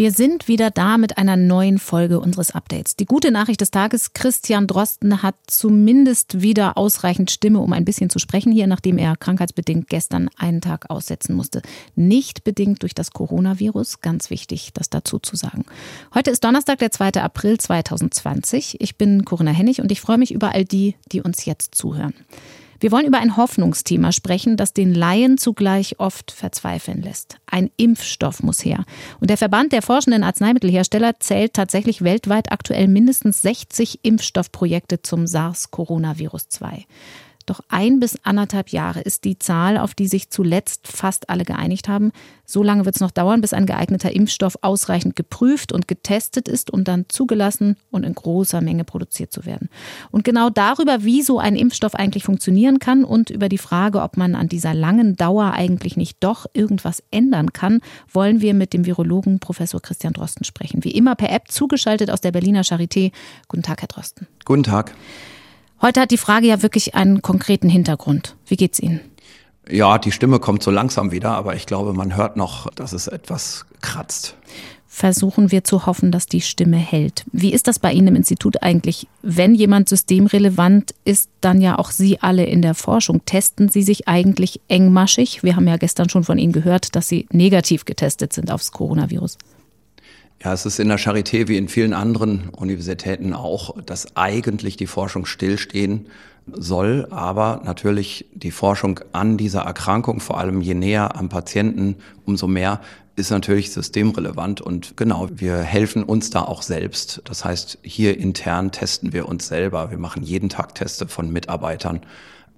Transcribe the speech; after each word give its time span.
Wir 0.00 0.12
sind 0.12 0.48
wieder 0.48 0.70
da 0.70 0.96
mit 0.96 1.18
einer 1.18 1.36
neuen 1.36 1.78
Folge 1.78 2.20
unseres 2.20 2.52
Updates. 2.52 2.96
Die 2.96 3.04
gute 3.04 3.30
Nachricht 3.30 3.60
des 3.60 3.70
Tages, 3.70 4.14
Christian 4.14 4.66
Drosten 4.66 5.22
hat 5.22 5.34
zumindest 5.46 6.40
wieder 6.40 6.78
ausreichend 6.78 7.30
Stimme, 7.30 7.58
um 7.58 7.74
ein 7.74 7.84
bisschen 7.84 8.08
zu 8.08 8.18
sprechen 8.18 8.50
hier, 8.50 8.66
nachdem 8.66 8.96
er 8.96 9.14
krankheitsbedingt 9.14 9.90
gestern 9.90 10.30
einen 10.38 10.62
Tag 10.62 10.88
aussetzen 10.88 11.36
musste. 11.36 11.60
Nicht 11.96 12.44
bedingt 12.44 12.80
durch 12.80 12.94
das 12.94 13.10
Coronavirus, 13.10 14.00
ganz 14.00 14.30
wichtig, 14.30 14.70
das 14.72 14.88
dazu 14.88 15.18
zu 15.18 15.36
sagen. 15.36 15.66
Heute 16.14 16.30
ist 16.30 16.44
Donnerstag, 16.44 16.78
der 16.78 16.92
2. 16.92 17.20
April 17.20 17.58
2020. 17.58 18.80
Ich 18.80 18.96
bin 18.96 19.26
Corinna 19.26 19.50
Hennig 19.50 19.82
und 19.82 19.92
ich 19.92 20.00
freue 20.00 20.16
mich 20.16 20.32
über 20.32 20.54
all 20.54 20.64
die, 20.64 20.94
die 21.12 21.20
uns 21.20 21.44
jetzt 21.44 21.74
zuhören. 21.74 22.14
Wir 22.80 22.92
wollen 22.92 23.06
über 23.06 23.18
ein 23.18 23.36
Hoffnungsthema 23.36 24.10
sprechen, 24.10 24.56
das 24.56 24.72
den 24.72 24.94
Laien 24.94 25.36
zugleich 25.36 26.00
oft 26.00 26.30
verzweifeln 26.30 27.02
lässt. 27.02 27.36
Ein 27.44 27.70
Impfstoff 27.76 28.42
muss 28.42 28.64
her. 28.64 28.86
Und 29.20 29.28
der 29.28 29.36
Verband 29.36 29.72
der 29.72 29.82
forschenden 29.82 30.24
Arzneimittelhersteller 30.24 31.20
zählt 31.20 31.52
tatsächlich 31.52 32.02
weltweit 32.02 32.50
aktuell 32.50 32.88
mindestens 32.88 33.42
60 33.42 34.00
Impfstoffprojekte 34.02 35.02
zum 35.02 35.26
SARS-Coronavirus 35.26 36.48
2. 36.48 36.86
Doch 37.50 37.62
ein 37.68 37.98
bis 37.98 38.16
anderthalb 38.22 38.68
Jahre 38.68 39.00
ist 39.00 39.24
die 39.24 39.36
Zahl, 39.36 39.76
auf 39.76 39.94
die 39.94 40.06
sich 40.06 40.30
zuletzt 40.30 40.86
fast 40.86 41.28
alle 41.28 41.44
geeinigt 41.44 41.88
haben. 41.88 42.12
So 42.46 42.62
lange 42.62 42.84
wird 42.84 42.94
es 42.94 43.00
noch 43.00 43.10
dauern, 43.10 43.40
bis 43.40 43.52
ein 43.52 43.66
geeigneter 43.66 44.14
Impfstoff 44.14 44.56
ausreichend 44.60 45.16
geprüft 45.16 45.72
und 45.72 45.88
getestet 45.88 46.46
ist, 46.46 46.70
um 46.70 46.84
dann 46.84 47.06
zugelassen 47.08 47.76
und 47.90 48.04
in 48.04 48.14
großer 48.14 48.60
Menge 48.60 48.84
produziert 48.84 49.32
zu 49.32 49.46
werden. 49.46 49.68
Und 50.12 50.22
genau 50.22 50.48
darüber, 50.48 51.02
wie 51.02 51.22
so 51.22 51.40
ein 51.40 51.56
Impfstoff 51.56 51.96
eigentlich 51.96 52.22
funktionieren 52.22 52.78
kann 52.78 53.02
und 53.02 53.30
über 53.30 53.48
die 53.48 53.58
Frage, 53.58 54.00
ob 54.00 54.16
man 54.16 54.36
an 54.36 54.48
dieser 54.48 54.72
langen 54.72 55.16
Dauer 55.16 55.50
eigentlich 55.50 55.96
nicht 55.96 56.18
doch 56.20 56.46
irgendwas 56.52 57.02
ändern 57.10 57.52
kann, 57.52 57.80
wollen 58.12 58.40
wir 58.40 58.54
mit 58.54 58.72
dem 58.74 58.86
Virologen 58.86 59.40
Professor 59.40 59.82
Christian 59.82 60.12
Drosten 60.12 60.44
sprechen. 60.44 60.84
Wie 60.84 60.92
immer 60.92 61.16
per 61.16 61.32
App 61.32 61.50
zugeschaltet 61.50 62.12
aus 62.12 62.20
der 62.20 62.30
Berliner 62.30 62.62
Charité. 62.62 63.10
Guten 63.48 63.64
Tag, 63.64 63.80
Herr 63.80 63.88
Drosten. 63.88 64.28
Guten 64.44 64.62
Tag. 64.62 64.94
Heute 65.82 66.02
hat 66.02 66.10
die 66.10 66.18
Frage 66.18 66.46
ja 66.46 66.62
wirklich 66.62 66.94
einen 66.94 67.22
konkreten 67.22 67.70
Hintergrund. 67.70 68.36
Wie 68.46 68.56
geht's 68.56 68.80
Ihnen? 68.80 69.00
Ja, 69.68 69.98
die 69.98 70.12
Stimme 70.12 70.38
kommt 70.38 70.62
so 70.62 70.70
langsam 70.70 71.10
wieder, 71.10 71.30
aber 71.30 71.54
ich 71.54 71.64
glaube, 71.64 71.94
man 71.94 72.16
hört 72.16 72.36
noch, 72.36 72.70
dass 72.70 72.92
es 72.92 73.06
etwas 73.06 73.64
kratzt. 73.80 74.36
Versuchen 74.86 75.52
wir 75.52 75.64
zu 75.64 75.86
hoffen, 75.86 76.10
dass 76.10 76.26
die 76.26 76.40
Stimme 76.40 76.76
hält. 76.76 77.24
Wie 77.32 77.52
ist 77.52 77.68
das 77.68 77.78
bei 77.78 77.92
Ihnen 77.92 78.08
im 78.08 78.16
Institut 78.16 78.62
eigentlich? 78.62 79.06
Wenn 79.22 79.54
jemand 79.54 79.88
systemrelevant 79.88 80.94
ist, 81.04 81.30
dann 81.40 81.60
ja 81.60 81.78
auch 81.78 81.92
Sie 81.92 82.20
alle 82.20 82.44
in 82.44 82.60
der 82.60 82.74
Forschung. 82.74 83.24
Testen 83.24 83.68
Sie 83.68 83.82
sich 83.82 84.08
eigentlich 84.08 84.60
engmaschig? 84.68 85.42
Wir 85.42 85.56
haben 85.56 85.68
ja 85.68 85.76
gestern 85.76 86.10
schon 86.10 86.24
von 86.24 86.38
Ihnen 86.38 86.52
gehört, 86.52 86.96
dass 86.96 87.08
Sie 87.08 87.26
negativ 87.30 87.84
getestet 87.84 88.32
sind 88.32 88.50
aufs 88.50 88.72
Coronavirus. 88.72 89.38
Ja, 90.42 90.54
es 90.54 90.64
ist 90.64 90.78
in 90.78 90.88
der 90.88 90.98
Charité 90.98 91.48
wie 91.48 91.58
in 91.58 91.68
vielen 91.68 91.92
anderen 91.92 92.48
Universitäten 92.48 93.34
auch, 93.34 93.76
dass 93.84 94.16
eigentlich 94.16 94.78
die 94.78 94.86
Forschung 94.86 95.26
stillstehen 95.26 96.06
soll, 96.50 97.06
aber 97.10 97.60
natürlich 97.64 98.24
die 98.32 98.50
Forschung 98.50 99.00
an 99.12 99.36
dieser 99.36 99.60
Erkrankung, 99.60 100.20
vor 100.20 100.38
allem 100.38 100.62
je 100.62 100.72
näher 100.72 101.14
am 101.14 101.28
Patienten, 101.28 101.96
umso 102.24 102.46
mehr 102.46 102.80
ist 103.16 103.30
natürlich 103.30 103.70
systemrelevant 103.70 104.62
und 104.62 104.96
genau, 104.96 105.28
wir 105.30 105.58
helfen 105.58 106.02
uns 106.04 106.30
da 106.30 106.40
auch 106.40 106.62
selbst. 106.62 107.20
Das 107.24 107.44
heißt, 107.44 107.78
hier 107.82 108.16
intern 108.16 108.72
testen 108.72 109.12
wir 109.12 109.28
uns 109.28 109.46
selber. 109.46 109.90
Wir 109.90 109.98
machen 109.98 110.22
jeden 110.22 110.48
Tag 110.48 110.74
Teste 110.74 111.06
von 111.06 111.30
Mitarbeitern 111.30 112.00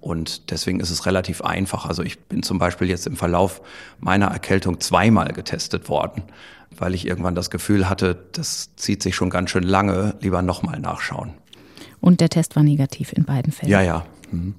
und 0.03 0.51
deswegen 0.51 0.81
ist 0.81 0.89
es 0.89 1.05
relativ 1.05 1.41
einfach. 1.41 1.85
Also 1.85 2.03
ich 2.03 2.19
bin 2.19 2.43
zum 2.43 2.59
Beispiel 2.59 2.89
jetzt 2.89 3.07
im 3.07 3.15
Verlauf 3.15 3.61
meiner 3.99 4.27
Erkältung 4.27 4.81
zweimal 4.81 5.31
getestet 5.31 5.87
worden, 5.87 6.23
weil 6.77 6.93
ich 6.93 7.07
irgendwann 7.07 7.35
das 7.35 7.49
Gefühl 7.49 7.89
hatte, 7.89 8.25
das 8.33 8.75
zieht 8.75 9.01
sich 9.01 9.15
schon 9.15 9.29
ganz 9.29 9.49
schön 9.49 9.63
lange, 9.63 10.15
lieber 10.19 10.41
nochmal 10.41 10.79
nachschauen. 10.79 11.31
Und 12.01 12.19
der 12.19 12.27
Test 12.27 12.57
war 12.57 12.63
negativ 12.63 13.13
in 13.13 13.23
beiden 13.23 13.53
Fällen. 13.53 13.71
Ja, 13.71 13.81
ja. 13.81 14.05
Mhm. 14.29 14.55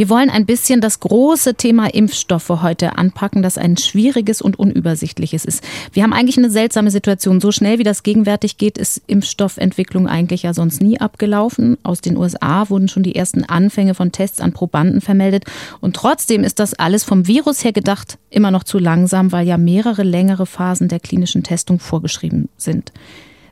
Wir 0.00 0.08
wollen 0.08 0.30
ein 0.30 0.46
bisschen 0.46 0.80
das 0.80 1.00
große 1.00 1.56
Thema 1.56 1.92
Impfstoffe 1.92 2.48
heute 2.48 2.96
anpacken, 2.96 3.42
das 3.42 3.58
ein 3.58 3.76
schwieriges 3.76 4.40
und 4.40 4.58
unübersichtliches 4.58 5.44
ist. 5.44 5.62
Wir 5.92 6.02
haben 6.02 6.14
eigentlich 6.14 6.38
eine 6.38 6.48
seltsame 6.48 6.90
Situation. 6.90 7.38
So 7.38 7.52
schnell 7.52 7.78
wie 7.78 7.84
das 7.84 8.02
gegenwärtig 8.02 8.56
geht, 8.56 8.78
ist 8.78 9.02
Impfstoffentwicklung 9.08 10.08
eigentlich 10.08 10.44
ja 10.44 10.54
sonst 10.54 10.80
nie 10.80 10.98
abgelaufen. 10.98 11.76
Aus 11.82 12.00
den 12.00 12.16
USA 12.16 12.70
wurden 12.70 12.88
schon 12.88 13.02
die 13.02 13.14
ersten 13.14 13.44
Anfänge 13.44 13.94
von 13.94 14.10
Tests 14.10 14.40
an 14.40 14.54
Probanden 14.54 15.02
vermeldet. 15.02 15.44
Und 15.82 15.96
trotzdem 15.96 16.44
ist 16.44 16.60
das 16.60 16.72
alles 16.72 17.04
vom 17.04 17.26
Virus 17.26 17.62
her 17.62 17.72
gedacht 17.72 18.16
immer 18.30 18.50
noch 18.50 18.64
zu 18.64 18.78
langsam, 18.78 19.32
weil 19.32 19.46
ja 19.46 19.58
mehrere 19.58 20.02
längere 20.02 20.46
Phasen 20.46 20.88
der 20.88 21.00
klinischen 21.00 21.42
Testung 21.42 21.78
vorgeschrieben 21.78 22.48
sind. 22.56 22.90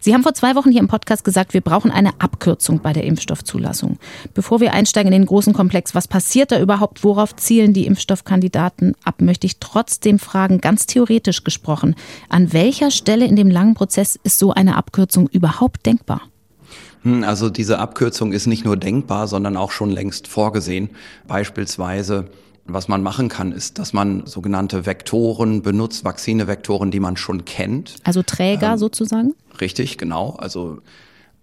Sie 0.00 0.14
haben 0.14 0.22
vor 0.22 0.34
zwei 0.34 0.54
Wochen 0.54 0.70
hier 0.70 0.80
im 0.80 0.88
Podcast 0.88 1.24
gesagt, 1.24 1.54
wir 1.54 1.60
brauchen 1.60 1.90
eine 1.90 2.20
Abkürzung 2.20 2.80
bei 2.80 2.92
der 2.92 3.04
Impfstoffzulassung. 3.04 3.98
Bevor 4.34 4.60
wir 4.60 4.72
einsteigen 4.72 5.12
in 5.12 5.20
den 5.20 5.26
großen 5.26 5.52
Komplex, 5.52 5.94
was 5.94 6.08
passiert 6.08 6.52
da 6.52 6.60
überhaupt? 6.60 7.04
Worauf 7.04 7.34
zielen 7.36 7.72
die 7.72 7.86
Impfstoffkandidaten 7.86 8.94
ab? 9.04 9.20
Möchte 9.20 9.46
ich 9.46 9.58
trotzdem 9.58 10.18
fragen, 10.18 10.60
ganz 10.60 10.86
theoretisch 10.86 11.44
gesprochen, 11.44 11.96
an 12.28 12.52
welcher 12.52 12.90
Stelle 12.90 13.26
in 13.26 13.36
dem 13.36 13.50
langen 13.50 13.74
Prozess 13.74 14.18
ist 14.22 14.38
so 14.38 14.52
eine 14.52 14.76
Abkürzung 14.76 15.28
überhaupt 15.28 15.86
denkbar? 15.86 16.22
Hm, 17.02 17.24
also 17.24 17.50
diese 17.50 17.78
Abkürzung 17.78 18.32
ist 18.32 18.46
nicht 18.46 18.64
nur 18.64 18.76
denkbar, 18.76 19.28
sondern 19.28 19.56
auch 19.56 19.70
schon 19.70 19.90
längst 19.90 20.28
vorgesehen. 20.28 20.90
Beispielsweise 21.26 22.28
was 22.68 22.86
man 22.86 23.02
machen 23.02 23.28
kann, 23.28 23.52
ist, 23.52 23.78
dass 23.78 23.92
man 23.92 24.26
sogenannte 24.26 24.86
Vektoren 24.86 25.62
benutzt, 25.62 26.04
Vakzinevektoren, 26.04 26.90
die 26.90 27.00
man 27.00 27.16
schon 27.16 27.44
kennt. 27.44 27.96
Also 28.04 28.22
Träger 28.22 28.72
ähm, 28.72 28.78
sozusagen? 28.78 29.34
Richtig, 29.60 29.98
genau. 29.98 30.36
Also 30.38 30.80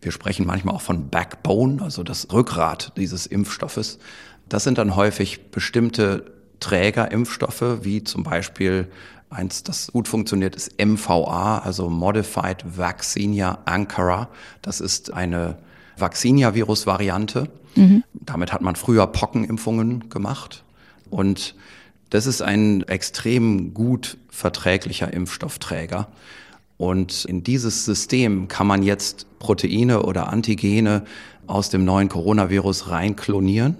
wir 0.02 0.12
sprechen 0.12 0.46
manchmal 0.46 0.76
auch 0.76 0.82
von 0.82 1.10
Backbone, 1.10 1.82
also 1.82 2.04
das 2.04 2.32
Rückgrat 2.32 2.94
dieses 2.98 3.26
Impfstoffes. 3.26 4.00
Das 4.48 4.64
sind 4.64 4.78
dann 4.78 4.96
häufig 4.96 5.52
bestimmte 5.52 6.32
Trägerimpfstoffe, 6.60 7.80
wie 7.82 8.04
zum 8.04 8.24
Beispiel 8.24 8.88
eins, 9.30 9.64
das 9.64 9.92
gut 9.92 10.08
funktioniert, 10.08 10.56
ist 10.56 10.80
MVA, 10.80 11.60
also 11.60 11.90
Modified 11.90 12.64
Vaccinia 12.78 13.60
Ankara. 13.66 14.30
Das 14.62 14.80
ist 14.80 15.14
eine 15.14 15.58
Vaccinia-Virus-Variante. 15.98 17.50
Mhm. 17.76 18.04
Damit 18.14 18.54
hat 18.54 18.62
man 18.62 18.76
früher 18.76 19.08
Pockenimpfungen 19.08 20.10
gemacht. 20.10 20.64
Und 21.10 21.56
das 22.10 22.28
ist 22.28 22.42
ein 22.42 22.84
extrem 22.84 23.74
gut 23.74 24.18
verträglicher 24.30 25.12
Impfstoffträger. 25.12 26.08
Und 26.78 27.26
in 27.26 27.44
dieses 27.44 27.86
System 27.86 28.48
kann 28.48 28.68
man 28.68 28.84
jetzt 28.84 29.28
Proteine 29.40 30.04
oder 30.04 30.30
Antigene 30.32 31.04
aus 31.48 31.70
dem 31.70 31.86
neuen 31.86 32.10
Coronavirus 32.10 32.90
reinklonieren 32.90 33.78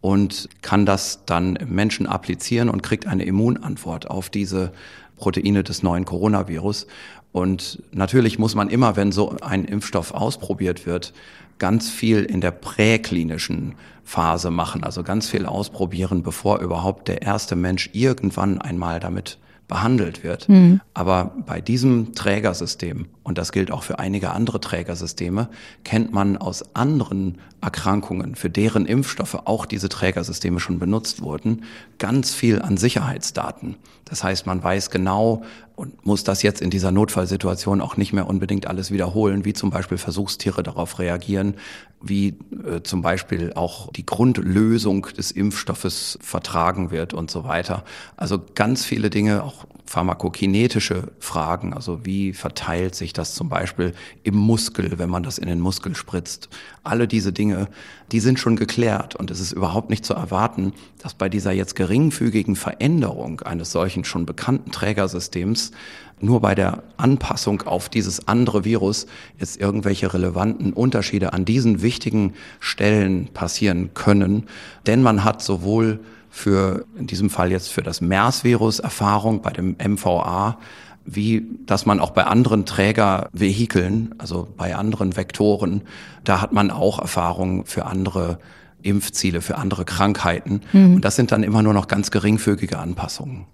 und 0.00 0.48
kann 0.62 0.84
das 0.84 1.24
dann 1.26 1.58
Menschen 1.66 2.06
applizieren 2.06 2.68
und 2.68 2.82
kriegt 2.82 3.06
eine 3.06 3.24
Immunantwort 3.24 4.10
auf 4.10 4.30
diese 4.30 4.72
Proteine 5.16 5.62
des 5.62 5.82
neuen 5.82 6.04
Coronavirus. 6.04 6.88
Und 7.30 7.82
natürlich 7.92 8.38
muss 8.38 8.54
man 8.54 8.68
immer, 8.68 8.96
wenn 8.96 9.12
so 9.12 9.36
ein 9.40 9.64
Impfstoff 9.64 10.12
ausprobiert 10.12 10.84
wird, 10.84 11.14
ganz 11.58 11.88
viel 11.88 12.24
in 12.24 12.40
der 12.40 12.50
präklinischen 12.50 13.76
Phase 14.02 14.50
machen, 14.50 14.82
also 14.82 15.04
ganz 15.04 15.28
viel 15.28 15.46
ausprobieren, 15.46 16.24
bevor 16.24 16.58
überhaupt 16.58 17.06
der 17.06 17.22
erste 17.22 17.54
Mensch 17.54 17.90
irgendwann 17.92 18.60
einmal 18.60 18.98
damit 18.98 19.38
behandelt 19.68 20.24
wird. 20.24 20.48
Mhm. 20.48 20.80
Aber 20.94 21.32
bei 21.46 21.60
diesem 21.60 22.14
Trägersystem, 22.14 23.06
und 23.24 23.38
das 23.38 23.52
gilt 23.52 23.70
auch 23.70 23.82
für 23.82 23.98
einige 23.98 24.30
andere 24.30 24.60
Trägersysteme, 24.60 25.48
kennt 25.84 26.12
man 26.12 26.36
aus 26.36 26.74
anderen 26.74 27.38
Erkrankungen, 27.60 28.34
für 28.34 28.50
deren 28.50 28.86
Impfstoffe 28.86 29.38
auch 29.44 29.66
diese 29.66 29.88
Trägersysteme 29.88 30.58
schon 30.58 30.78
benutzt 30.78 31.22
wurden, 31.22 31.64
ganz 31.98 32.34
viel 32.34 32.60
an 32.60 32.76
Sicherheitsdaten. 32.76 33.76
Das 34.04 34.24
heißt, 34.24 34.46
man 34.46 34.62
weiß 34.62 34.90
genau 34.90 35.42
und 35.76 36.04
muss 36.04 36.24
das 36.24 36.42
jetzt 36.42 36.60
in 36.60 36.70
dieser 36.70 36.90
Notfallsituation 36.90 37.80
auch 37.80 37.96
nicht 37.96 38.12
mehr 38.12 38.28
unbedingt 38.28 38.66
alles 38.66 38.90
wiederholen, 38.90 39.44
wie 39.44 39.52
zum 39.52 39.70
Beispiel 39.70 39.98
Versuchstiere 39.98 40.62
darauf 40.62 40.98
reagieren, 40.98 41.54
wie 42.02 42.36
äh, 42.66 42.82
zum 42.82 43.00
Beispiel 43.02 43.52
auch 43.54 43.90
die 43.92 44.04
Grundlösung 44.04 45.06
des 45.16 45.30
Impfstoffes 45.30 46.18
vertragen 46.20 46.90
wird 46.90 47.14
und 47.14 47.30
so 47.30 47.44
weiter. 47.44 47.84
Also 48.16 48.40
ganz 48.54 48.84
viele 48.84 49.08
Dinge, 49.08 49.44
auch 49.44 49.66
pharmakokinetische 49.86 51.12
Fragen, 51.18 51.74
also 51.74 52.04
wie 52.04 52.32
verteilt 52.32 52.94
sich 52.94 53.11
sich 53.12 53.14
das 53.14 53.34
zum 53.34 53.48
Beispiel 53.50 53.92
im 54.22 54.36
Muskel, 54.36 54.98
wenn 54.98 55.10
man 55.10 55.22
das 55.22 55.36
in 55.36 55.46
den 55.46 55.60
Muskel 55.60 55.94
spritzt. 55.94 56.48
Alle 56.82 57.06
diese 57.06 57.32
Dinge, 57.32 57.68
die 58.10 58.20
sind 58.20 58.38
schon 58.38 58.56
geklärt 58.56 59.14
und 59.14 59.30
es 59.30 59.38
ist 59.38 59.52
überhaupt 59.52 59.90
nicht 59.90 60.04
zu 60.04 60.14
erwarten, 60.14 60.72
dass 60.98 61.14
bei 61.14 61.28
dieser 61.28 61.52
jetzt 61.52 61.76
geringfügigen 61.76 62.56
Veränderung 62.56 63.40
eines 63.42 63.70
solchen 63.70 64.04
schon 64.04 64.24
bekannten 64.24 64.70
Trägersystems 64.70 65.72
nur 66.20 66.40
bei 66.40 66.54
der 66.54 66.84
Anpassung 66.96 67.62
auf 67.62 67.88
dieses 67.88 68.28
andere 68.28 68.64
Virus 68.64 69.06
jetzt 69.38 69.60
irgendwelche 69.60 70.14
relevanten 70.14 70.72
Unterschiede 70.72 71.32
an 71.32 71.44
diesen 71.44 71.82
wichtigen 71.82 72.32
Stellen 72.60 73.28
passieren 73.34 73.92
können. 73.92 74.44
Denn 74.86 75.02
man 75.02 75.24
hat 75.24 75.42
sowohl 75.42 76.00
für, 76.30 76.86
in 76.96 77.06
diesem 77.06 77.28
Fall 77.28 77.50
jetzt 77.50 77.68
für 77.68 77.82
das 77.82 78.00
MERS-Virus 78.00 78.78
Erfahrung 78.78 79.42
bei 79.42 79.50
dem 79.50 79.76
MVA, 79.84 80.58
wie 81.04 81.46
dass 81.66 81.86
man 81.86 82.00
auch 82.00 82.10
bei 82.10 82.24
anderen 82.24 82.66
Trägervehikeln, 82.66 84.14
also 84.18 84.48
bei 84.56 84.74
anderen 84.74 85.16
Vektoren, 85.16 85.82
da 86.24 86.40
hat 86.40 86.52
man 86.52 86.70
auch 86.70 86.98
Erfahrung 86.98 87.66
für 87.66 87.86
andere 87.86 88.38
Impfziele, 88.82 89.40
für 89.40 89.56
andere 89.56 89.84
Krankheiten. 89.84 90.60
Mhm. 90.72 90.96
Und 90.96 91.04
das 91.04 91.16
sind 91.16 91.32
dann 91.32 91.42
immer 91.42 91.62
nur 91.62 91.74
noch 91.74 91.88
ganz 91.88 92.10
geringfügige 92.10 92.78
Anpassungen. 92.78 93.46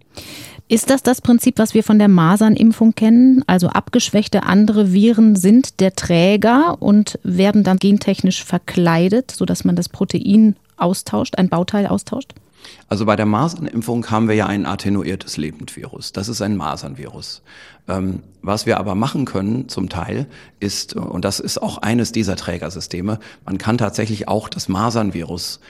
Ist 0.70 0.90
das 0.90 1.02
das 1.02 1.22
Prinzip, 1.22 1.58
was 1.58 1.72
wir 1.72 1.82
von 1.82 1.98
der 1.98 2.08
Masernimpfung 2.08 2.94
kennen? 2.94 3.42
Also 3.46 3.68
abgeschwächte 3.68 4.42
andere 4.42 4.92
Viren 4.92 5.34
sind 5.34 5.80
der 5.80 5.94
Träger 5.94 6.76
und 6.80 7.18
werden 7.22 7.64
dann 7.64 7.78
gentechnisch 7.78 8.44
verkleidet, 8.44 9.30
sodass 9.30 9.64
man 9.64 9.76
das 9.76 9.88
Protein 9.88 10.56
austauscht, 10.76 11.38
ein 11.38 11.48
Bauteil 11.48 11.86
austauscht? 11.86 12.34
Also 12.88 13.05
bei 13.05 13.16
der 13.16 13.26
Masernimpfung 13.26 14.10
haben 14.10 14.28
wir 14.28 14.34
ja 14.34 14.46
ein 14.46 14.66
attenuiertes 14.66 15.37
Lebendvirus. 15.37 16.12
Das 16.12 16.28
ist 16.28 16.40
ein 16.40 16.56
Masernvirus. 16.56 17.43
Ähm, 17.87 18.22
was 18.43 18.66
wir 18.66 18.78
aber 18.78 18.94
machen 18.94 19.25
können 19.25 19.69
zum 19.69 19.88
Teil 19.88 20.26
ist, 20.60 20.94
und 20.94 21.25
das 21.25 21.40
ist 21.40 21.60
auch 21.60 21.78
eines 21.78 22.12
dieser 22.12 22.37
Trägersysteme, 22.37 23.19
man 23.44 23.58
kann 23.58 23.78
tatsächlich 23.78 24.28
auch 24.28 24.49
das 24.49 24.69
Masernvirus 24.69 25.60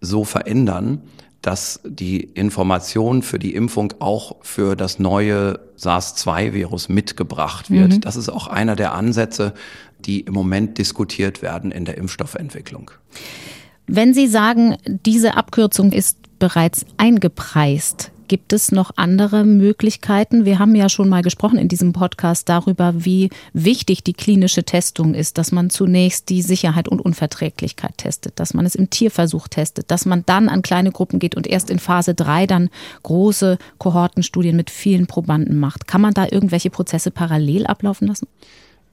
so 0.00 0.24
verändern, 0.24 1.02
dass 1.42 1.80
die 1.84 2.20
Information 2.20 3.22
für 3.22 3.38
die 3.38 3.54
Impfung 3.54 3.94
auch 4.00 4.36
für 4.42 4.74
das 4.74 4.98
neue 4.98 5.60
SARS-2-Virus 5.76 6.88
mitgebracht 6.88 7.70
wird. 7.70 7.92
Mhm. 7.92 8.00
Das 8.00 8.16
ist 8.16 8.28
auch 8.28 8.48
einer 8.48 8.74
der 8.74 8.92
Ansätze, 8.92 9.54
die 10.00 10.20
im 10.20 10.34
Moment 10.34 10.78
diskutiert 10.78 11.42
werden 11.42 11.70
in 11.70 11.84
der 11.84 11.96
Impfstoffentwicklung. 11.96 12.90
Wenn 13.86 14.14
Sie 14.14 14.26
sagen, 14.26 14.76
diese 14.84 15.36
Abkürzung 15.36 15.92
ist 15.92 16.18
bereits 16.38 16.84
eingepreist, 16.96 18.12
Gibt 18.28 18.52
es 18.52 18.72
noch 18.72 18.90
andere 18.96 19.42
Möglichkeiten? 19.44 20.44
Wir 20.44 20.58
haben 20.58 20.74
ja 20.74 20.90
schon 20.90 21.08
mal 21.08 21.22
gesprochen 21.22 21.58
in 21.58 21.68
diesem 21.68 21.94
Podcast 21.94 22.46
darüber, 22.50 22.92
wie 22.94 23.30
wichtig 23.54 24.04
die 24.04 24.12
klinische 24.12 24.64
Testung 24.64 25.14
ist, 25.14 25.38
dass 25.38 25.50
man 25.50 25.70
zunächst 25.70 26.28
die 26.28 26.42
Sicherheit 26.42 26.88
und 26.88 27.00
Unverträglichkeit 27.00 27.96
testet, 27.96 28.38
dass 28.38 28.52
man 28.52 28.66
es 28.66 28.74
im 28.74 28.90
Tierversuch 28.90 29.48
testet, 29.48 29.90
dass 29.90 30.04
man 30.04 30.24
dann 30.26 30.50
an 30.50 30.60
kleine 30.60 30.92
Gruppen 30.92 31.20
geht 31.20 31.36
und 31.36 31.46
erst 31.46 31.70
in 31.70 31.78
Phase 31.78 32.14
3 32.14 32.46
dann 32.46 32.68
große 33.02 33.56
Kohortenstudien 33.78 34.56
mit 34.56 34.68
vielen 34.68 35.06
Probanden 35.06 35.58
macht. 35.58 35.88
Kann 35.88 36.02
man 36.02 36.12
da 36.12 36.26
irgendwelche 36.30 36.68
Prozesse 36.68 37.10
parallel 37.10 37.66
ablaufen 37.66 38.08
lassen? 38.08 38.28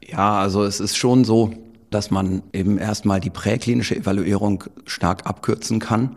Ja, 0.01 0.39
also 0.39 0.63
es 0.63 0.79
ist 0.79 0.95
schon 0.95 1.25
so, 1.25 1.51
dass 1.89 2.09
man 2.09 2.41
eben 2.53 2.77
erstmal 2.77 3.19
die 3.19 3.29
präklinische 3.29 3.97
Evaluierung 3.97 4.63
stark 4.85 5.25
abkürzen 5.25 5.79
kann. 5.79 6.15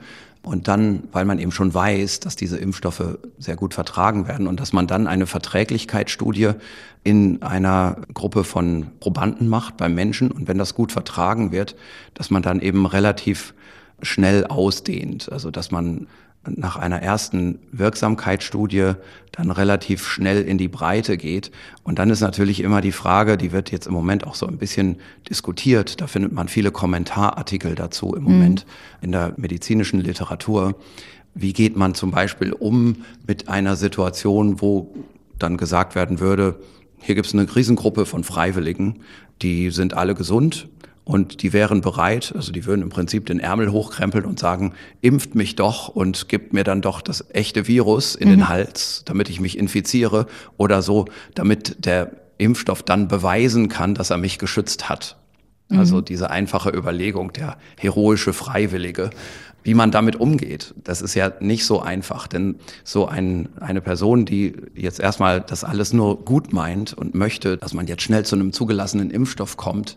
Und 0.49 0.67
dann, 0.67 1.03
weil 1.12 1.27
man 1.27 1.39
eben 1.39 1.53
schon 1.53 1.75
weiß, 1.75 2.21
dass 2.21 2.35
diese 2.35 2.56
Impfstoffe 2.56 3.19
sehr 3.39 3.55
gut 3.55 3.75
vertragen 3.75 4.27
werden 4.27 4.47
und 4.47 4.59
dass 4.61 4.73
man 4.73 4.87
dann 4.87 5.06
eine 5.06 5.27
Verträglichkeitsstudie 5.27 6.53
in 7.05 7.43
einer 7.43 7.99
Gruppe 8.15 8.45
von 8.45 8.87
Probanden 8.99 9.49
macht 9.49 9.77
beim 9.77 9.95
Menschen 9.95 10.31
und 10.31 10.49
wenn 10.49 10.56
das 10.56 10.75
gut 10.75 10.91
vertragen 10.91 11.53
wird, 11.53 11.77
dass 12.15 12.31
man 12.31 12.43
dann 12.43 12.61
eben 12.61 12.87
relativ 12.87 13.53
schnell 14.00 14.47
ausdehnt. 14.47 15.31
Also 15.31 15.50
dass 15.50 15.71
man 15.71 16.06
nach 16.56 16.77
einer 16.77 17.03
ersten 17.03 17.59
Wirksamkeitsstudie 17.73 18.93
dann 19.33 19.50
relativ 19.50 20.06
schnell 20.06 20.43
in 20.43 20.59
die 20.59 20.69
Breite 20.69 21.17
geht. 21.17 21.50
Und 21.83 21.99
dann 21.99 22.11
ist 22.11 22.21
natürlich 22.21 22.61
immer 22.61 22.81
die 22.81 22.93
Frage, 22.93 23.37
die 23.37 23.53
wird 23.53 23.71
jetzt 23.71 23.87
im 23.87 23.95
Moment 23.95 24.27
auch 24.27 24.35
so 24.35 24.47
ein 24.47 24.59
bisschen 24.59 24.97
diskutiert. 25.29 26.00
Da 26.00 26.06
findet 26.06 26.33
man 26.33 26.49
viele 26.49 26.71
Kommentarartikel 26.71 27.75
dazu 27.75 28.15
im 28.15 28.25
Moment 28.25 28.67
mhm. 28.67 29.05
in 29.05 29.12
der 29.12 29.35
medizinischen 29.37 30.00
Literatur. 30.00 30.75
Wie 31.35 31.53
geht 31.53 31.77
man 31.77 31.95
zum 31.95 32.11
Beispiel 32.11 32.53
um 32.53 33.05
mit 33.27 33.49
einer 33.49 33.77
Situation, 33.77 34.61
wo 34.61 34.95
dann 35.39 35.56
gesagt 35.56 35.95
werden 35.95 36.21
würde, 36.21 36.56
hier 37.00 37.15
gibt 37.15 37.29
es 37.29 37.35
eine 37.35 37.55
Riesengruppe 37.55 38.06
von 38.06 38.25
Freiwilligen, 38.25 39.00
die 39.41 39.71
sind 39.71 39.95
alle 39.95 40.15
gesund, 40.15 40.69
und 41.08 41.43
die 41.43 41.55
wären 41.55 41.81
bereit, 41.81 42.34
also 42.37 42.52
die 42.52 42.66
würden 42.66 42.82
im 42.82 42.90
Prinzip 42.90 43.25
den 43.25 43.40
Ärmel 43.40 43.72
hochkrempeln 43.72 44.26
und 44.26 44.38
sagen, 44.38 44.75
impft 45.00 45.34
mich 45.34 45.56
doch 45.56 45.88
und 45.88 46.28
gibt 46.28 46.52
mir 46.52 46.64
dann 46.64 46.82
doch 46.82 47.00
das 47.00 47.25
echte 47.32 47.66
Virus 47.66 48.14
in 48.14 48.28
mhm. 48.28 48.32
den 48.32 48.49
Hals, 48.50 49.05
damit 49.06 49.31
ich 49.31 49.40
mich 49.40 49.56
infiziere 49.56 50.26
oder 50.58 50.82
so, 50.82 51.06
damit 51.34 51.87
der 51.87 52.12
Impfstoff 52.37 52.82
dann 52.82 53.08
beweisen 53.08 53.70
kann, 53.70 53.94
dass 53.94 54.10
er 54.10 54.19
mich 54.19 54.38
geschützt 54.38 54.90
hat. 54.90 55.16
Also 55.70 55.96
mhm. 55.96 56.05
diese 56.05 56.28
einfache 56.28 56.69
Überlegung, 56.69 57.32
der 57.32 57.56
heroische 57.78 58.34
Freiwillige, 58.34 59.08
wie 59.62 59.75
man 59.75 59.90
damit 59.90 60.16
umgeht. 60.16 60.75
Das 60.82 61.02
ist 61.02 61.14
ja 61.14 61.32
nicht 61.40 61.66
so 61.66 61.81
einfach, 61.81 62.26
denn 62.26 62.56
so 62.84 63.06
ein, 63.06 63.49
eine 63.60 63.81
Person, 63.81 64.25
die 64.25 64.55
jetzt 64.75 65.00
erstmal 65.00 65.40
das 65.40 65.64
alles 65.64 65.93
nur 65.93 66.25
gut 66.25 66.52
meint 66.52 66.94
und 66.94 67.14
möchte, 67.14 67.56
dass 67.56 67.75
man 67.75 67.87
jetzt 67.87 68.02
schnell 68.02 68.25
zu 68.25 68.37
einem 68.37 68.52
zugelassenen 68.52 69.10
Impfstoff 69.10 69.56
kommt, 69.56 69.96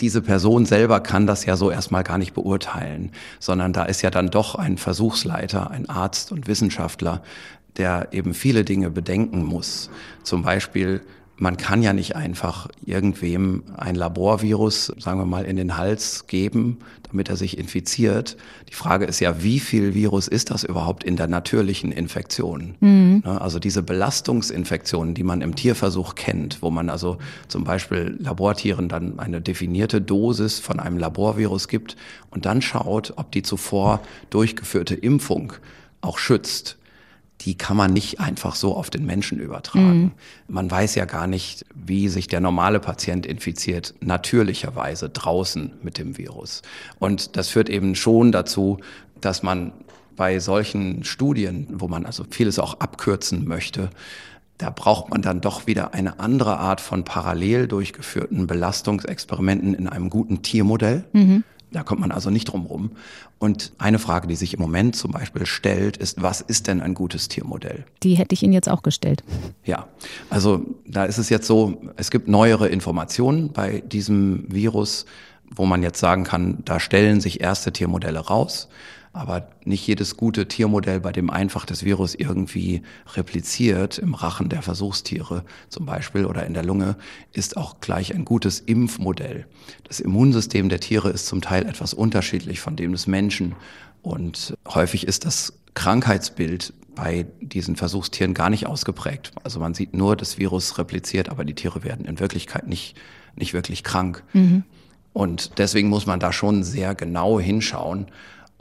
diese 0.00 0.20
Person 0.22 0.66
selber 0.66 1.00
kann 1.00 1.26
das 1.26 1.44
ja 1.44 1.56
so 1.56 1.70
erstmal 1.70 2.04
gar 2.04 2.18
nicht 2.18 2.34
beurteilen, 2.34 3.10
sondern 3.40 3.72
da 3.72 3.84
ist 3.84 4.02
ja 4.02 4.10
dann 4.10 4.28
doch 4.28 4.54
ein 4.54 4.76
Versuchsleiter, 4.76 5.70
ein 5.70 5.88
Arzt 5.88 6.30
und 6.30 6.46
Wissenschaftler, 6.46 7.22
der 7.78 8.08
eben 8.12 8.34
viele 8.34 8.64
Dinge 8.64 8.90
bedenken 8.90 9.44
muss. 9.44 9.90
Zum 10.22 10.42
Beispiel 10.42 11.00
man 11.36 11.56
kann 11.56 11.82
ja 11.82 11.92
nicht 11.92 12.14
einfach 12.14 12.68
irgendwem 12.84 13.64
ein 13.76 13.94
Laborvirus, 13.94 14.92
sagen 14.98 15.18
wir 15.18 15.26
mal, 15.26 15.44
in 15.44 15.56
den 15.56 15.76
Hals 15.76 16.26
geben, 16.26 16.78
damit 17.08 17.28
er 17.28 17.36
sich 17.36 17.58
infiziert. 17.58 18.36
Die 18.68 18.74
Frage 18.74 19.06
ist 19.06 19.20
ja, 19.20 19.42
wie 19.42 19.58
viel 19.58 19.94
Virus 19.94 20.28
ist 20.28 20.50
das 20.50 20.62
überhaupt 20.62 21.04
in 21.04 21.16
der 21.16 21.28
natürlichen 21.28 21.90
Infektion? 21.90 22.74
Mhm. 22.80 23.22
Ne, 23.24 23.40
also 23.40 23.58
diese 23.58 23.82
Belastungsinfektionen, 23.82 25.14
die 25.14 25.24
man 25.24 25.40
im 25.40 25.56
Tierversuch 25.56 26.14
kennt, 26.14 26.62
wo 26.62 26.70
man 26.70 26.88
also 26.88 27.18
zum 27.48 27.64
Beispiel 27.64 28.16
Labortieren 28.20 28.88
dann 28.88 29.18
eine 29.18 29.40
definierte 29.40 30.00
Dosis 30.00 30.60
von 30.60 30.80
einem 30.80 30.98
Laborvirus 30.98 31.66
gibt 31.68 31.96
und 32.30 32.46
dann 32.46 32.62
schaut, 32.62 33.14
ob 33.16 33.32
die 33.32 33.42
zuvor 33.42 34.00
durchgeführte 34.30 34.94
Impfung 34.94 35.54
auch 36.02 36.18
schützt 36.18 36.78
die 37.44 37.56
kann 37.56 37.76
man 37.76 37.92
nicht 37.92 38.20
einfach 38.20 38.54
so 38.54 38.76
auf 38.76 38.90
den 38.90 39.04
Menschen 39.04 39.40
übertragen. 39.40 40.02
Mhm. 40.02 40.10
Man 40.48 40.70
weiß 40.70 40.94
ja 40.94 41.04
gar 41.04 41.26
nicht, 41.26 41.64
wie 41.74 42.08
sich 42.08 42.28
der 42.28 42.40
normale 42.40 42.80
Patient 42.80 43.26
infiziert, 43.26 43.94
natürlicherweise 44.00 45.08
draußen 45.08 45.72
mit 45.82 45.98
dem 45.98 46.18
Virus. 46.18 46.62
Und 46.98 47.36
das 47.36 47.48
führt 47.48 47.68
eben 47.68 47.94
schon 47.94 48.32
dazu, 48.32 48.78
dass 49.20 49.42
man 49.42 49.72
bei 50.16 50.38
solchen 50.38 51.04
Studien, 51.04 51.66
wo 51.72 51.88
man 51.88 52.06
also 52.06 52.24
vieles 52.30 52.58
auch 52.58 52.80
abkürzen 52.80 53.46
möchte, 53.46 53.90
da 54.58 54.70
braucht 54.70 55.10
man 55.10 55.22
dann 55.22 55.40
doch 55.40 55.66
wieder 55.66 55.94
eine 55.94 56.20
andere 56.20 56.58
Art 56.58 56.80
von 56.80 57.04
parallel 57.04 57.66
durchgeführten 57.66 58.46
Belastungsexperimenten 58.46 59.74
in 59.74 59.88
einem 59.88 60.10
guten 60.10 60.42
Tiermodell. 60.42 61.04
Mhm. 61.12 61.42
Da 61.72 61.82
kommt 61.82 62.00
man 62.00 62.12
also 62.12 62.30
nicht 62.30 62.44
drum 62.44 62.66
rum. 62.66 62.92
Und 63.38 63.72
eine 63.78 63.98
Frage, 63.98 64.26
die 64.28 64.36
sich 64.36 64.54
im 64.54 64.60
Moment 64.60 64.94
zum 64.94 65.10
Beispiel 65.10 65.46
stellt, 65.46 65.96
ist, 65.96 66.22
was 66.22 66.40
ist 66.40 66.66
denn 66.66 66.80
ein 66.80 66.94
gutes 66.94 67.28
Tiermodell? 67.28 67.84
Die 68.02 68.14
hätte 68.14 68.34
ich 68.34 68.42
Ihnen 68.42 68.52
jetzt 68.52 68.68
auch 68.68 68.82
gestellt. 68.82 69.24
Ja, 69.64 69.88
also 70.30 70.64
da 70.86 71.04
ist 71.04 71.18
es 71.18 71.28
jetzt 71.28 71.46
so, 71.46 71.80
es 71.96 72.10
gibt 72.10 72.28
neuere 72.28 72.68
Informationen 72.68 73.52
bei 73.52 73.80
diesem 73.80 74.44
Virus, 74.48 75.06
wo 75.54 75.66
man 75.66 75.82
jetzt 75.82 75.98
sagen 75.98 76.24
kann, 76.24 76.58
da 76.64 76.80
stellen 76.80 77.20
sich 77.20 77.40
erste 77.40 77.72
Tiermodelle 77.72 78.20
raus. 78.20 78.68
Aber 79.14 79.48
nicht 79.64 79.86
jedes 79.86 80.16
gute 80.16 80.48
Tiermodell, 80.48 81.00
bei 81.00 81.12
dem 81.12 81.28
einfach 81.28 81.66
das 81.66 81.84
Virus 81.84 82.14
irgendwie 82.14 82.82
repliziert, 83.14 83.98
im 83.98 84.14
Rachen 84.14 84.48
der 84.48 84.62
Versuchstiere 84.62 85.44
zum 85.68 85.84
Beispiel 85.84 86.24
oder 86.24 86.46
in 86.46 86.54
der 86.54 86.64
Lunge, 86.64 86.96
ist 87.32 87.58
auch 87.58 87.80
gleich 87.80 88.14
ein 88.14 88.24
gutes 88.24 88.60
Impfmodell. 88.60 89.46
Das 89.84 90.00
Immunsystem 90.00 90.70
der 90.70 90.80
Tiere 90.80 91.10
ist 91.10 91.26
zum 91.26 91.42
Teil 91.42 91.66
etwas 91.66 91.92
unterschiedlich 91.92 92.60
von 92.60 92.74
dem 92.74 92.92
des 92.92 93.06
Menschen. 93.06 93.54
Und 94.00 94.54
häufig 94.66 95.06
ist 95.06 95.26
das 95.26 95.52
Krankheitsbild 95.74 96.72
bei 96.94 97.26
diesen 97.40 97.76
Versuchstieren 97.76 98.34
gar 98.34 98.50
nicht 98.50 98.66
ausgeprägt. 98.66 99.32
Also 99.44 99.60
man 99.60 99.74
sieht 99.74 99.94
nur, 99.94 100.16
das 100.16 100.38
Virus 100.38 100.78
repliziert, 100.78 101.28
aber 101.28 101.44
die 101.44 101.54
Tiere 101.54 101.84
werden 101.84 102.06
in 102.06 102.20
Wirklichkeit 102.20 102.66
nicht, 102.66 102.96
nicht 103.36 103.52
wirklich 103.52 103.82
krank. 103.84 104.22
Mhm. 104.32 104.64
Und 105.12 105.58
deswegen 105.58 105.88
muss 105.88 106.06
man 106.06 106.20
da 106.20 106.32
schon 106.32 106.64
sehr 106.64 106.94
genau 106.94 107.38
hinschauen. 107.38 108.06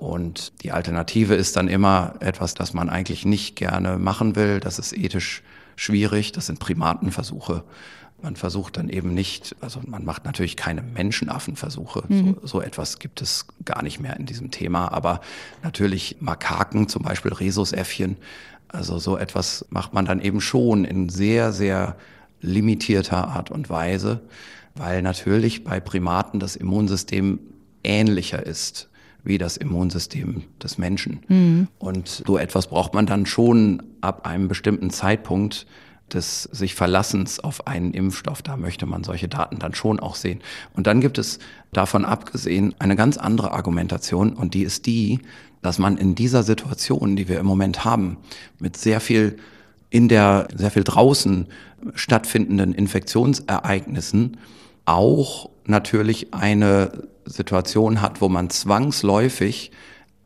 Und 0.01 0.63
die 0.63 0.71
Alternative 0.71 1.35
ist 1.35 1.55
dann 1.55 1.67
immer 1.67 2.15
etwas, 2.21 2.55
das 2.55 2.73
man 2.73 2.89
eigentlich 2.89 3.23
nicht 3.23 3.55
gerne 3.55 3.99
machen 3.99 4.35
will. 4.35 4.59
Das 4.59 4.79
ist 4.79 4.97
ethisch 4.97 5.43
schwierig. 5.75 6.31
Das 6.31 6.47
sind 6.47 6.57
Primatenversuche. 6.57 7.63
Man 8.19 8.35
versucht 8.35 8.77
dann 8.77 8.89
eben 8.89 9.13
nicht, 9.13 9.55
also 9.61 9.79
man 9.85 10.03
macht 10.03 10.25
natürlich 10.25 10.57
keine 10.57 10.81
Menschenaffenversuche. 10.81 12.03
Mhm. 12.07 12.37
So, 12.41 12.47
so, 12.47 12.61
etwas 12.61 12.97
gibt 12.97 13.21
es 13.21 13.45
gar 13.63 13.83
nicht 13.83 13.99
mehr 13.99 14.17
in 14.17 14.25
diesem 14.25 14.49
Thema. 14.49 14.91
Aber 14.91 15.21
natürlich 15.61 16.17
Makaken, 16.19 16.89
zum 16.89 17.03
Beispiel 17.03 17.31
Rhesusäffchen, 17.31 18.17
also 18.69 18.97
so 18.97 19.17
etwas 19.17 19.67
macht 19.69 19.93
man 19.93 20.05
dann 20.05 20.19
eben 20.19 20.41
schon 20.41 20.83
in 20.83 21.09
sehr, 21.09 21.53
sehr 21.53 21.95
limitierter 22.41 23.27
Art 23.27 23.51
und 23.51 23.69
Weise, 23.69 24.21
weil 24.73 25.03
natürlich 25.03 25.63
bei 25.63 25.79
Primaten 25.79 26.39
das 26.39 26.55
Immunsystem 26.55 27.39
ähnlicher 27.83 28.43
ist 28.43 28.87
wie 29.23 29.37
das 29.37 29.57
Immunsystem 29.57 30.43
des 30.61 30.77
Menschen. 30.77 31.19
Mhm. 31.27 31.67
Und 31.79 32.23
so 32.25 32.37
etwas 32.37 32.67
braucht 32.67 32.93
man 32.93 33.05
dann 33.05 33.25
schon 33.25 33.83
ab 34.01 34.25
einem 34.25 34.47
bestimmten 34.47 34.89
Zeitpunkt 34.89 35.65
des 36.13 36.43
sich 36.43 36.75
Verlassens 36.75 37.39
auf 37.39 37.67
einen 37.67 37.93
Impfstoff. 37.93 38.41
Da 38.41 38.57
möchte 38.57 38.85
man 38.85 39.03
solche 39.03 39.27
Daten 39.27 39.59
dann 39.59 39.73
schon 39.73 39.99
auch 39.99 40.15
sehen. 40.15 40.41
Und 40.73 40.87
dann 40.87 41.01
gibt 41.01 41.17
es 41.17 41.39
davon 41.71 42.05
abgesehen 42.05 42.75
eine 42.79 42.95
ganz 42.95 43.17
andere 43.17 43.51
Argumentation 43.51 44.33
und 44.33 44.53
die 44.53 44.63
ist 44.63 44.85
die, 44.85 45.19
dass 45.61 45.77
man 45.77 45.97
in 45.97 46.15
dieser 46.15 46.43
Situation, 46.43 47.15
die 47.15 47.27
wir 47.27 47.39
im 47.39 47.45
Moment 47.45 47.85
haben, 47.85 48.17
mit 48.59 48.77
sehr 48.77 48.99
viel 48.99 49.37
in 49.89 50.07
der, 50.07 50.47
sehr 50.55 50.71
viel 50.71 50.83
draußen 50.83 51.47
stattfindenden 51.95 52.73
Infektionsereignissen 52.73 54.37
auch 54.85 55.49
natürlich 55.65 56.33
eine 56.33 57.09
Situation 57.25 58.01
hat, 58.01 58.21
wo 58.21 58.29
man 58.29 58.49
zwangsläufig 58.49 59.71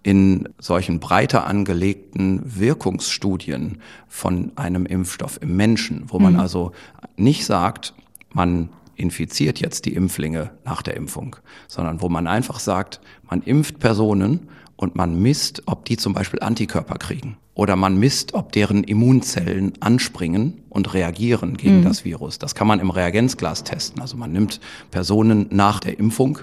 in 0.03 0.49
solchen 0.59 0.99
breiter 0.99 1.47
angelegten 1.47 2.41
Wirkungsstudien 2.43 3.79
von 4.07 4.51
einem 4.55 4.85
Impfstoff 4.85 5.41
im 5.41 5.55
Menschen, 5.55 6.03
wo 6.07 6.19
man 6.19 6.33
mhm. 6.33 6.39
also 6.39 6.73
nicht 7.17 7.45
sagt, 7.45 7.93
man 8.31 8.69
infiziert 8.95 9.59
jetzt 9.59 9.85
die 9.85 9.93
Impflinge 9.93 10.51
nach 10.63 10.81
der 10.81 10.95
Impfung, 10.95 11.37
sondern 11.67 12.01
wo 12.01 12.09
man 12.09 12.27
einfach 12.27 12.59
sagt, 12.59 13.01
man 13.29 13.41
impft 13.41 13.79
Personen 13.79 14.49
und 14.75 14.95
man 14.95 15.19
misst, 15.19 15.63
ob 15.65 15.85
die 15.85 15.97
zum 15.97 16.13
Beispiel 16.13 16.39
Antikörper 16.41 16.95
kriegen. 16.95 17.37
Oder 17.53 17.77
man 17.77 17.97
misst, 17.97 18.33
ob 18.33 18.51
deren 18.51 18.83
Immunzellen 18.83 19.73
anspringen 19.79 20.61
und 20.69 20.93
reagieren 20.93 21.55
gegen 21.55 21.79
mhm. 21.79 21.83
das 21.83 22.03
Virus. 22.03 22.37
Das 22.37 22.53
kann 22.53 22.67
man 22.67 22.81
im 22.81 22.89
Reagenzglas 22.89 23.63
testen. 23.63 24.01
Also 24.01 24.17
man 24.17 24.33
nimmt 24.33 24.59
Personen 24.91 25.47
nach 25.51 25.79
der 25.79 25.97
Impfung, 25.97 26.39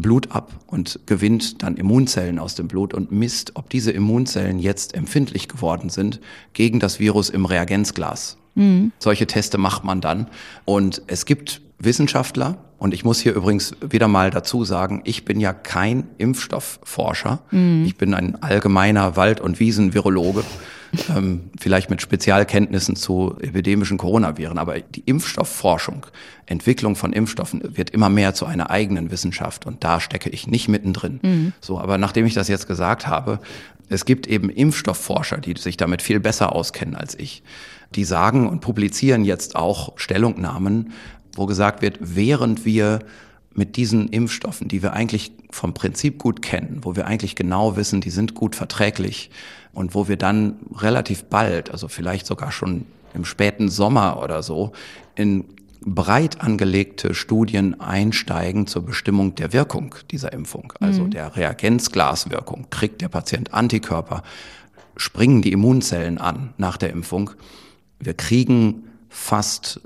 Blut 0.00 0.32
ab 0.32 0.52
und 0.66 1.00
gewinnt 1.06 1.62
dann 1.62 1.76
Immunzellen 1.76 2.38
aus 2.38 2.54
dem 2.54 2.68
Blut 2.68 2.94
und 2.94 3.12
misst, 3.12 3.52
ob 3.56 3.70
diese 3.70 3.90
Immunzellen 3.90 4.58
jetzt 4.58 4.94
empfindlich 4.94 5.48
geworden 5.48 5.90
sind 5.90 6.20
gegen 6.52 6.80
das 6.80 7.00
Virus 7.00 7.30
im 7.30 7.44
Reagenzglas. 7.44 8.36
Mhm. 8.54 8.92
Solche 8.98 9.26
Teste 9.26 9.58
macht 9.58 9.84
man 9.84 10.00
dann. 10.00 10.26
Und 10.64 11.02
es 11.06 11.26
gibt 11.26 11.62
Wissenschaftler, 11.78 12.58
und 12.80 12.94
ich 12.94 13.04
muss 13.04 13.20
hier 13.20 13.34
übrigens 13.34 13.74
wieder 13.82 14.08
mal 14.08 14.30
dazu 14.30 14.64
sagen, 14.64 15.02
ich 15.04 15.26
bin 15.26 15.38
ja 15.38 15.52
kein 15.52 16.08
Impfstoffforscher. 16.16 17.40
Mhm. 17.50 17.84
Ich 17.84 17.96
bin 17.96 18.14
ein 18.14 18.42
allgemeiner 18.42 19.16
Wald- 19.16 19.42
und 19.42 19.60
Wiesenvirologe, 19.60 20.42
ähm, 21.08 21.50
vielleicht 21.58 21.90
mit 21.90 22.02
Spezialkenntnissen 22.02 22.96
zu 22.96 23.36
epidemischen 23.40 23.98
Coronaviren. 23.98 24.58
Aber 24.58 24.80
die 24.80 25.02
Impfstoffforschung, 25.06 26.06
Entwicklung 26.46 26.96
von 26.96 27.12
Impfstoffen 27.12 27.76
wird 27.76 27.90
immer 27.90 28.08
mehr 28.08 28.34
zu 28.34 28.46
einer 28.46 28.70
eigenen 28.70 29.10
Wissenschaft 29.10 29.66
und 29.66 29.84
da 29.84 30.00
stecke 30.00 30.30
ich 30.30 30.46
nicht 30.46 30.68
mittendrin. 30.68 31.20
Mhm. 31.22 31.52
So, 31.60 31.78
aber 31.78 31.98
nachdem 31.98 32.26
ich 32.26 32.34
das 32.34 32.48
jetzt 32.48 32.66
gesagt 32.66 33.06
habe, 33.06 33.40
es 33.88 34.04
gibt 34.04 34.26
eben 34.26 34.50
Impfstoffforscher, 34.50 35.38
die 35.38 35.58
sich 35.58 35.76
damit 35.76 36.02
viel 36.02 36.20
besser 36.20 36.54
auskennen 36.54 36.94
als 36.94 37.18
ich. 37.18 37.42
Die 37.94 38.04
sagen 38.04 38.48
und 38.48 38.60
publizieren 38.60 39.24
jetzt 39.24 39.56
auch 39.56 39.98
Stellungnahmen, 39.98 40.92
wo 41.34 41.46
gesagt 41.46 41.82
wird, 41.82 41.98
während 42.00 42.64
wir 42.64 43.00
mit 43.52 43.76
diesen 43.76 44.08
Impfstoffen, 44.08 44.68
die 44.68 44.82
wir 44.82 44.92
eigentlich 44.92 45.32
vom 45.50 45.74
Prinzip 45.74 46.18
gut 46.18 46.40
kennen, 46.40 46.80
wo 46.82 46.94
wir 46.94 47.06
eigentlich 47.06 47.34
genau 47.34 47.76
wissen, 47.76 48.00
die 48.00 48.10
sind 48.10 48.34
gut 48.34 48.54
verträglich 48.54 49.30
und 49.72 49.94
wo 49.94 50.08
wir 50.08 50.16
dann 50.16 50.56
relativ 50.76 51.24
bald, 51.24 51.70
also 51.70 51.88
vielleicht 51.88 52.26
sogar 52.26 52.52
schon 52.52 52.86
im 53.14 53.24
späten 53.24 53.68
Sommer 53.68 54.22
oder 54.22 54.42
so, 54.42 54.72
in 55.14 55.44
breit 55.82 56.40
angelegte 56.40 57.14
Studien 57.14 57.80
einsteigen 57.80 58.66
zur 58.66 58.84
Bestimmung 58.84 59.34
der 59.34 59.52
Wirkung 59.52 59.94
dieser 60.10 60.32
Impfung, 60.32 60.72
also 60.80 61.04
mhm. 61.04 61.10
der 61.10 61.36
Reagenzglaswirkung. 61.36 62.66
Kriegt 62.70 63.00
der 63.00 63.08
Patient 63.08 63.54
Antikörper, 63.54 64.22
springen 64.96 65.40
die 65.40 65.52
Immunzellen 65.52 66.18
an 66.18 66.52
nach 66.58 66.76
der 66.76 66.90
Impfung. 66.90 67.30
Wir 67.98 68.14
kriegen 68.14 68.84
fast 69.08 69.80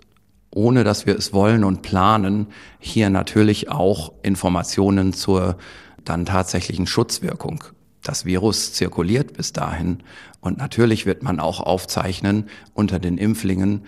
ohne 0.55 0.85
dass 0.85 1.05
wir 1.05 1.17
es 1.17 1.33
wollen 1.33 1.65
und 1.65 1.83
planen, 1.83 2.47
hier 2.79 3.11
natürlich 3.11 3.71
auch 3.71 4.13
Informationen 4.23 5.13
zur 5.13 5.57
dann 6.05 6.25
tatsächlichen 6.27 6.87
Schutzwirkung. 6.87 7.65
Das 8.05 8.25
Virus 8.25 8.73
zirkuliert 8.75 9.33
bis 9.33 9.53
dahin 9.53 10.03
und 10.45 10.59
natürlich 10.59 11.07
wird 11.07 11.23
man 11.23 11.41
auch 11.41 11.61
aufzeichnen 11.61 12.51
unter 12.75 12.99
den 12.99 13.17
Impflingen, 13.17 13.87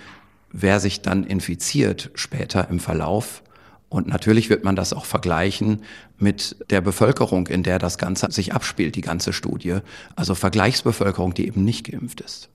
wer 0.51 0.81
sich 0.81 1.03
dann 1.03 1.23
infiziert 1.23 2.11
später 2.15 2.69
im 2.71 2.81
Verlauf. 2.81 3.43
Und 3.91 4.09
natürlich 4.09 4.49
wird 4.49 4.65
man 4.65 4.75
das 4.75 4.95
auch 4.95 5.05
vergleichen 5.05 5.83
mit 6.19 6.57
der 6.71 6.81
Bevölkerung, 6.81 7.47
in 7.47 7.63
der 7.63 7.79
das 7.79 7.99
Ganze 7.99 8.33
sich 8.33 8.55
abspielt, 8.55 8.97
die 8.97 9.03
ganze 9.03 9.35
Studie. 9.35 9.79
Also 10.17 10.35
Vergleichsbevölkerung, 10.35 11.35
die 11.35 11.47
eben 11.47 11.63
nicht 11.63 11.91
geimpft 11.91 12.23
ist. 12.23 12.49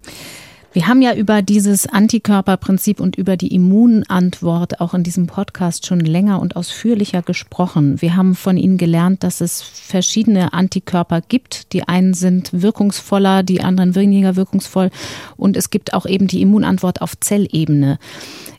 Wir 0.73 0.87
haben 0.87 1.01
ja 1.01 1.13
über 1.13 1.41
dieses 1.41 1.85
Antikörperprinzip 1.85 3.01
und 3.01 3.17
über 3.17 3.35
die 3.35 3.53
Immunantwort 3.53 4.79
auch 4.79 4.93
in 4.93 5.03
diesem 5.03 5.27
Podcast 5.27 5.85
schon 5.85 5.99
länger 5.99 6.39
und 6.39 6.55
ausführlicher 6.55 7.21
gesprochen. 7.21 8.01
Wir 8.01 8.15
haben 8.15 8.35
von 8.35 8.55
Ihnen 8.55 8.77
gelernt, 8.77 9.21
dass 9.23 9.41
es 9.41 9.61
verschiedene 9.61 10.53
Antikörper 10.53 11.19
gibt. 11.19 11.73
Die 11.73 11.89
einen 11.89 12.13
sind 12.13 12.51
wirkungsvoller, 12.53 13.43
die 13.43 13.59
anderen 13.59 13.95
weniger 13.95 14.37
wirkungsvoll. 14.37 14.91
Und 15.35 15.57
es 15.57 15.71
gibt 15.71 15.93
auch 15.93 16.05
eben 16.05 16.27
die 16.27 16.41
Immunantwort 16.41 17.01
auf 17.01 17.19
Zellebene. 17.19 17.99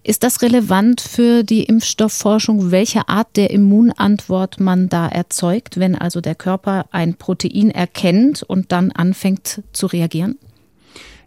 Ist 0.03 0.23
das 0.23 0.43
relevant 0.43 1.01
für 1.01 1.45
die 1.45 1.63
Impfstoffforschung, 1.63 2.71
welche 2.71 3.09
Art 3.09 3.29
der 3.37 3.51
Immunantwort 3.51 4.61
man 4.61 4.91
da 4.91 5.09
erzeugt, 5.09 5.79
wenn 5.79 5.95
also 5.95 6.21
der 6.21 6.35
Körper 6.35 6.85
ein 6.91 7.15
Protein 7.15 7.71
erkennt 7.71 8.43
und 8.43 8.71
dann 8.71 8.93
anfängt 8.93 9.63
zu 9.73 9.87
reagieren? 9.87 10.37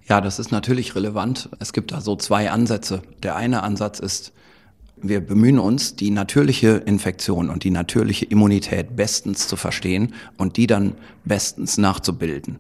Ja, 0.08 0.22
das 0.22 0.40
ist 0.40 0.52
natürlich 0.52 0.96
relevant. 0.96 1.50
Es 1.60 1.74
gibt 1.74 1.92
da 1.92 2.00
so 2.00 2.16
zwei 2.16 2.52
Ansätze. 2.52 3.02
Der 3.24 3.36
eine 3.36 3.64
Ansatz 3.64 4.00
ist, 4.00 4.34
wir 4.98 5.20
bemühen 5.20 5.60
uns, 5.60 5.96
die 5.96 6.12
natürliche 6.12 6.78
Infektion 6.86 7.50
und 7.50 7.64
die 7.64 7.72
natürliche 7.72 8.26
Immunität 8.26 8.96
bestens 8.96 9.48
zu 9.48 9.56
verstehen 9.56 10.14
und 10.38 10.58
die 10.58 10.68
dann 10.68 10.96
bestens 11.26 11.78
nachzubilden. 11.78 12.60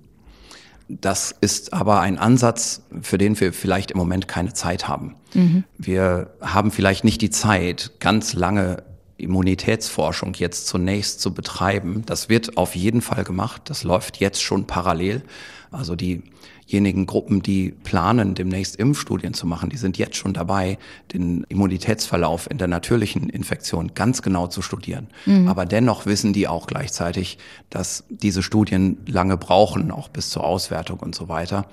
Das 0.88 1.34
ist 1.42 1.74
aber 1.74 2.02
ein 2.02 2.18
Ansatz, 2.18 2.82
für 3.02 3.18
den 3.18 3.40
wir 3.40 3.54
vielleicht 3.54 3.92
im 3.92 3.98
Moment 3.98 4.28
keine 4.28 4.54
Zeit 4.54 4.88
haben. 4.88 5.16
Mhm. 5.34 5.64
Wir 5.78 6.32
haben 6.42 6.72
vielleicht 6.72 7.04
nicht 7.04 7.22
die 7.22 7.32
Zeit, 7.32 7.94
ganz 8.00 8.34
lange 8.34 8.84
Immunitätsforschung 9.18 10.34
jetzt 10.36 10.68
zunächst 10.68 11.22
zu 11.22 11.34
betreiben. 11.34 12.04
Das 12.06 12.30
wird 12.30 12.58
auf 12.58 12.76
jeden 12.76 13.02
Fall 13.02 13.24
gemacht. 13.24 13.64
Das 13.66 13.84
läuft 13.84 14.18
jetzt 14.18 14.44
schon 14.44 14.68
parallel. 14.68 15.24
Also 15.72 15.96
die 15.96 16.22
diejenigen 16.70 17.06
Gruppen, 17.06 17.42
die 17.42 17.72
planen, 17.84 18.34
demnächst 18.34 18.76
Impfstudien 18.76 19.34
zu 19.34 19.46
machen, 19.46 19.70
die 19.70 19.78
sind 19.78 19.98
jetzt 19.98 20.16
schon 20.16 20.34
dabei, 20.34 20.78
den 21.14 21.46
Immunitätsverlauf 21.50 22.50
in 22.50 22.58
der 22.58 22.68
natürlichen 22.68 23.30
Infektion 23.30 23.92
ganz 23.94 24.22
genau 24.22 24.48
zu 24.48 24.62
studieren. 24.62 25.08
Mhm. 25.26 25.48
Aber 25.48 25.66
dennoch 25.66 26.06
wissen 26.06 26.34
die 26.34 26.48
auch 26.48 26.68
gleichzeitig, 26.68 27.38
dass 27.70 28.06
diese 28.10 28.42
Studien 28.42 28.98
lange 29.06 29.38
brauchen, 29.38 29.92
auch 29.92 30.10
bis 30.10 30.30
zur 30.30 30.44
Auswertung 30.44 31.00
und 31.00 31.14
so 31.14 31.30
weiter. 31.30 31.68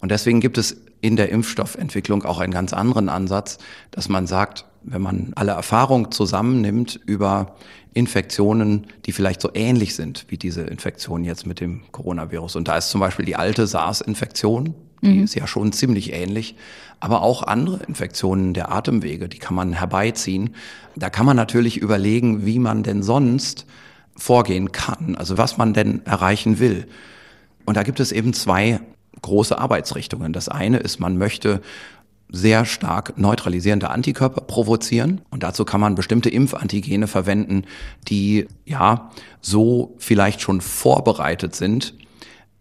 Und 0.00 0.10
deswegen 0.10 0.40
gibt 0.40 0.58
es 0.58 0.76
in 1.00 1.16
der 1.16 1.30
Impfstoffentwicklung 1.30 2.24
auch 2.24 2.40
einen 2.40 2.52
ganz 2.52 2.72
anderen 2.72 3.08
Ansatz, 3.08 3.58
dass 3.90 4.08
man 4.08 4.26
sagt, 4.26 4.64
wenn 4.82 5.02
man 5.02 5.32
alle 5.34 5.52
Erfahrung 5.52 6.10
zusammennimmt 6.10 6.98
über 7.06 7.54
Infektionen, 7.94 8.86
die 9.06 9.12
vielleicht 9.12 9.40
so 9.40 9.50
ähnlich 9.54 9.94
sind 9.94 10.26
wie 10.28 10.36
diese 10.36 10.62
Infektion 10.62 11.24
jetzt 11.24 11.46
mit 11.46 11.60
dem 11.60 11.82
Coronavirus. 11.92 12.56
Und 12.56 12.68
da 12.68 12.76
ist 12.76 12.90
zum 12.90 13.00
Beispiel 13.00 13.24
die 13.24 13.36
alte 13.36 13.66
SARS-Infektion, 13.66 14.74
die 15.02 15.18
mhm. 15.18 15.24
ist 15.24 15.34
ja 15.34 15.46
schon 15.46 15.72
ziemlich 15.72 16.12
ähnlich, 16.12 16.56
aber 17.00 17.22
auch 17.22 17.42
andere 17.42 17.80
Infektionen 17.84 18.54
der 18.54 18.72
Atemwege, 18.72 19.28
die 19.28 19.38
kann 19.38 19.54
man 19.54 19.72
herbeiziehen. 19.72 20.54
Da 20.96 21.10
kann 21.10 21.26
man 21.26 21.36
natürlich 21.36 21.78
überlegen, 21.78 22.44
wie 22.44 22.58
man 22.58 22.82
denn 22.82 23.02
sonst 23.02 23.66
vorgehen 24.16 24.72
kann, 24.72 25.14
also 25.16 25.38
was 25.38 25.56
man 25.56 25.74
denn 25.74 26.04
erreichen 26.04 26.58
will. 26.58 26.86
Und 27.64 27.76
da 27.76 27.84
gibt 27.84 28.00
es 28.00 28.10
eben 28.10 28.32
zwei 28.32 28.80
große 29.22 29.58
Arbeitsrichtungen. 29.58 30.32
Das 30.32 30.48
eine 30.48 30.78
ist, 30.78 30.98
man 30.98 31.18
möchte 31.18 31.60
sehr 32.30 32.64
stark 32.64 33.18
neutralisierende 33.18 33.90
Antikörper 33.90 34.42
provozieren. 34.42 35.20
Und 35.30 35.42
dazu 35.42 35.64
kann 35.64 35.80
man 35.80 35.94
bestimmte 35.94 36.28
Impfantigene 36.28 37.06
verwenden, 37.06 37.64
die 38.08 38.46
ja 38.64 39.10
so 39.40 39.94
vielleicht 39.98 40.40
schon 40.40 40.60
vorbereitet 40.60 41.54
sind, 41.54 41.94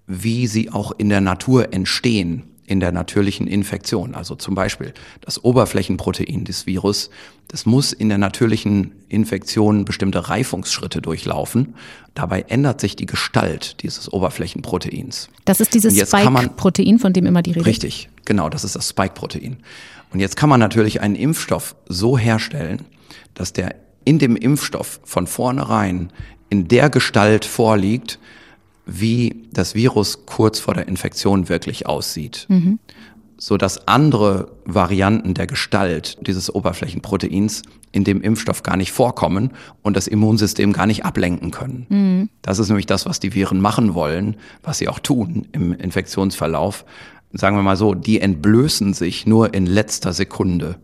wie 0.06 0.48
sie 0.48 0.72
auch 0.72 0.92
in 0.98 1.10
der 1.10 1.22
Natur 1.22 1.74
entstehen 1.74 2.44
in 2.68 2.82
der 2.82 2.92
natürlichen 2.92 3.48
Infektion. 3.48 4.14
Also 4.14 4.36
zum 4.36 4.54
Beispiel 4.54 4.94
das 5.22 5.44
Oberflächenprotein 5.44 6.44
des 6.44 6.68
Virus, 6.68 7.10
das 7.48 7.66
muss 7.66 7.94
in 7.94 8.10
der 8.10 8.18
natürlichen 8.18 8.92
Infektion 9.08 9.86
bestimmte 9.86 10.28
Reifungsschritte 10.30 11.02
durchlaufen. 11.02 11.76
Dabei 12.14 12.42
ändert 12.42 12.82
sich 12.82 12.98
die 12.98 13.06
Gestalt 13.06 13.82
dieses 13.84 14.12
Oberflächenproteins. 14.12 15.30
Das 15.46 15.62
ist 15.62 15.74
dieses 15.74 15.98
Spike-Protein, 15.98 17.00
von 17.00 17.14
dem 17.14 17.26
immer 17.26 17.42
die 17.42 17.52
Rede 17.52 17.62
ist. 17.62 17.68
Richtig, 17.68 18.10
genau, 18.26 18.50
das 18.50 18.66
ist 18.66 18.76
das 18.76 18.90
Spike-Protein. 18.90 19.58
Und 20.12 20.20
jetzt 20.20 20.36
kann 20.36 20.50
man 20.50 20.60
natürlich 20.60 21.00
einen 21.02 21.16
Impfstoff 21.16 21.76
so 21.88 22.18
herstellen, 22.18 22.82
dass 23.34 23.54
der 23.54 23.76
in 24.04 24.20
dem 24.20 24.36
Impfstoff 24.36 25.00
von 25.06 25.26
vornherein 25.26 26.12
in 26.50 26.68
der 26.68 26.90
Gestalt 26.90 27.46
vorliegt, 27.46 28.20
wie 28.88 29.44
das 29.52 29.76
Virus 29.76 30.26
kurz 30.26 30.60
vor 30.60 30.74
der 30.74 30.88
Infektion 30.88 31.50
wirklich 31.50 31.86
aussieht. 31.86 32.46
Mhm. 32.50 32.80
So 33.38 33.58
dass 33.58 33.88
andere 33.88 34.52
Varianten 34.66 35.36
der 35.36 35.46
Gestalt 35.46 36.18
dieses 36.26 36.54
Oberflächenproteins 36.54 37.62
in 37.92 38.04
dem 38.04 38.22
Impfstoff 38.22 38.64
gar 38.64 38.78
nicht 38.78 38.92
vorkommen 38.92 39.52
und 39.84 39.96
das 39.96 40.08
Immunsystem 40.08 40.74
gar 40.74 40.88
nicht 40.88 41.06
ablenken 41.06 41.52
können. 41.52 41.86
Mhm. 41.90 42.30
Das 42.42 42.58
ist 42.58 42.70
nämlich 42.70 42.88
das, 42.88 43.06
was 43.06 43.20
die 43.20 43.36
Viren 43.36 43.62
machen 43.62 43.94
wollen, 43.94 44.38
was 44.64 44.80
sie 44.80 44.88
auch 44.88 45.00
tun 45.00 45.48
im 45.52 45.74
Infektionsverlauf. 45.74 46.86
Sagen 47.34 47.58
wir 47.58 47.64
mal 47.64 47.78
so, 47.78 47.94
die 47.94 48.22
entblößen 48.22 48.94
sich 48.94 49.28
nur 49.28 49.54
in 49.54 49.66
letzter 49.66 50.14
Sekunde, 50.14 50.78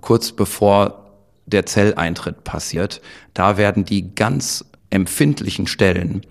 kurz 0.00 0.32
bevor 0.32 1.02
der 1.46 1.66
Zelleintritt 1.66 2.44
passiert. 2.44 3.00
Da 3.34 3.56
werden 3.56 3.84
die 3.84 4.14
ganz 4.14 4.64
empfindlichen 4.92 5.66
Stellen 5.66 6.22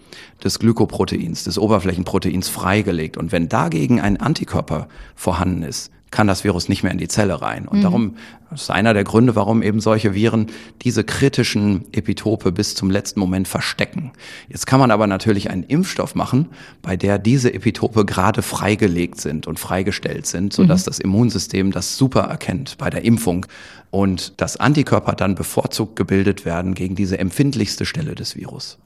des 0.43 0.59
Glykoproteins, 0.59 1.43
des 1.43 1.57
Oberflächenproteins 1.57 2.49
freigelegt. 2.49 3.17
Und 3.17 3.31
wenn 3.31 3.49
dagegen 3.49 3.99
ein 3.99 4.17
Antikörper 4.17 4.87
vorhanden 5.15 5.63
ist, 5.63 5.91
kann 6.11 6.27
das 6.27 6.43
Virus 6.43 6.69
nicht 6.69 6.83
mehr 6.83 6.91
in 6.91 6.97
die 6.97 7.07
Zelle 7.07 7.41
rein. 7.41 7.67
Und 7.67 7.79
mhm. 7.79 7.83
darum, 7.83 8.15
das 8.49 8.63
ist 8.63 8.69
einer 8.69 8.93
der 8.93 9.05
Gründe, 9.05 9.35
warum 9.35 9.63
eben 9.63 9.79
solche 9.79 10.13
Viren 10.13 10.47
diese 10.81 11.03
kritischen 11.03 11.85
Epitope 11.93 12.51
bis 12.51 12.75
zum 12.75 12.91
letzten 12.91 13.19
Moment 13.21 13.47
verstecken. 13.47 14.11
Jetzt 14.49 14.67
kann 14.67 14.79
man 14.79 14.91
aber 14.91 15.07
natürlich 15.07 15.49
einen 15.49 15.63
Impfstoff 15.63 16.13
machen, 16.13 16.49
bei 16.81 16.97
der 16.97 17.17
diese 17.17 17.53
Epitope 17.53 18.05
gerade 18.05 18.41
freigelegt 18.41 19.21
sind 19.21 19.47
und 19.47 19.59
freigestellt 19.59 20.27
sind, 20.27 20.51
sodass 20.53 20.81
mhm. 20.81 20.85
das 20.85 20.99
Immunsystem 20.99 21.71
das 21.71 21.97
super 21.97 22.21
erkennt 22.21 22.77
bei 22.77 22.89
der 22.89 23.05
Impfung 23.05 23.45
und 23.89 24.39
dass 24.41 24.57
Antikörper 24.57 25.13
dann 25.13 25.35
bevorzugt 25.35 25.95
gebildet 25.95 26.45
werden 26.45 26.73
gegen 26.73 26.95
diese 26.95 27.17
empfindlichste 27.19 27.85
Stelle 27.85 28.15
des 28.15 28.35
Virus. 28.35 28.77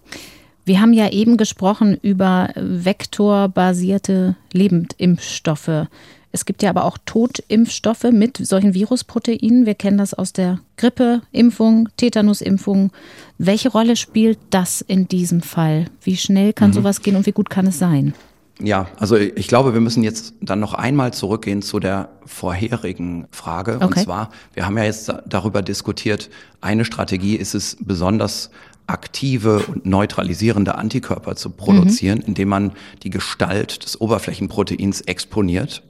Wir 0.65 0.82
haben 0.82 0.94
ja 0.94 1.12
eben 1.12 1.38
gesprochen 1.38 1.98
über 2.01 2.50
vektorbasierte 2.55 4.36
Lebendimpfstoffe. 4.51 5.88
Es 6.36 6.44
gibt 6.44 6.63
ja 6.63 6.70
aber 6.70 6.84
auch 6.84 6.98
Totimpfstoffe 7.06 8.12
mit 8.12 8.36
solchen 8.46 8.74
Virusproteinen. 8.74 9.65
Wir 9.65 9.74
kennen 9.74 9.98
das 9.98 10.13
aus 10.13 10.34
der 10.34 10.60
Grippeimpfung, 10.75 11.88
Tetanusimpfung. 11.96 12.92
Welche 13.38 13.70
Rolle 13.70 13.96
spielt 13.96 14.38
das 14.50 14.82
in 14.82 15.08
diesem 15.08 15.42
Fall? 15.42 15.86
Wie 16.01 16.18
schnell 16.18 16.51
kann 16.51 16.72
mhm. 16.72 16.74
sowas 16.74 17.01
gehen 17.01 17.15
und 17.15 17.25
wie 17.25 17.32
gut 17.32 17.50
kann 17.50 17.68
es 17.68 17.80
sein? 17.80 18.13
Ja, 18.60 18.89
also 18.98 19.15
ich 19.15 19.48
glaube, 19.48 19.74
wir 19.74 19.80
müssen 19.80 20.04
jetzt 20.04 20.34
dann 20.42 20.60
noch 20.60 20.74
einmal 20.74 21.13
zurückgehen 21.13 21.62
zu 21.62 21.80
der 21.80 22.10
vorherigen 22.25 23.27
Frage. 23.32 23.75
Okay. 23.75 23.86
Und 23.86 24.00
zwar, 24.00 24.30
wir 24.54 24.65
haben 24.65 24.77
ja 24.77 24.84
jetzt 24.84 25.13
darüber 25.25 25.62
diskutiert, 25.62 26.30
eine 26.60 26.84
Strategie 26.84 27.38
ist 27.38 27.56
es 27.56 27.77
besonders 27.80 28.50
aktive 28.88 29.60
und 29.68 29.86
neutralisierende 29.86 30.75
Antikörper 30.75 31.38
zu 31.38 31.51
produzieren, 31.51 32.18
mhm. 32.18 32.25
indem 32.27 32.50
man 32.50 32.72
die 33.04 33.10
Gestalt 33.10 33.86
des 33.86 34.01
Oberflächenproteins 34.01 35.00
exponiert. 35.00 35.82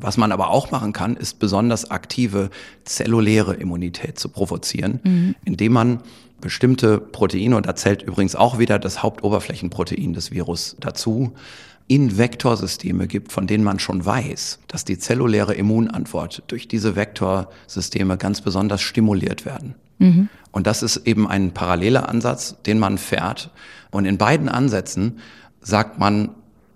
Was 0.00 0.16
man 0.16 0.32
aber 0.32 0.50
auch 0.50 0.70
machen 0.70 0.92
kann, 0.92 1.16
ist 1.16 1.38
besonders 1.38 1.90
aktive 1.90 2.50
zelluläre 2.84 3.54
Immunität 3.54 4.18
zu 4.18 4.28
provozieren, 4.28 5.00
mhm. 5.02 5.34
indem 5.44 5.72
man 5.72 6.00
bestimmte 6.40 6.98
Proteine, 6.98 7.56
und 7.56 7.66
da 7.66 7.74
zählt 7.76 8.02
übrigens 8.02 8.34
auch 8.34 8.58
wieder 8.58 8.78
das 8.78 9.02
Hauptoberflächenprotein 9.02 10.14
des 10.14 10.30
Virus 10.30 10.76
dazu, 10.80 11.32
in 11.86 12.16
Vektorsysteme 12.18 13.08
gibt, 13.08 13.32
von 13.32 13.48
denen 13.48 13.64
man 13.64 13.80
schon 13.80 14.04
weiß, 14.04 14.60
dass 14.68 14.84
die 14.84 14.98
zelluläre 14.98 15.54
Immunantwort 15.54 16.44
durch 16.46 16.68
diese 16.68 16.94
Vektorsysteme 16.94 18.16
ganz 18.16 18.40
besonders 18.42 18.80
stimuliert 18.80 19.44
werden. 19.44 19.74
Mhm. 19.98 20.28
Und 20.52 20.66
das 20.68 20.84
ist 20.84 20.98
eben 20.98 21.26
ein 21.26 21.52
paralleler 21.52 22.08
Ansatz, 22.08 22.56
den 22.64 22.78
man 22.78 22.96
fährt. 22.96 23.50
Und 23.90 24.04
in 24.04 24.18
beiden 24.18 24.48
Ansätzen 24.48 25.18
sagt 25.60 25.98
man, 25.98 26.30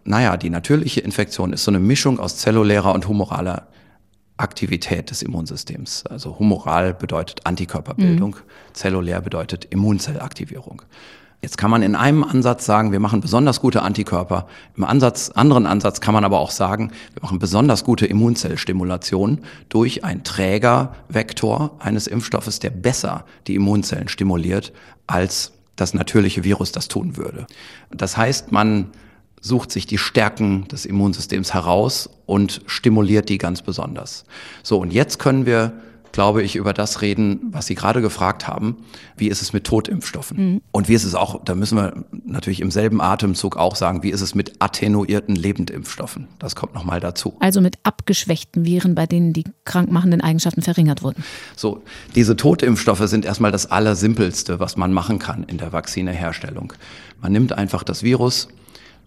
naja, 0.05 0.37
die 0.37 0.51
natürliche 0.51 1.01
Infektion 1.01 1.53
ist 1.53 1.65
so 1.65 1.71
eine 1.71 1.81
Mischung 1.81 2.21
aus 2.21 2.37
zellulärer 2.37 2.95
und 2.95 3.09
humoraler 3.09 3.69
Aktivität 4.37 5.11
des 5.11 5.23
Immunsystems. 5.23 6.05
Also 6.07 6.39
humoral 6.39 6.93
bedeutet 6.93 7.47
Antikörperbildung, 7.47 8.31
mhm. 8.31 8.73
zellulär 8.73 9.21
bedeutet 9.21 9.67
Immunzellaktivierung. 9.67 10.83
Jetzt 11.41 11.59
kann 11.59 11.71
man 11.71 11.83
in 11.83 11.95
einem 11.95 12.25
Ansatz 12.25 12.65
sagen, 12.65 12.91
wir 12.91 13.01
machen 13.01 13.21
besonders 13.21 13.61
gute 13.61 13.83
Antikörper. 13.83 14.47
Im 14.79 14.85
Ansatz, 14.85 15.29
anderen 15.29 15.67
Ansatz 15.67 16.01
kann 16.01 16.15
man 16.15 16.25
aber 16.25 16.41
auch 16.41 16.51
sagen, 16.51 16.91
wir 17.13 17.23
machen 17.23 17.39
besonders 17.39 17.85
gute 17.85 18.07
Immunzellstimulation 18.07 19.41
durch 19.69 20.05
einen 20.05 20.25
Trägervektor 20.25 21.77
eines 21.81 22.07
Impfstoffes, 22.07 22.61
der 22.61 22.71
besser 22.71 23.27
die 23.47 23.57
Immunzellen 23.57 24.09
stimuliert, 24.09 24.73
als 25.07 25.53
das 25.77 25.93
natürliche 25.93 26.45
Virus 26.45 26.73
das 26.73 26.89
tun 26.89 27.19
würde. 27.19 27.47
Das 27.91 28.17
heißt, 28.17 28.51
man 28.51 28.87
sucht 29.45 29.71
sich 29.71 29.87
die 29.87 29.99
Stärken 29.99 30.67
des 30.69 30.87
Immunsystems 30.87 31.53
heraus 31.53 32.09
und 32.25 32.63
stimuliert 32.65 33.29
die 33.29 33.37
ganz 33.37 33.61
besonders. 33.61 34.25
So, 34.63 34.79
und 34.79 34.91
jetzt 34.91 35.19
können 35.19 35.45
wir 35.45 35.75
glaube 36.13 36.45
ich, 36.45 36.55
über 36.55 36.73
das 36.73 37.03
reden, 37.03 37.41
was 37.51 37.67
Sie 37.67 37.75
gerade 37.75 38.01
gefragt 38.01 38.47
haben. 38.47 38.77
Wie 39.17 39.27
ist 39.27 39.43
es 39.43 39.53
mit 39.53 39.65
Totimpfstoffen? 39.65 40.37
Mhm. 40.37 40.61
Und 40.71 40.89
wie 40.89 40.95
ist 40.95 41.03
es 41.03 41.17
auch, 41.17 41.43
da 41.45 41.57
müssen 41.57 41.77
wir 41.77 42.05
natürlich 42.25 42.61
im 42.61 42.71
selben 42.71 43.01
Atemzug 43.01 43.57
auch 43.57 43.75
sagen, 43.75 44.05
wie 44.05 44.11
ist 44.11 44.21
es 44.21 44.33
mit 44.33 44.53
attenuierten 44.61 45.35
Lebendimpfstoffen? 45.35 46.29
Das 46.39 46.55
kommt 46.55 46.73
nochmal 46.73 47.01
dazu. 47.01 47.35
Also 47.41 47.61
mit 47.61 47.79
abgeschwächten 47.83 48.65
Viren, 48.65 48.95
bei 48.95 49.07
denen 49.07 49.33
die 49.33 49.43
krankmachenden 49.65 50.21
Eigenschaften 50.21 50.63
verringert 50.63 51.03
wurden. 51.03 51.25
So, 51.57 51.83
diese 52.15 52.37
Totimpfstoffe 52.37 53.09
sind 53.09 53.25
erstmal 53.25 53.51
das 53.51 53.73
Allersimpelste, 53.73 54.61
was 54.61 54.77
man 54.77 54.93
machen 54.93 55.19
kann 55.19 55.43
in 55.43 55.59
der 55.59 55.73
Vakzineherstellung. 55.73 56.75
Man 57.21 57.33
nimmt 57.33 57.55
einfach 57.55 57.83
das 57.83 58.05
Virus, 58.05 58.47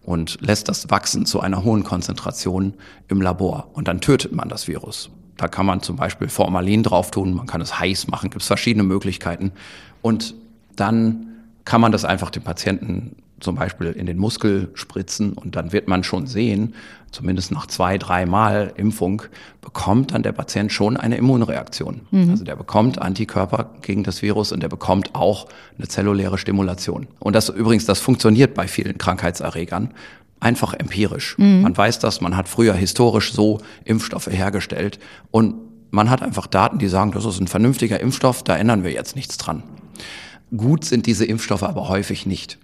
und 0.07 0.37
lässt 0.39 0.69
das 0.69 0.89
wachsen 0.89 1.25
zu 1.25 1.41
einer 1.41 1.65
hohen 1.65 1.83
Konzentration 1.83 2.75
im 3.09 3.21
Labor. 3.21 3.69
Und 3.73 3.89
dann 3.89 3.99
tötet 3.99 4.31
man 4.31 4.47
das 4.47 4.69
Virus. 4.69 5.09
Da 5.35 5.49
kann 5.49 5.65
man 5.65 5.81
zum 5.81 5.97
Beispiel 5.97 6.29
Formalin 6.29 6.81
drauf 6.81 7.11
tun, 7.11 7.33
man 7.33 7.45
kann 7.45 7.59
es 7.59 7.77
heiß 7.77 8.07
machen, 8.07 8.29
gibt 8.29 8.41
es 8.41 8.47
verschiedene 8.47 8.83
Möglichkeiten. 8.83 9.51
Und 10.01 10.33
dann 10.77 11.27
kann 11.65 11.81
man 11.81 11.91
das 11.91 12.05
einfach 12.05 12.29
dem 12.29 12.41
Patienten 12.41 13.17
zum 13.41 13.55
Beispiel 13.55 13.87
in 13.87 14.05
den 14.05 14.17
Muskel 14.17 14.71
spritzen 14.75 15.33
und 15.33 15.57
dann 15.57 15.73
wird 15.73 15.89
man 15.89 16.05
schon 16.05 16.25
sehen, 16.25 16.73
zumindest 17.11 17.51
nach 17.51 17.67
zwei, 17.67 17.97
dreimal 17.97 18.73
Impfung, 18.75 19.23
bekommt 19.61 20.13
dann 20.13 20.23
der 20.23 20.31
Patient 20.31 20.71
schon 20.71 20.97
eine 20.97 21.17
Immunreaktion. 21.17 22.01
Mhm. 22.11 22.29
Also 22.29 22.43
der 22.43 22.55
bekommt 22.55 23.01
Antikörper 23.01 23.71
gegen 23.81 24.03
das 24.03 24.21
Virus 24.21 24.51
und 24.51 24.61
der 24.61 24.69
bekommt 24.69 25.15
auch 25.15 25.47
eine 25.77 25.87
zelluläre 25.87 26.37
Stimulation. 26.37 27.07
Und 27.19 27.33
das 27.33 27.49
übrigens, 27.49 27.85
das 27.85 27.99
funktioniert 27.99 28.53
bei 28.53 28.67
vielen 28.67 28.97
Krankheitserregern 28.97 29.93
einfach 30.39 30.73
empirisch. 30.73 31.37
Mhm. 31.37 31.61
Man 31.61 31.77
weiß 31.77 31.99
das, 31.99 32.21
man 32.21 32.37
hat 32.37 32.47
früher 32.47 32.73
historisch 32.73 33.33
so 33.33 33.59
Impfstoffe 33.85 34.27
hergestellt 34.27 34.99
und 35.31 35.55
man 35.89 36.09
hat 36.09 36.21
einfach 36.21 36.47
Daten, 36.47 36.79
die 36.79 36.87
sagen, 36.87 37.11
das 37.11 37.25
ist 37.25 37.39
ein 37.39 37.47
vernünftiger 37.47 37.99
Impfstoff, 37.99 38.43
da 38.43 38.55
ändern 38.57 38.83
wir 38.83 38.91
jetzt 38.91 39.15
nichts 39.15 39.37
dran. 39.37 39.63
Gut 40.55 40.85
sind 40.85 41.05
diese 41.05 41.25
Impfstoffe 41.25 41.63
aber 41.63 41.89
häufig 41.89 42.25
nicht. 42.25 42.57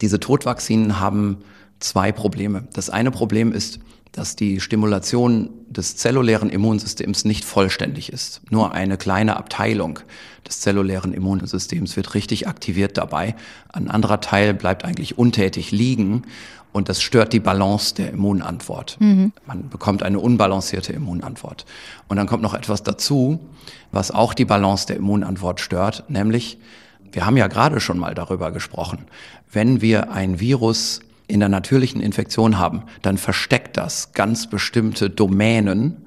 Diese 0.00 0.20
Todvakzinen 0.20 1.00
haben 1.00 1.38
zwei 1.80 2.12
Probleme. 2.12 2.66
Das 2.72 2.90
eine 2.90 3.10
Problem 3.10 3.52
ist, 3.52 3.80
dass 4.12 4.36
die 4.36 4.60
Stimulation 4.60 5.50
des 5.68 5.96
zellulären 5.96 6.50
Immunsystems 6.50 7.24
nicht 7.24 7.44
vollständig 7.44 8.12
ist. 8.12 8.40
Nur 8.50 8.72
eine 8.72 8.96
kleine 8.96 9.36
Abteilung 9.36 10.00
des 10.46 10.60
zellulären 10.60 11.12
Immunsystems 11.12 11.96
wird 11.96 12.14
richtig 12.14 12.48
aktiviert 12.48 12.96
dabei. 12.96 13.36
Ein 13.72 13.88
anderer 13.88 14.20
Teil 14.20 14.54
bleibt 14.54 14.84
eigentlich 14.84 15.18
untätig 15.18 15.70
liegen 15.70 16.24
und 16.72 16.88
das 16.88 17.02
stört 17.02 17.32
die 17.32 17.40
Balance 17.40 17.94
der 17.94 18.10
Immunantwort. 18.10 18.96
Mhm. 19.00 19.32
Man 19.46 19.68
bekommt 19.68 20.02
eine 20.02 20.20
unbalancierte 20.20 20.92
Immunantwort. 20.92 21.64
Und 22.08 22.16
dann 22.16 22.26
kommt 22.26 22.42
noch 22.42 22.54
etwas 22.54 22.82
dazu, 22.82 23.40
was 23.92 24.10
auch 24.10 24.34
die 24.34 24.44
Balance 24.44 24.86
der 24.86 24.96
Immunantwort 24.96 25.60
stört, 25.60 26.04
nämlich, 26.08 26.58
wir 27.10 27.24
haben 27.24 27.36
ja 27.36 27.46
gerade 27.46 27.80
schon 27.80 27.98
mal 27.98 28.14
darüber 28.14 28.52
gesprochen, 28.52 29.06
wenn 29.50 29.80
wir 29.80 30.12
ein 30.12 30.40
Virus 30.40 31.00
in 31.28 31.40
der 31.40 31.48
natürlichen 31.48 32.00
Infektion 32.00 32.58
haben, 32.58 32.82
dann 33.02 33.18
versteckt 33.18 33.76
das 33.76 34.12
ganz 34.12 34.48
bestimmte 34.48 35.10
Domänen, 35.10 35.98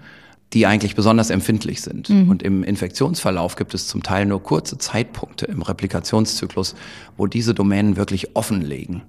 die 0.54 0.66
eigentlich 0.66 0.96
besonders 0.96 1.30
empfindlich 1.30 1.82
sind. 1.82 2.10
Mhm. 2.10 2.30
Und 2.30 2.44
im 2.44 2.64
Infektionsverlauf 2.64 3.56
gibt 3.56 3.74
es 3.74 3.88
zum 3.88 4.04
Teil 4.04 4.26
nur 4.26 4.44
kurze 4.44 4.78
Zeitpunkte 4.78 5.46
im 5.46 5.62
Replikationszyklus, 5.62 6.76
wo 7.16 7.28
diese 7.28 7.54
Domänen 7.54 7.96
wirklich 7.96 8.36
offenlegen. 8.36 9.04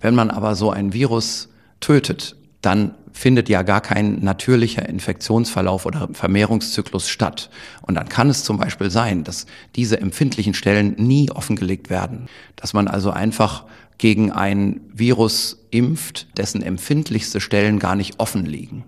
Wenn 0.00 0.14
man 0.14 0.30
aber 0.30 0.54
so 0.54 0.70
ein 0.70 0.92
Virus 0.92 1.48
tötet, 1.80 2.36
dann 2.60 2.94
findet 3.12 3.48
ja 3.48 3.62
gar 3.62 3.80
kein 3.80 4.22
natürlicher 4.22 4.88
Infektionsverlauf 4.88 5.86
oder 5.86 6.08
Vermehrungszyklus 6.12 7.08
statt. 7.08 7.48
Und 7.80 7.94
dann 7.94 8.08
kann 8.08 8.28
es 8.28 8.44
zum 8.44 8.58
Beispiel 8.58 8.90
sein, 8.90 9.24
dass 9.24 9.46
diese 9.74 10.00
empfindlichen 10.00 10.52
Stellen 10.52 10.94
nie 10.98 11.30
offengelegt 11.30 11.88
werden. 11.88 12.28
Dass 12.56 12.74
man 12.74 12.88
also 12.88 13.10
einfach 13.10 13.64
gegen 13.98 14.32
ein 14.32 14.80
Virus 14.92 15.66
impft, 15.70 16.36
dessen 16.36 16.62
empfindlichste 16.62 17.40
Stellen 17.40 17.78
gar 17.78 17.96
nicht 17.96 18.20
offen 18.20 18.44
liegen. 18.44 18.84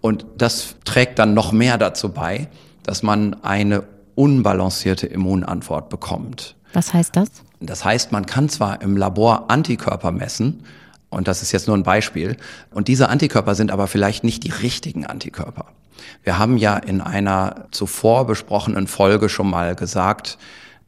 Und 0.00 0.26
das 0.36 0.76
trägt 0.84 1.18
dann 1.18 1.34
noch 1.34 1.52
mehr 1.52 1.78
dazu 1.78 2.10
bei, 2.10 2.48
dass 2.82 3.02
man 3.02 3.42
eine 3.42 3.84
unbalancierte 4.14 5.06
Immunantwort 5.06 5.88
bekommt. 5.88 6.56
Was 6.72 6.92
heißt 6.92 7.16
das? 7.16 7.28
Das 7.60 7.84
heißt, 7.84 8.12
man 8.12 8.26
kann 8.26 8.48
zwar 8.48 8.82
im 8.82 8.96
Labor 8.96 9.50
Antikörper 9.50 10.10
messen, 10.10 10.64
und 11.12 11.28
das 11.28 11.42
ist 11.42 11.52
jetzt 11.52 11.66
nur 11.66 11.76
ein 11.76 11.82
Beispiel. 11.82 12.38
Und 12.70 12.88
diese 12.88 13.10
Antikörper 13.10 13.54
sind 13.54 13.70
aber 13.70 13.86
vielleicht 13.86 14.24
nicht 14.24 14.44
die 14.44 14.50
richtigen 14.50 15.04
Antikörper. 15.04 15.66
Wir 16.24 16.38
haben 16.38 16.56
ja 16.56 16.78
in 16.78 17.02
einer 17.02 17.66
zuvor 17.70 18.26
besprochenen 18.26 18.86
Folge 18.86 19.28
schon 19.28 19.50
mal 19.50 19.74
gesagt, 19.74 20.38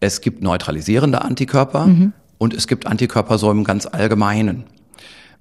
es 0.01 0.23
gibt 0.23 0.43
neutralisierende 0.43 1.21
Antikörper 1.21 1.87
mhm. 1.87 2.15
Und 2.45 2.53
es 2.53 2.67
gibt 2.67 2.87
Antikörper 2.87 3.39
so 3.39 3.51
im 3.51 3.65
ganz 3.65 3.87
Allgemeinen. 3.87 4.65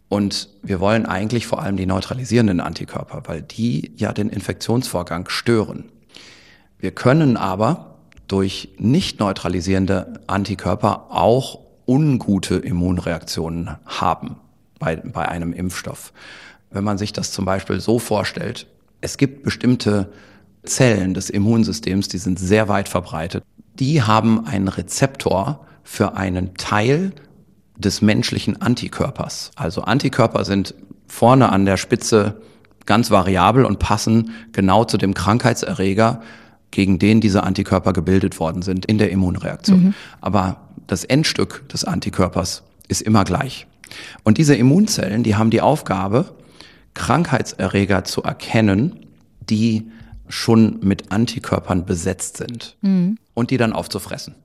Und 0.07 0.47
wir 0.61 0.79
wollen 0.79 1.05
eigentlich 1.05 1.45
vor 1.45 1.61
allem 1.61 1.75
die 1.75 1.85
neutralisierenden 1.85 2.61
Antikörper, 2.61 3.23
weil 3.25 3.41
die 3.41 3.91
ja 3.97 4.13
den 4.13 4.29
Infektionsvorgang 4.29 5.27
stören. 5.27 5.91
Wir 6.79 6.91
können 6.91 7.35
aber 7.35 7.97
durch 8.29 8.69
nicht 8.77 9.19
neutralisierende 9.19 10.21
Antikörper 10.27 11.07
auch 11.09 11.59
ungute 11.85 12.55
Immunreaktionen 12.55 13.71
haben 13.85 14.37
bei, 14.79 14.95
bei 14.95 15.27
einem 15.27 15.51
Impfstoff. 15.51 16.13
Wenn 16.71 16.85
man 16.85 16.97
sich 16.97 17.11
das 17.11 17.33
zum 17.33 17.43
Beispiel 17.43 17.81
so 17.81 17.99
vorstellt, 17.99 18.65
es 19.01 19.17
gibt 19.17 19.43
bestimmte 19.43 20.09
Zellen 20.63 21.13
des 21.13 21.29
Immunsystems, 21.29 22.07
die 22.07 22.17
sind 22.17 22.39
sehr 22.39 22.69
weit 22.69 22.87
verbreitet. 22.87 23.43
Die 23.73 24.03
haben 24.03 24.47
einen 24.47 24.69
Rezeptor 24.69 25.67
für 25.83 26.15
einen 26.15 26.55
Teil 26.55 27.11
des 27.77 28.01
menschlichen 28.01 28.61
Antikörpers. 28.61 29.51
Also 29.55 29.81
Antikörper 29.81 30.45
sind 30.45 30.75
vorne 31.07 31.49
an 31.49 31.65
der 31.65 31.77
Spitze 31.77 32.41
ganz 32.85 33.11
variabel 33.11 33.65
und 33.65 33.79
passen 33.79 34.31
genau 34.51 34.85
zu 34.85 34.97
dem 34.97 35.13
Krankheitserreger, 35.13 36.21
gegen 36.71 36.97
den 36.97 37.21
diese 37.21 37.43
Antikörper 37.43 37.93
gebildet 37.93 38.39
worden 38.39 38.63
sind 38.63 38.85
in 38.87 38.97
der 38.97 39.11
Immunreaktion. 39.11 39.83
Mhm. 39.83 39.93
Aber 40.21 40.69
das 40.87 41.03
Endstück 41.03 41.69
des 41.69 41.85
Antikörpers 41.85 42.63
ist 42.87 43.01
immer 43.01 43.23
gleich. 43.23 43.67
Und 44.23 44.39
diese 44.39 44.55
Immunzellen, 44.55 45.23
die 45.23 45.35
haben 45.35 45.51
die 45.51 45.61
Aufgabe, 45.61 46.33
Krankheitserreger 46.95 48.03
zu 48.03 48.23
erkennen, 48.23 49.05
die 49.49 49.91
schon 50.27 50.79
mit 50.81 51.11
Antikörpern 51.11 51.85
besetzt 51.85 52.37
sind 52.37 52.75
mhm. 52.81 53.17
und 53.35 53.51
die 53.51 53.57
dann 53.57 53.73
aufzufressen. 53.73 54.35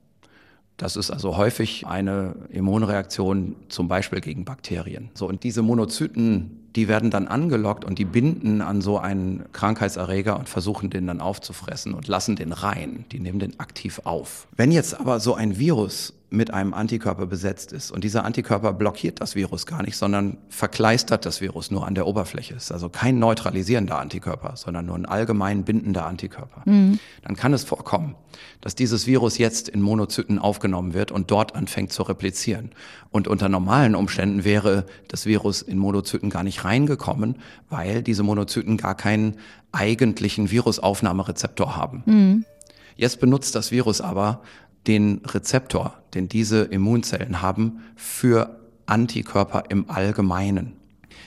Das 0.79 0.97
ist 0.97 1.11
also 1.11 1.37
häufig 1.37 1.87
eine 1.87 2.37
Immunreaktion 2.51 3.57
zum 3.69 3.89
Beispiel 3.89 4.21
gegen 4.21 4.45
Bakterien. 4.45 5.11
So, 5.13 5.29
und 5.29 5.43
diese 5.43 5.61
Monozyten, 5.61 6.69
die 6.77 6.87
werden 6.87 7.11
dann 7.11 7.27
angelockt 7.27 7.85
und 7.85 7.99
die 7.99 8.05
binden 8.05 8.63
an 8.63 8.81
so 8.81 8.97
einen 8.97 9.45
Krankheitserreger 9.53 10.39
und 10.39 10.49
versuchen 10.49 10.89
den 10.89 11.09
dann 11.09 11.21
aufzufressen 11.21 11.95
und 11.95 12.07
lassen 12.07 12.37
den 12.37 12.53
rein. 12.53 13.05
Die 13.11 13.19
nehmen 13.19 13.41
den 13.41 13.59
aktiv 13.59 14.03
auf. 14.05 14.47
Wenn 14.57 14.71
jetzt 14.71 14.99
aber 14.99 15.19
so 15.19 15.35
ein 15.35 15.59
Virus 15.59 16.15
mit 16.31 16.53
einem 16.53 16.75
Antikörper 16.75 17.27
besetzt 17.27 17.73
ist. 17.73 17.91
Und 17.91 18.05
dieser 18.05 18.25
Antikörper 18.25 18.75
blockiert 18.75 19.21
das 19.21 19.35
Virus 19.35 19.65
gar 19.65 19.83
nicht, 19.83 19.97
sondern 19.97 20.37
verkleistert 20.51 21.25
das 21.25 21.41
Virus 21.41 21.71
nur 21.71 21.87
an 21.87 21.95
der 21.95 22.07
Oberfläche. 22.07 22.55
Ist 22.55 22.71
also 22.71 22.91
kein 22.91 23.19
neutralisierender 23.19 23.99
Antikörper, 23.99 24.55
sondern 24.57 24.87
nur 24.87 24.97
ein 24.97 25.07
allgemein 25.07 25.65
bindender 25.65 26.07
Antikörper. 26.07 26.63
Mhm. 26.67 26.99
Dann 27.23 27.35
kann 27.35 27.55
es 27.55 27.65
vorkommen, 27.65 28.15
dass 28.61 28.75
dieses 28.75 29.07
Virus 29.07 29.39
jetzt 29.39 29.71
in 29.71 29.81
Monozyten 29.81 30.39
aufgenommen 30.39 30.93
wird 30.93 31.11
und 31.11 31.31
dort 31.31 31.55
anfängt 31.55 31.93
zu 31.93 32.03
replizieren. 32.03 32.73
Und 33.11 33.27
unter 33.27 33.49
normalen 33.49 33.95
Umständen 33.95 34.45
wäre 34.45 34.85
das 35.09 35.25
Virus 35.25 35.63
in 35.63 35.79
Monozyten 35.79 36.29
gar 36.29 36.43
nicht 36.43 36.63
reingekommen, 36.63 37.37
weil 37.71 38.03
diese 38.03 38.23
Monozyten 38.23 38.77
gar 38.77 38.95
keinen 38.95 39.37
eigentlichen 39.73 40.51
Virusaufnahmerezeptor 40.51 41.75
haben. 41.75 42.03
Mhm. 42.05 42.45
Jetzt 42.97 43.21
benutzt 43.21 43.55
das 43.55 43.71
Virus 43.71 44.01
aber 44.01 44.43
den 44.89 45.21
Rezeptor, 45.25 45.95
den 46.15 46.29
diese 46.29 46.63
Immunzellen 46.63 47.43
haben, 47.43 47.81
für 47.95 48.59
Antikörper 48.87 49.65
im 49.69 49.91
Allgemeinen. 49.91 50.73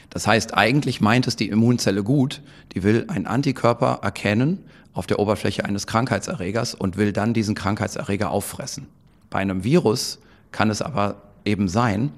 Das 0.09 0.27
heißt, 0.27 0.57
eigentlich 0.57 0.99
meint 0.99 1.27
es 1.27 1.35
die 1.35 1.47
Immunzelle 1.47 2.03
gut, 2.03 2.41
die 2.73 2.83
will 2.83 3.05
einen 3.07 3.27
Antikörper 3.27 3.99
erkennen 4.01 4.59
auf 4.93 5.07
der 5.07 5.19
Oberfläche 5.19 5.63
eines 5.63 5.87
Krankheitserregers 5.87 6.75
und 6.75 6.97
will 6.97 7.13
dann 7.13 7.33
diesen 7.33 7.55
Krankheitserreger 7.55 8.29
auffressen. 8.29 8.87
Bei 9.29 9.39
einem 9.39 9.63
Virus 9.63 10.19
kann 10.51 10.69
es 10.69 10.81
aber 10.81 11.21
eben 11.45 11.69
sein, 11.69 12.11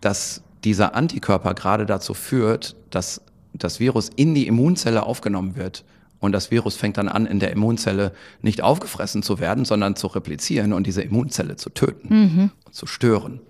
dass 0.00 0.42
dieser 0.62 0.94
Antikörper 0.94 1.54
gerade 1.54 1.86
dazu 1.86 2.14
führt, 2.14 2.76
dass 2.90 3.20
das 3.52 3.80
Virus 3.80 4.10
in 4.14 4.34
die 4.34 4.46
Immunzelle 4.46 5.04
aufgenommen 5.04 5.56
wird 5.56 5.84
und 6.24 6.32
das 6.32 6.50
Virus 6.50 6.76
fängt 6.76 6.96
dann 6.96 7.08
an, 7.08 7.26
in 7.26 7.38
der 7.38 7.52
Immunzelle 7.52 8.12
nicht 8.40 8.62
aufgefressen 8.62 9.22
zu 9.22 9.40
werden, 9.40 9.66
sondern 9.66 9.94
zu 9.94 10.06
replizieren 10.06 10.72
und 10.72 10.86
diese 10.86 11.02
Immunzelle 11.02 11.56
zu 11.56 11.68
töten, 11.68 12.08
mhm. 12.08 12.50
zu 12.70 12.86
stören. 12.86 13.40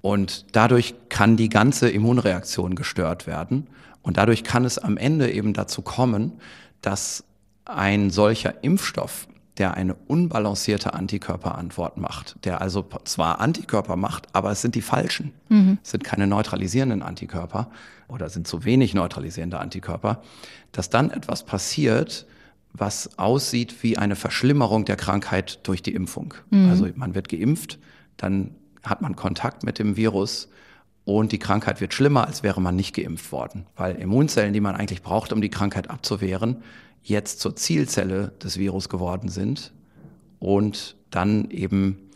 Und 0.00 0.46
dadurch 0.52 0.94
kann 1.08 1.36
die 1.36 1.48
ganze 1.48 1.88
Immunreaktion 1.88 2.74
gestört 2.74 3.28
werden. 3.28 3.68
Und 4.02 4.16
dadurch 4.16 4.42
kann 4.42 4.64
es 4.64 4.78
am 4.78 4.96
Ende 4.96 5.30
eben 5.30 5.52
dazu 5.52 5.82
kommen, 5.82 6.32
dass 6.80 7.24
ein 7.64 8.10
solcher 8.10 8.62
Impfstoff, 8.64 9.28
der 9.58 9.74
eine 9.74 9.94
unbalancierte 9.94 10.94
Antikörperantwort 10.94 11.96
macht, 11.96 12.36
der 12.44 12.60
also 12.60 12.86
zwar 13.04 13.40
Antikörper 13.40 13.96
macht, 13.96 14.26
aber 14.32 14.50
es 14.50 14.62
sind 14.62 14.74
die 14.74 14.82
falschen. 14.82 15.32
Mhm. 15.48 15.78
Es 15.82 15.92
sind 15.92 16.04
keine 16.04 16.26
neutralisierenden 16.26 17.02
Antikörper 17.02 17.70
oder 18.08 18.28
sind 18.28 18.46
zu 18.46 18.64
wenig 18.64 18.94
neutralisierende 18.94 19.58
Antikörper, 19.58 20.22
dass 20.72 20.90
dann 20.90 21.10
etwas 21.10 21.44
passiert, 21.44 22.26
was 22.72 23.18
aussieht 23.18 23.82
wie 23.82 23.98
eine 23.98 24.16
Verschlimmerung 24.16 24.84
der 24.84 24.96
Krankheit 24.96 25.66
durch 25.66 25.82
die 25.82 25.94
Impfung. 25.94 26.34
Mhm. 26.50 26.68
Also 26.68 26.88
man 26.94 27.14
wird 27.14 27.28
geimpft, 27.28 27.78
dann 28.16 28.54
hat 28.82 29.02
man 29.02 29.16
Kontakt 29.16 29.62
mit 29.64 29.78
dem 29.78 29.96
Virus 29.96 30.48
und 31.04 31.32
die 31.32 31.38
Krankheit 31.38 31.80
wird 31.80 31.94
schlimmer, 31.94 32.26
als 32.26 32.42
wäre 32.42 32.60
man 32.60 32.76
nicht 32.76 32.94
geimpft 32.94 33.32
worden, 33.32 33.66
weil 33.76 33.96
Immunzellen, 33.96 34.52
die 34.52 34.60
man 34.60 34.76
eigentlich 34.76 35.02
braucht, 35.02 35.32
um 35.32 35.40
die 35.40 35.50
Krankheit 35.50 35.90
abzuwehren, 35.90 36.62
jetzt 37.02 37.40
zur 37.40 37.54
Zielzelle 37.56 38.32
des 38.42 38.58
Virus 38.58 38.88
geworden 38.88 39.28
sind 39.28 39.72
und 40.38 40.96
dann 41.10 41.50
eben 41.50 42.10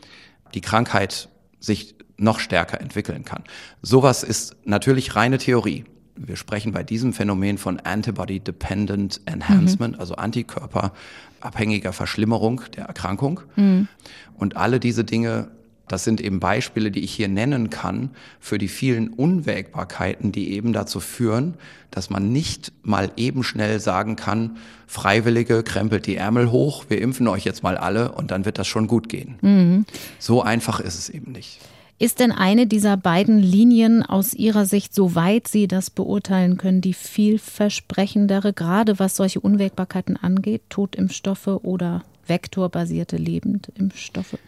die 0.55 0.61
Krankheit 0.61 1.29
sich 1.61 1.95
noch 2.21 2.41
stärker 2.41 2.81
entwickeln 2.81 3.25
kann. 3.25 3.43
Sowas 3.83 4.23
ist 4.23 4.57
natürlich 4.65 5.17
reine 5.17 5.39
Theorie. 5.39 5.85
Wir 6.17 6.37
sprechen 6.37 6.73
bei 6.73 6.83
diesem 6.83 7.13
Phänomen 7.13 7.57
von 7.57 7.81
Antibody-Dependent 7.81 9.23
Enhancement, 9.25 9.95
mhm. 9.95 10.01
also 10.01 10.17
antikörperabhängiger 10.17 11.93
Verschlimmerung 11.93 12.63
der 12.77 12.85
Erkrankung. 12.85 13.41
Mhm. 13.57 13.89
Und 14.37 14.57
alle 14.57 14.81
diese 14.81 15.05
Dinge, 15.05 15.49
das 15.89 16.05
sind 16.05 16.21
eben 16.21 16.39
Beispiele, 16.39 16.91
die 16.91 17.01
ich 17.01 17.13
hier 17.13 17.29
nennen 17.29 17.71
kann 17.71 18.11
für 18.39 18.59
die 18.59 18.69
vielen 18.69 19.09
Unwägbarkeiten, 19.09 20.31
die 20.31 20.53
eben 20.53 20.75
dazu 20.75 21.01
führen, 21.01 21.55
dass 21.91 22.11
man 22.11 22.31
nicht 22.31 22.73
mal 22.83 23.11
eben 23.17 23.43
schnell 23.43 23.81
sagen 23.81 24.17
kann, 24.17 24.59
Freiwillige 24.87 25.63
krempelt 25.63 26.07
die 26.07 26.17
Ärmel 26.17 26.51
hoch, 26.51 26.85
wir 26.89 27.01
impfen 27.01 27.29
euch 27.29 27.45
jetzt 27.45 27.63
mal 27.63 27.79
alle 27.79 28.13
und 28.13 28.31
dann 28.31 28.45
wird 28.45 28.59
das 28.59 28.69
schon 28.69 28.89
gut 28.89 29.09
gehen. 29.09 29.39
Mhm. 29.41 29.87
So 30.19 30.43
einfach 30.43 30.81
ist 30.81 30.99
es 30.99 31.09
eben 31.09 31.33
nicht. 31.33 31.61
Ist 32.03 32.19
denn 32.19 32.33
eine 32.33 32.67
dieser 32.67 32.97
beiden 32.97 33.41
Linien 33.41 34.03
aus 34.03 34.33
Ihrer 34.33 34.65
Sicht, 34.65 34.95
soweit 34.95 35.47
Sie 35.49 35.69
das 35.69 35.91
beurteilen 35.91 36.57
können, 36.57 36.81
die 36.81 36.95
vielversprechendere, 36.95 38.55
gerade 38.55 38.99
was 38.99 39.17
solche 39.17 39.41
Unwägbarkeiten 39.41 40.17
angeht, 40.17 40.63
Totimpfstoffe 40.71 41.47
oder 41.47 42.03
vektorbasierte 42.27 43.19
Lebendimpfstoffe? 43.19 44.39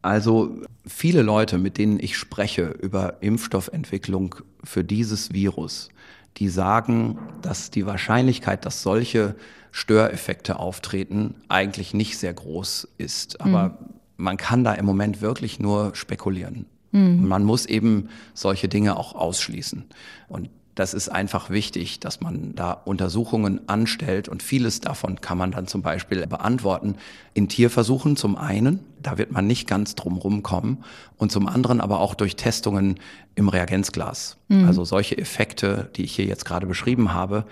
Also 0.00 0.56
viele 0.86 1.20
Leute, 1.20 1.58
mit 1.58 1.76
denen 1.76 2.00
ich 2.00 2.16
spreche 2.16 2.68
über 2.80 3.18
Impfstoffentwicklung 3.20 4.36
für 4.64 4.82
dieses 4.82 5.34
Virus, 5.34 5.90
die 6.38 6.48
sagen, 6.48 7.18
dass 7.42 7.70
die 7.70 7.84
Wahrscheinlichkeit, 7.84 8.64
dass 8.64 8.82
solche 8.82 9.36
Störeffekte 9.70 10.58
auftreten, 10.58 11.34
eigentlich 11.48 11.92
nicht 11.92 12.16
sehr 12.16 12.32
groß 12.32 12.88
ist. 12.96 13.42
Aber 13.42 13.68
mhm. 13.68 13.74
man 14.16 14.38
kann 14.38 14.64
da 14.64 14.72
im 14.72 14.86
Moment 14.86 15.20
wirklich 15.20 15.58
nur 15.58 15.94
spekulieren. 15.94 16.64
Mhm. 16.92 17.26
Man 17.26 17.44
muss 17.44 17.66
eben 17.66 18.08
solche 18.34 18.68
Dinge 18.68 18.96
auch 18.96 19.14
ausschließen. 19.14 19.84
Und 20.28 20.48
das 20.74 20.94
ist 20.94 21.10
einfach 21.10 21.50
wichtig, 21.50 22.00
dass 22.00 22.20
man 22.20 22.54
da 22.54 22.72
Untersuchungen 22.72 23.68
anstellt 23.68 24.28
und 24.28 24.42
vieles 24.42 24.80
davon 24.80 25.20
kann 25.20 25.36
man 25.36 25.50
dann 25.50 25.66
zum 25.66 25.82
Beispiel 25.82 26.26
beantworten 26.26 26.94
in 27.34 27.48
Tierversuchen 27.48 28.16
zum 28.16 28.36
einen, 28.36 28.80
da 29.02 29.18
wird 29.18 29.32
man 29.32 29.46
nicht 29.46 29.68
ganz 29.68 29.94
drum 29.96 30.16
rumkommen 30.16 30.78
und 31.18 31.30
zum 31.30 31.46
anderen 31.46 31.80
aber 31.80 32.00
auch 32.00 32.14
durch 32.14 32.36
Testungen 32.36 32.98
im 33.34 33.50
Reagenzglas. 33.50 34.38
Mhm. 34.48 34.64
Also 34.64 34.84
solche 34.84 35.18
Effekte, 35.18 35.90
die 35.96 36.04
ich 36.04 36.14
hier 36.14 36.24
jetzt 36.24 36.46
gerade 36.46 36.66
beschrieben 36.66 37.12
habe, 37.12 37.44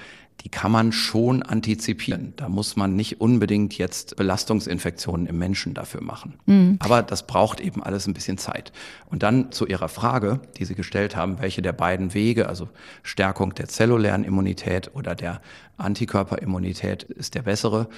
die 0.42 0.48
kann 0.48 0.72
man 0.72 0.92
schon 0.92 1.42
antizipieren. 1.42 2.32
Da 2.36 2.48
muss 2.48 2.76
man 2.76 2.96
nicht 2.96 3.20
unbedingt 3.20 3.76
jetzt 3.76 4.16
Belastungsinfektionen 4.16 5.26
im 5.26 5.38
Menschen 5.38 5.74
dafür 5.74 6.02
machen. 6.02 6.34
Mhm. 6.46 6.76
Aber 6.80 7.02
das 7.02 7.26
braucht 7.26 7.60
eben 7.60 7.82
alles 7.82 8.06
ein 8.06 8.14
bisschen 8.14 8.38
Zeit. 8.38 8.72
Und 9.06 9.22
dann 9.22 9.52
zu 9.52 9.66
Ihrer 9.66 9.88
Frage, 9.88 10.40
die 10.56 10.64
Sie 10.64 10.74
gestellt 10.74 11.14
haben, 11.14 11.40
welche 11.40 11.62
der 11.62 11.72
beiden 11.72 12.14
Wege, 12.14 12.48
also 12.48 12.68
Stärkung 13.02 13.54
der 13.54 13.68
zellulären 13.68 14.24
Immunität 14.24 14.90
oder 14.94 15.14
der 15.14 15.42
Antikörperimmunität 15.76 17.02
ist 17.02 17.34
der 17.34 17.42
bessere, 17.42 17.88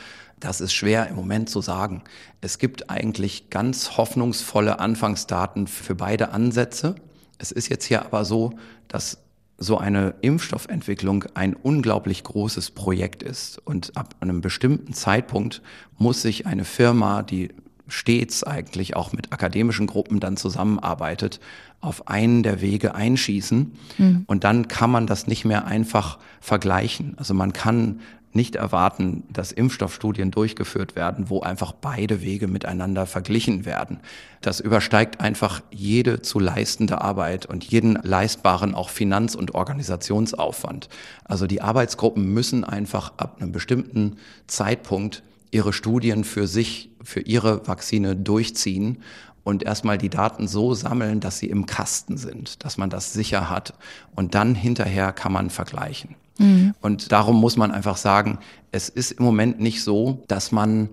das 0.41 0.61
ist 0.61 0.73
schwer 0.73 1.09
im 1.09 1.15
Moment 1.15 1.49
zu 1.49 1.61
sagen. 1.61 2.03
Es 2.41 2.59
gibt 2.59 2.91
eigentlich 2.91 3.51
ganz 3.51 3.97
hoffnungsvolle 3.97 4.81
Anfangsdaten 4.81 5.69
für 5.69 5.95
beide 5.95 6.31
Ansätze. 6.31 6.97
Es 7.39 7.53
ist 7.53 7.69
jetzt 7.69 7.85
hier 7.85 8.05
aber 8.05 8.25
so, 8.25 8.53
dass 8.89 9.19
so 9.63 9.79
eine 9.79 10.15
Impfstoffentwicklung 10.21 11.25
ein 11.35 11.55
unglaublich 11.55 12.25
großes 12.25 12.73
Projekt 12.73 13.23
ist. 13.23 13.59
Und 13.65 13.97
ab 13.97 14.17
einem 14.21 14.41
bestimmten 14.41 14.93
Zeitpunkt 14.93 15.63
muss 15.99 16.23
sich 16.23 16.47
eine 16.47 16.65
Firma, 16.65 17.23
die 17.23 17.51
stets 17.89 18.43
eigentlich 18.45 18.97
auch 18.97 19.13
mit 19.13 19.33
akademischen 19.33 19.87
Gruppen 19.87 20.19
dann 20.19 20.37
zusammenarbeitet, 20.37 21.41
auf 21.81 22.09
einen 22.09 22.43
der 22.43 22.61
Wege 22.61 22.95
einschießen. 22.95 23.73
Mhm. 23.99 24.25
Und 24.27 24.45
dann 24.45 24.69
kann 24.69 24.91
man 24.91 25.07
das 25.07 25.27
nicht 25.27 25.45
mehr 25.45 25.67
einfach 25.67 26.19
vergleichen. 26.41 27.15
Also 27.19 27.35
man 27.35 27.53
kann 27.53 28.01
nicht 28.35 28.57
erwarten, 28.57 29.25
dass 29.31 29.53
Impfstoffstudien 29.53 30.31
durchgeführt 30.31 30.97
werden, 30.97 31.29
wo 31.29 31.41
einfach 31.41 31.73
beide 31.73 32.23
Wege 32.23 32.49
miteinander 32.49 33.07
verglichen 33.07 33.65
werden. 33.65 34.01
Das 34.41 34.61
übersteigt 34.61 35.21
einfach 35.21 35.63
jede 35.71 36.23
zu 36.23 36.39
leistende 36.39 37.01
Arbeit 37.01 37.47
und 37.47 37.65
jeden 37.65 37.95
leistbaren 38.03 38.75
auch 38.75 38.89
Finanz- 38.89 39.35
und 39.35 39.55
Organisationsaufwand. 39.55 40.89
Also 41.25 41.47
die 41.47 41.61
Arbeitsgruppen 41.61 42.33
müssen 42.33 42.65
einfach 42.65 43.13
ab 43.19 43.37
einem 43.41 43.53
bestimmten 43.53 44.17
Zeitpunkt 44.47 45.23
ihre 45.51 45.73
Studien 45.73 46.25
für 46.25 46.47
sich, 46.47 46.91
für 47.03 47.21
ihre 47.21 47.67
Vakzine 47.69 48.17
durchziehen 48.17 49.03
und 49.45 49.63
erstmal 49.63 49.99
die 49.99 50.09
Daten 50.09 50.49
so 50.49 50.75
sammeln, 50.75 51.21
dass 51.21 51.39
sie 51.39 51.49
im 51.49 51.67
Kasten 51.67 52.17
sind, 52.17 52.65
dass 52.65 52.79
man 52.79 52.91
das 52.91 53.13
sicher 53.13 53.51
hat. 53.51 53.75
Und 54.15 54.35
dann 54.35 54.55
hinterher 54.55 55.13
kann 55.13 55.33
man 55.33 55.51
vergleichen. 55.51 56.15
Mhm. 56.43 56.75
Und 56.81 57.13
darum 57.13 57.41
muss 57.41 57.57
man 57.57 57.71
einfach 57.71 57.97
sagen, 57.97 58.39
es 58.71 58.89
ist 58.89 59.13
im 59.13 59.25
Moment 59.25 59.61
nicht 59.61 59.83
so, 59.83 60.23
dass 60.29 60.53
man 60.53 60.89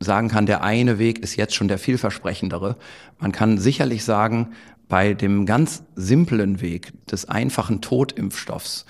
sagen 0.00 0.28
kann, 0.28 0.46
der 0.46 0.62
eine 0.62 0.98
Weg 0.98 1.20
ist 1.20 1.36
jetzt 1.36 1.54
schon 1.54 1.68
der 1.68 1.78
vielversprechendere. 1.78 2.76
Man 3.18 3.32
kann 3.32 3.58
sicherlich 3.58 4.04
sagen, 4.04 4.48
bei 4.88 5.14
dem 5.14 5.46
ganz 5.46 5.82
simplen 5.94 6.60
Weg 6.60 6.92
des 7.06 7.28
einfachen 7.28 7.80
Totimpfstoffs, 7.80 8.84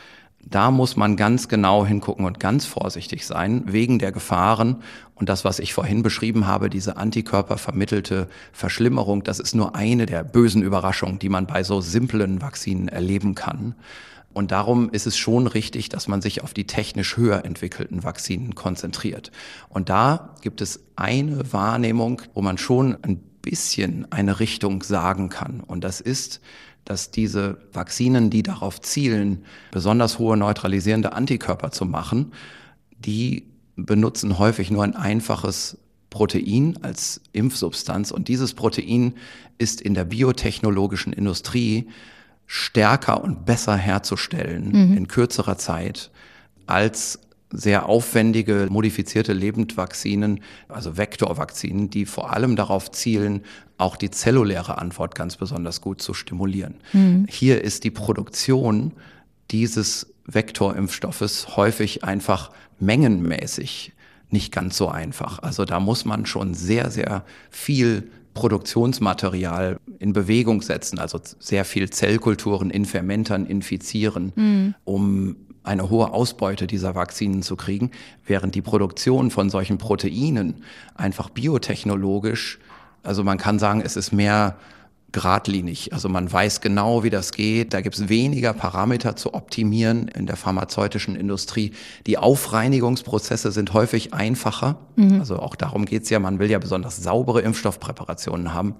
da 0.46 0.70
muss 0.70 0.96
man 0.96 1.16
ganz 1.16 1.48
genau 1.48 1.86
hingucken 1.86 2.26
und 2.26 2.38
ganz 2.38 2.66
vorsichtig 2.66 3.26
sein, 3.26 3.62
wegen 3.66 3.98
der 3.98 4.12
Gefahren. 4.12 4.82
Und 5.14 5.28
das, 5.28 5.44
was 5.44 5.58
ich 5.58 5.72
vorhin 5.72 6.02
beschrieben 6.02 6.46
habe, 6.46 6.68
diese 6.68 6.96
antikörpervermittelte 6.96 8.28
Verschlimmerung, 8.52 9.22
das 9.22 9.40
ist 9.40 9.54
nur 9.54 9.74
eine 9.74 10.06
der 10.06 10.22
bösen 10.24 10.62
Überraschungen, 10.62 11.18
die 11.18 11.28
man 11.28 11.46
bei 11.46 11.62
so 11.62 11.80
simplen 11.80 12.42
Vakzinen 12.42 12.88
erleben 12.88 13.34
kann. 13.34 13.74
Und 14.34 14.50
darum 14.50 14.90
ist 14.90 15.06
es 15.06 15.16
schon 15.16 15.46
richtig, 15.46 15.88
dass 15.88 16.08
man 16.08 16.20
sich 16.20 16.42
auf 16.42 16.52
die 16.52 16.66
technisch 16.66 17.16
höher 17.16 17.44
entwickelten 17.44 18.02
Vakzinen 18.02 18.54
konzentriert. 18.54 19.30
Und 19.68 19.88
da 19.88 20.34
gibt 20.42 20.60
es 20.60 20.80
eine 20.96 21.52
Wahrnehmung, 21.52 22.20
wo 22.34 22.42
man 22.42 22.58
schon 22.58 22.96
ein 23.02 23.18
bisschen 23.42 24.10
eine 24.10 24.40
Richtung 24.40 24.82
sagen 24.82 25.28
kann. 25.28 25.60
Und 25.60 25.84
das 25.84 26.00
ist, 26.00 26.40
dass 26.84 27.10
diese 27.10 27.58
Vakzinen, 27.72 28.28
die 28.28 28.42
darauf 28.42 28.80
zielen, 28.80 29.44
besonders 29.70 30.18
hohe 30.18 30.36
neutralisierende 30.36 31.12
Antikörper 31.12 31.70
zu 31.70 31.86
machen, 31.86 32.32
die 32.98 33.44
benutzen 33.76 34.38
häufig 34.38 34.70
nur 34.70 34.84
ein 34.84 34.96
einfaches 34.96 35.78
Protein 36.10 36.78
als 36.82 37.20
Impfsubstanz. 37.32 38.10
Und 38.10 38.28
dieses 38.28 38.54
Protein 38.54 39.14
ist 39.58 39.80
in 39.80 39.94
der 39.94 40.04
biotechnologischen 40.04 41.12
Industrie 41.12 41.88
stärker 42.46 43.22
und 43.22 43.46
besser 43.46 43.76
herzustellen 43.76 44.90
mhm. 44.90 44.96
in 44.96 45.08
kürzerer 45.08 45.58
Zeit 45.58 46.10
als 46.66 47.18
sehr 47.50 47.88
aufwendige 47.88 48.66
modifizierte 48.68 49.32
Lebendvakzinen, 49.32 50.40
also 50.68 50.96
Vektorvakzinen, 50.96 51.88
die 51.88 52.04
vor 52.04 52.32
allem 52.32 52.56
darauf 52.56 52.90
zielen, 52.90 53.42
auch 53.78 53.96
die 53.96 54.10
zelluläre 54.10 54.78
Antwort 54.78 55.14
ganz 55.14 55.36
besonders 55.36 55.80
gut 55.80 56.02
zu 56.02 56.14
stimulieren. 56.14 56.74
Mhm. 56.92 57.26
Hier 57.28 57.62
ist 57.62 57.84
die 57.84 57.90
Produktion 57.90 58.92
dieses 59.50 60.12
Vektorimpfstoffes 60.26 61.56
häufig 61.56 62.02
einfach 62.02 62.50
mengenmäßig 62.80 63.92
nicht 64.30 64.52
ganz 64.52 64.76
so 64.76 64.88
einfach. 64.88 65.38
Also 65.38 65.64
da 65.64 65.78
muss 65.80 66.04
man 66.04 66.26
schon 66.26 66.54
sehr, 66.54 66.90
sehr 66.90 67.24
viel 67.50 68.10
Produktionsmaterial 68.34 69.78
in 69.98 70.12
Bewegung 70.12 70.60
setzen, 70.60 70.98
also 70.98 71.20
sehr 71.38 71.64
viel 71.64 71.90
Zellkulturen 71.90 72.70
in 72.70 72.84
Fermentern 72.84 73.46
infizieren, 73.46 74.32
mhm. 74.34 74.74
um 74.84 75.36
eine 75.62 75.88
hohe 75.88 76.12
Ausbeute 76.12 76.66
dieser 76.66 76.94
Vakzinen 76.94 77.42
zu 77.42 77.56
kriegen, 77.56 77.90
während 78.26 78.54
die 78.54 78.62
Produktion 78.62 79.30
von 79.30 79.48
solchen 79.48 79.78
Proteinen 79.78 80.62
einfach 80.94 81.30
biotechnologisch, 81.30 82.58
also 83.02 83.24
man 83.24 83.38
kann 83.38 83.58
sagen, 83.58 83.82
es 83.84 83.96
ist 83.96 84.12
mehr 84.12 84.56
geradlinig. 85.14 85.94
Also 85.94 86.10
man 86.10 86.30
weiß 86.30 86.60
genau, 86.60 87.04
wie 87.04 87.08
das 87.08 87.32
geht. 87.32 87.72
Da 87.72 87.80
gibt 87.80 87.94
es 87.94 88.08
weniger 88.10 88.52
Parameter 88.52 89.16
zu 89.16 89.32
optimieren 89.32 90.08
in 90.08 90.26
der 90.26 90.36
pharmazeutischen 90.36 91.16
Industrie. 91.16 91.72
Die 92.06 92.18
Aufreinigungsprozesse 92.18 93.52
sind 93.52 93.72
häufig 93.72 94.12
einfacher. 94.12 94.76
Mhm. 94.96 95.20
Also 95.20 95.38
auch 95.38 95.54
darum 95.54 95.86
geht's 95.86 96.10
ja. 96.10 96.18
Man 96.18 96.38
will 96.38 96.50
ja 96.50 96.58
besonders 96.58 96.96
saubere 97.02 97.40
Impfstoffpräparationen 97.40 98.52
haben. 98.52 98.74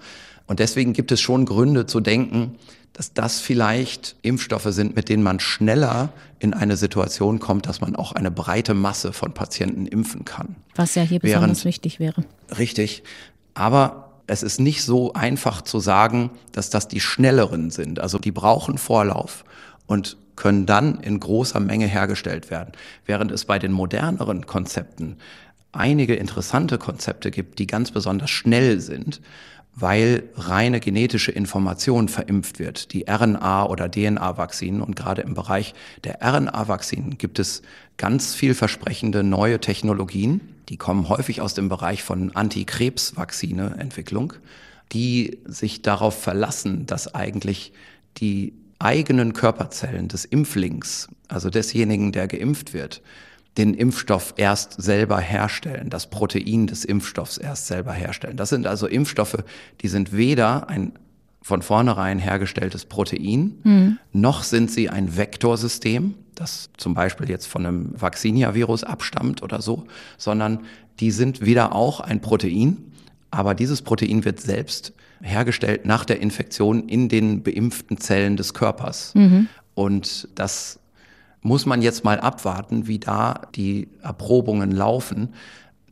Und 0.46 0.58
deswegen 0.58 0.92
gibt 0.92 1.12
es 1.12 1.20
schon 1.20 1.46
Gründe 1.46 1.86
zu 1.86 2.00
denken, 2.00 2.56
dass 2.92 3.14
das 3.14 3.40
vielleicht 3.40 4.16
Impfstoffe 4.22 4.68
sind, 4.68 4.94
mit 4.94 5.08
denen 5.08 5.22
man 5.22 5.40
schneller 5.40 6.10
in 6.40 6.52
eine 6.52 6.76
Situation 6.76 7.38
kommt, 7.38 7.66
dass 7.66 7.80
man 7.80 7.96
auch 7.96 8.12
eine 8.12 8.30
breite 8.30 8.74
Masse 8.74 9.12
von 9.12 9.32
Patienten 9.32 9.86
impfen 9.86 10.24
kann. 10.24 10.56
Was 10.74 10.94
ja 10.96 11.02
hier 11.02 11.20
besonders 11.20 11.64
Während, 11.64 11.64
wichtig 11.64 12.00
wäre. 12.00 12.24
Richtig. 12.58 13.02
Aber 13.54 14.03
es 14.26 14.42
ist 14.42 14.60
nicht 14.60 14.82
so 14.82 15.12
einfach 15.12 15.62
zu 15.62 15.80
sagen, 15.80 16.30
dass 16.52 16.70
das 16.70 16.88
die 16.88 17.00
schnelleren 17.00 17.70
sind. 17.70 18.00
Also 18.00 18.18
die 18.18 18.32
brauchen 18.32 18.78
Vorlauf 18.78 19.44
und 19.86 20.16
können 20.36 20.66
dann 20.66 21.00
in 21.00 21.20
großer 21.20 21.60
Menge 21.60 21.86
hergestellt 21.86 22.50
werden. 22.50 22.72
Während 23.06 23.30
es 23.30 23.44
bei 23.44 23.58
den 23.58 23.72
moderneren 23.72 24.46
Konzepten 24.46 25.16
einige 25.72 26.14
interessante 26.14 26.78
Konzepte 26.78 27.30
gibt, 27.30 27.58
die 27.58 27.66
ganz 27.66 27.90
besonders 27.90 28.30
schnell 28.30 28.80
sind, 28.80 29.20
weil 29.76 30.24
reine 30.36 30.80
genetische 30.80 31.32
Information 31.32 32.08
verimpft 32.08 32.58
wird, 32.58 32.92
die 32.92 33.08
RNA- 33.08 33.68
oder 33.68 33.90
DNA-Vakzinen. 33.90 34.80
Und 34.80 34.94
gerade 34.94 35.22
im 35.22 35.34
Bereich 35.34 35.74
der 36.04 36.22
RNA-Vakzinen 36.22 37.18
gibt 37.18 37.38
es 37.38 37.62
ganz 37.96 38.34
vielversprechende 38.34 39.22
neue 39.22 39.60
Technologien, 39.60 40.40
die 40.68 40.76
kommen 40.76 41.08
häufig 41.08 41.40
aus 41.40 41.54
dem 41.54 41.68
Bereich 41.68 42.02
von 42.02 42.34
Antikrebsvaccine-Entwicklung, 42.34 44.34
die 44.92 45.38
sich 45.44 45.82
darauf 45.82 46.22
verlassen, 46.22 46.86
dass 46.86 47.14
eigentlich 47.14 47.72
die 48.16 48.54
eigenen 48.78 49.32
Körperzellen 49.32 50.08
des 50.08 50.24
Impflings, 50.24 51.08
also 51.28 51.50
desjenigen, 51.50 52.12
der 52.12 52.28
geimpft 52.28 52.74
wird, 52.74 53.02
den 53.56 53.74
Impfstoff 53.74 54.34
erst 54.36 54.80
selber 54.82 55.20
herstellen, 55.20 55.90
das 55.90 56.10
Protein 56.10 56.66
des 56.66 56.84
Impfstoffs 56.84 57.38
erst 57.38 57.66
selber 57.66 57.92
herstellen. 57.92 58.36
Das 58.36 58.48
sind 58.48 58.66
also 58.66 58.86
Impfstoffe, 58.86 59.44
die 59.80 59.88
sind 59.88 60.12
weder 60.16 60.68
ein 60.68 60.92
von 61.40 61.60
vornherein 61.60 62.18
hergestelltes 62.18 62.86
Protein, 62.86 63.58
mhm. 63.64 63.98
noch 64.12 64.44
sind 64.44 64.70
sie 64.70 64.88
ein 64.88 65.16
Vektorsystem, 65.18 66.14
das 66.34 66.70
zum 66.78 66.94
Beispiel 66.94 67.28
jetzt 67.28 67.46
von 67.46 67.66
einem 67.66 68.00
Vaccinia-Virus 68.00 68.82
abstammt 68.82 69.42
oder 69.42 69.60
so, 69.60 69.84
sondern 70.16 70.60
die 71.00 71.10
sind 71.10 71.44
wieder 71.44 71.74
auch 71.74 72.00
ein 72.00 72.22
Protein, 72.22 72.78
aber 73.30 73.54
dieses 73.54 73.82
Protein 73.82 74.24
wird 74.24 74.40
selbst 74.40 74.94
hergestellt 75.20 75.84
nach 75.84 76.06
der 76.06 76.20
Infektion 76.20 76.88
in 76.88 77.10
den 77.10 77.42
beimpften 77.42 77.98
Zellen 77.98 78.38
des 78.38 78.54
Körpers. 78.54 79.14
Mhm. 79.14 79.48
Und 79.74 80.28
das 80.34 80.78
muss 81.44 81.66
man 81.66 81.82
jetzt 81.82 82.04
mal 82.04 82.18
abwarten, 82.18 82.88
wie 82.88 82.98
da 82.98 83.42
die 83.54 83.88
Erprobungen 84.02 84.72
laufen. 84.72 85.34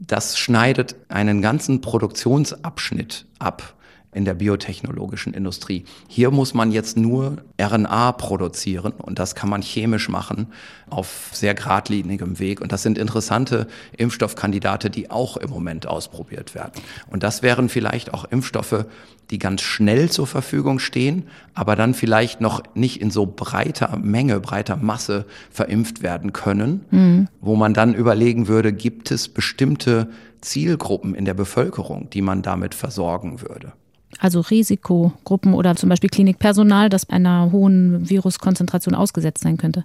Das 0.01 0.39
schneidet 0.39 0.97
einen 1.09 1.43
ganzen 1.43 1.83
Produktionsabschnitt 1.83 3.27
ab 3.39 3.75
in 4.15 4.27
der 4.27 4.35
biotechnologischen 4.35 5.33
Industrie. 5.33 5.85
Hier 6.07 6.31
muss 6.31 6.53
man 6.53 6.71
jetzt 6.71 6.99
nur 6.99 7.39
RNA 7.61 8.13
produzieren 8.13 8.93
und 8.93 9.19
das 9.19 9.35
kann 9.35 9.49
man 9.49 9.63
chemisch 9.63 10.09
machen 10.11 10.49
auf 10.91 11.31
sehr 11.33 11.55
geradlinigem 11.55 12.39
Weg. 12.39 12.61
Und 12.61 12.73
das 12.73 12.83
sind 12.83 12.99
interessante 12.99 13.67
Impfstoffkandidate, 13.97 14.91
die 14.91 15.11
auch 15.11 15.39
im 15.39 15.49
Moment 15.49 15.87
ausprobiert 15.87 16.55
werden. 16.55 16.83
Und 17.11 17.23
das 17.23 17.43
wären 17.43 17.71
vielleicht 17.71 18.13
auch 18.13 18.27
Impfstoffe, 18.27 18.85
die 19.31 19.39
ganz 19.39 19.63
schnell 19.63 20.11
zur 20.11 20.27
Verfügung 20.27 20.79
stehen, 20.79 21.29
aber 21.55 21.75
dann 21.75 21.95
vielleicht 21.95 22.43
noch 22.43 22.63
nicht 22.75 23.01
in 23.01 23.11
so 23.11 23.25
breiter 23.25 23.97
Menge, 23.97 24.41
breiter 24.41 24.77
Masse 24.77 25.25
verimpft 25.51 26.03
werden 26.03 26.35
können, 26.35 26.85
mhm. 26.91 27.29
wo 27.41 27.57
man 27.57 27.73
dann 27.73 27.95
überlegen 27.95 28.47
würde, 28.47 28.75
gibt 28.75 29.11
es 29.11 29.29
bestimmte 29.29 30.11
Zielgruppen 30.43 31.15
in 31.15 31.25
der 31.25 31.35
Bevölkerung, 31.35 32.11
die 32.11 32.21
man 32.21 32.43
damit 32.43 32.75
versorgen 32.75 33.41
würde. 33.41 33.73
Also 34.19 34.41
Risikogruppen 34.41 35.55
oder 35.55 35.75
zum 35.77 35.89
Beispiel 35.89 36.11
Klinikpersonal, 36.11 36.89
das 36.89 37.09
einer 37.09 37.51
hohen 37.53 38.09
Viruskonzentration 38.09 38.95
ausgesetzt 38.95 39.43
sein 39.43 39.57
könnte. 39.57 39.85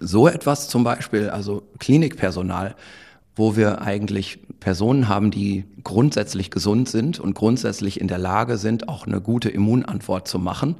So 0.00 0.28
etwas 0.28 0.68
zum 0.68 0.84
Beispiel, 0.84 1.30
also 1.30 1.62
Klinikpersonal, 1.78 2.74
wo 3.36 3.56
wir 3.56 3.80
eigentlich 3.80 4.40
Personen 4.60 5.08
haben, 5.08 5.30
die 5.30 5.64
grundsätzlich 5.84 6.50
gesund 6.50 6.88
sind 6.88 7.18
und 7.18 7.34
grundsätzlich 7.34 8.00
in 8.00 8.08
der 8.08 8.18
Lage 8.18 8.58
sind, 8.58 8.88
auch 8.88 9.06
eine 9.06 9.20
gute 9.20 9.48
Immunantwort 9.48 10.28
zu 10.28 10.38
machen. 10.38 10.76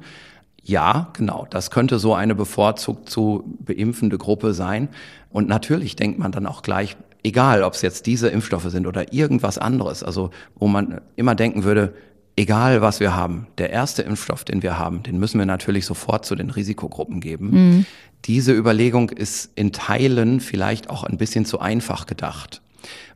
Ja, 0.61 1.09
genau, 1.13 1.45
das 1.49 1.71
könnte 1.71 1.99
so 1.99 2.13
eine 2.13 2.35
bevorzugt 2.35 3.09
zu 3.09 3.43
beimpfende 3.59 4.17
Gruppe 4.17 4.53
sein. 4.53 4.87
Und 5.29 5.49
natürlich 5.49 5.95
denkt 5.95 6.19
man 6.19 6.31
dann 6.31 6.45
auch 6.45 6.61
gleich, 6.61 6.95
egal 7.23 7.63
ob 7.63 7.73
es 7.73 7.81
jetzt 7.81 8.05
diese 8.05 8.29
Impfstoffe 8.29 8.69
sind 8.69 8.87
oder 8.87 9.13
irgendwas 9.13 9.57
anderes, 9.57 10.03
also 10.03 10.29
wo 10.55 10.67
man 10.67 11.01
immer 11.15 11.35
denken 11.35 11.63
würde, 11.63 11.93
egal 12.35 12.81
was 12.81 12.99
wir 12.99 13.15
haben, 13.15 13.47
der 13.57 13.69
erste 13.69 14.01
Impfstoff, 14.01 14.43
den 14.43 14.63
wir 14.63 14.77
haben, 14.77 15.03
den 15.03 15.19
müssen 15.19 15.39
wir 15.39 15.45
natürlich 15.45 15.85
sofort 15.85 16.25
zu 16.25 16.35
den 16.35 16.49
Risikogruppen 16.49 17.19
geben. 17.21 17.49
Mhm. 17.51 17.85
Diese 18.25 18.53
Überlegung 18.53 19.09
ist 19.09 19.51
in 19.55 19.71
Teilen 19.71 20.39
vielleicht 20.39 20.89
auch 20.89 21.03
ein 21.03 21.17
bisschen 21.17 21.45
zu 21.45 21.59
einfach 21.59 22.05
gedacht, 22.05 22.61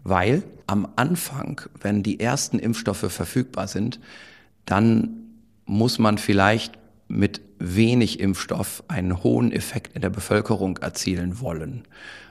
weil 0.03 0.43
am 0.67 0.87
Anfang, 0.97 1.61
wenn 1.81 2.03
die 2.03 2.19
ersten 2.19 2.59
Impfstoffe 2.59 3.11
verfügbar 3.11 3.67
sind, 3.67 3.99
dann 4.65 5.09
muss 5.65 5.97
man 5.97 6.17
vielleicht 6.17 6.73
mit 7.07 7.41
wenig 7.59 8.19
Impfstoff 8.19 8.83
einen 8.87 9.23
hohen 9.23 9.51
Effekt 9.51 9.95
in 9.95 10.01
der 10.01 10.09
Bevölkerung 10.09 10.77
erzielen 10.77 11.39
wollen. 11.39 11.83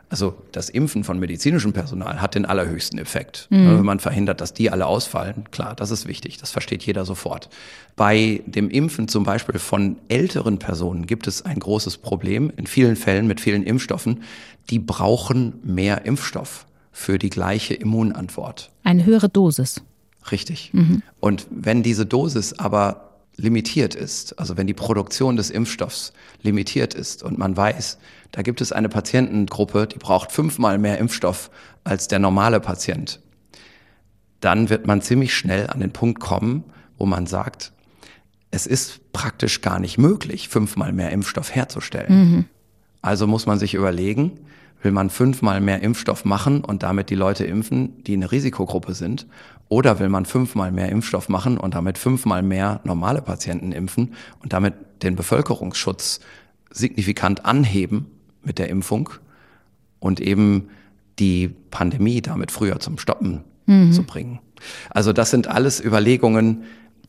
Also 0.08 0.36
das 0.52 0.68
Impfen 0.68 1.02
von 1.02 1.18
medizinischem 1.18 1.72
Personal 1.72 2.20
hat 2.20 2.36
den 2.36 2.46
allerhöchsten 2.46 2.98
Effekt. 2.98 3.48
Mhm. 3.50 3.78
Wenn 3.78 3.84
man 3.84 3.98
verhindert, 3.98 4.40
dass 4.40 4.54
die 4.54 4.70
alle 4.70 4.86
ausfallen, 4.86 5.50
klar, 5.50 5.74
das 5.74 5.90
ist 5.90 6.06
wichtig, 6.06 6.36
das 6.36 6.52
versteht 6.52 6.84
jeder 6.84 7.04
sofort. 7.04 7.48
Bei 7.96 8.40
dem 8.46 8.70
Impfen 8.70 9.08
zum 9.08 9.24
Beispiel 9.24 9.58
von 9.58 9.96
älteren 10.08 10.58
Personen 10.58 11.06
gibt 11.06 11.26
es 11.26 11.44
ein 11.44 11.58
großes 11.58 11.98
Problem, 11.98 12.52
in 12.56 12.68
vielen 12.68 12.94
Fällen 12.94 13.26
mit 13.26 13.40
vielen 13.40 13.64
Impfstoffen, 13.64 14.22
die 14.70 14.78
brauchen 14.78 15.54
mehr 15.64 16.04
Impfstoff 16.04 16.66
für 16.92 17.18
die 17.18 17.30
gleiche 17.30 17.74
Immunantwort. 17.74 18.70
Eine 18.84 19.04
höhere 19.04 19.28
Dosis. 19.28 19.82
Richtig. 20.30 20.70
Mhm. 20.72 21.02
Und 21.20 21.46
wenn 21.50 21.82
diese 21.82 22.06
Dosis 22.06 22.52
aber 22.52 23.05
limitiert 23.36 23.94
ist, 23.94 24.38
also 24.38 24.56
wenn 24.56 24.66
die 24.66 24.74
Produktion 24.74 25.36
des 25.36 25.50
Impfstoffs 25.50 26.12
limitiert 26.42 26.94
ist 26.94 27.22
und 27.22 27.38
man 27.38 27.56
weiß, 27.56 27.98
da 28.32 28.42
gibt 28.42 28.60
es 28.60 28.72
eine 28.72 28.88
Patientengruppe, 28.88 29.86
die 29.86 29.98
braucht 29.98 30.32
fünfmal 30.32 30.78
mehr 30.78 30.98
Impfstoff 30.98 31.50
als 31.84 32.08
der 32.08 32.18
normale 32.18 32.60
Patient, 32.60 33.20
dann 34.40 34.70
wird 34.70 34.86
man 34.86 35.02
ziemlich 35.02 35.34
schnell 35.34 35.68
an 35.68 35.80
den 35.80 35.92
Punkt 35.92 36.20
kommen, 36.20 36.64
wo 36.98 37.06
man 37.06 37.26
sagt, 37.26 37.72
es 38.50 38.66
ist 38.66 39.12
praktisch 39.12 39.60
gar 39.60 39.80
nicht 39.80 39.98
möglich, 39.98 40.48
fünfmal 40.48 40.92
mehr 40.92 41.10
Impfstoff 41.10 41.54
herzustellen. 41.54 42.30
Mhm. 42.30 42.44
Also 43.02 43.26
muss 43.26 43.46
man 43.46 43.58
sich 43.58 43.74
überlegen, 43.74 44.40
will 44.82 44.92
man 44.92 45.10
fünfmal 45.10 45.60
mehr 45.60 45.82
Impfstoff 45.82 46.24
machen 46.24 46.64
und 46.64 46.82
damit 46.82 47.10
die 47.10 47.14
Leute 47.14 47.44
impfen, 47.44 48.02
die 48.04 48.14
eine 48.14 48.30
Risikogruppe 48.32 48.94
sind? 48.94 49.26
Oder 49.68 49.98
will 49.98 50.08
man 50.08 50.26
fünfmal 50.26 50.70
mehr 50.70 50.90
Impfstoff 50.90 51.28
machen 51.28 51.58
und 51.58 51.74
damit 51.74 51.98
fünfmal 51.98 52.42
mehr 52.42 52.80
normale 52.84 53.20
Patienten 53.20 53.72
impfen 53.72 54.14
und 54.42 54.52
damit 54.52 54.74
den 55.02 55.16
Bevölkerungsschutz 55.16 56.20
signifikant 56.70 57.44
anheben 57.44 58.06
mit 58.42 58.58
der 58.58 58.68
Impfung 58.68 59.10
und 59.98 60.20
eben 60.20 60.68
die 61.18 61.48
Pandemie 61.70 62.20
damit 62.20 62.52
früher 62.52 62.78
zum 62.78 62.98
Stoppen 62.98 63.44
mhm. 63.66 63.92
zu 63.92 64.04
bringen? 64.04 64.38
Also 64.90 65.12
das 65.12 65.30
sind 65.30 65.48
alles 65.48 65.84
Überlegungen, 65.84 66.64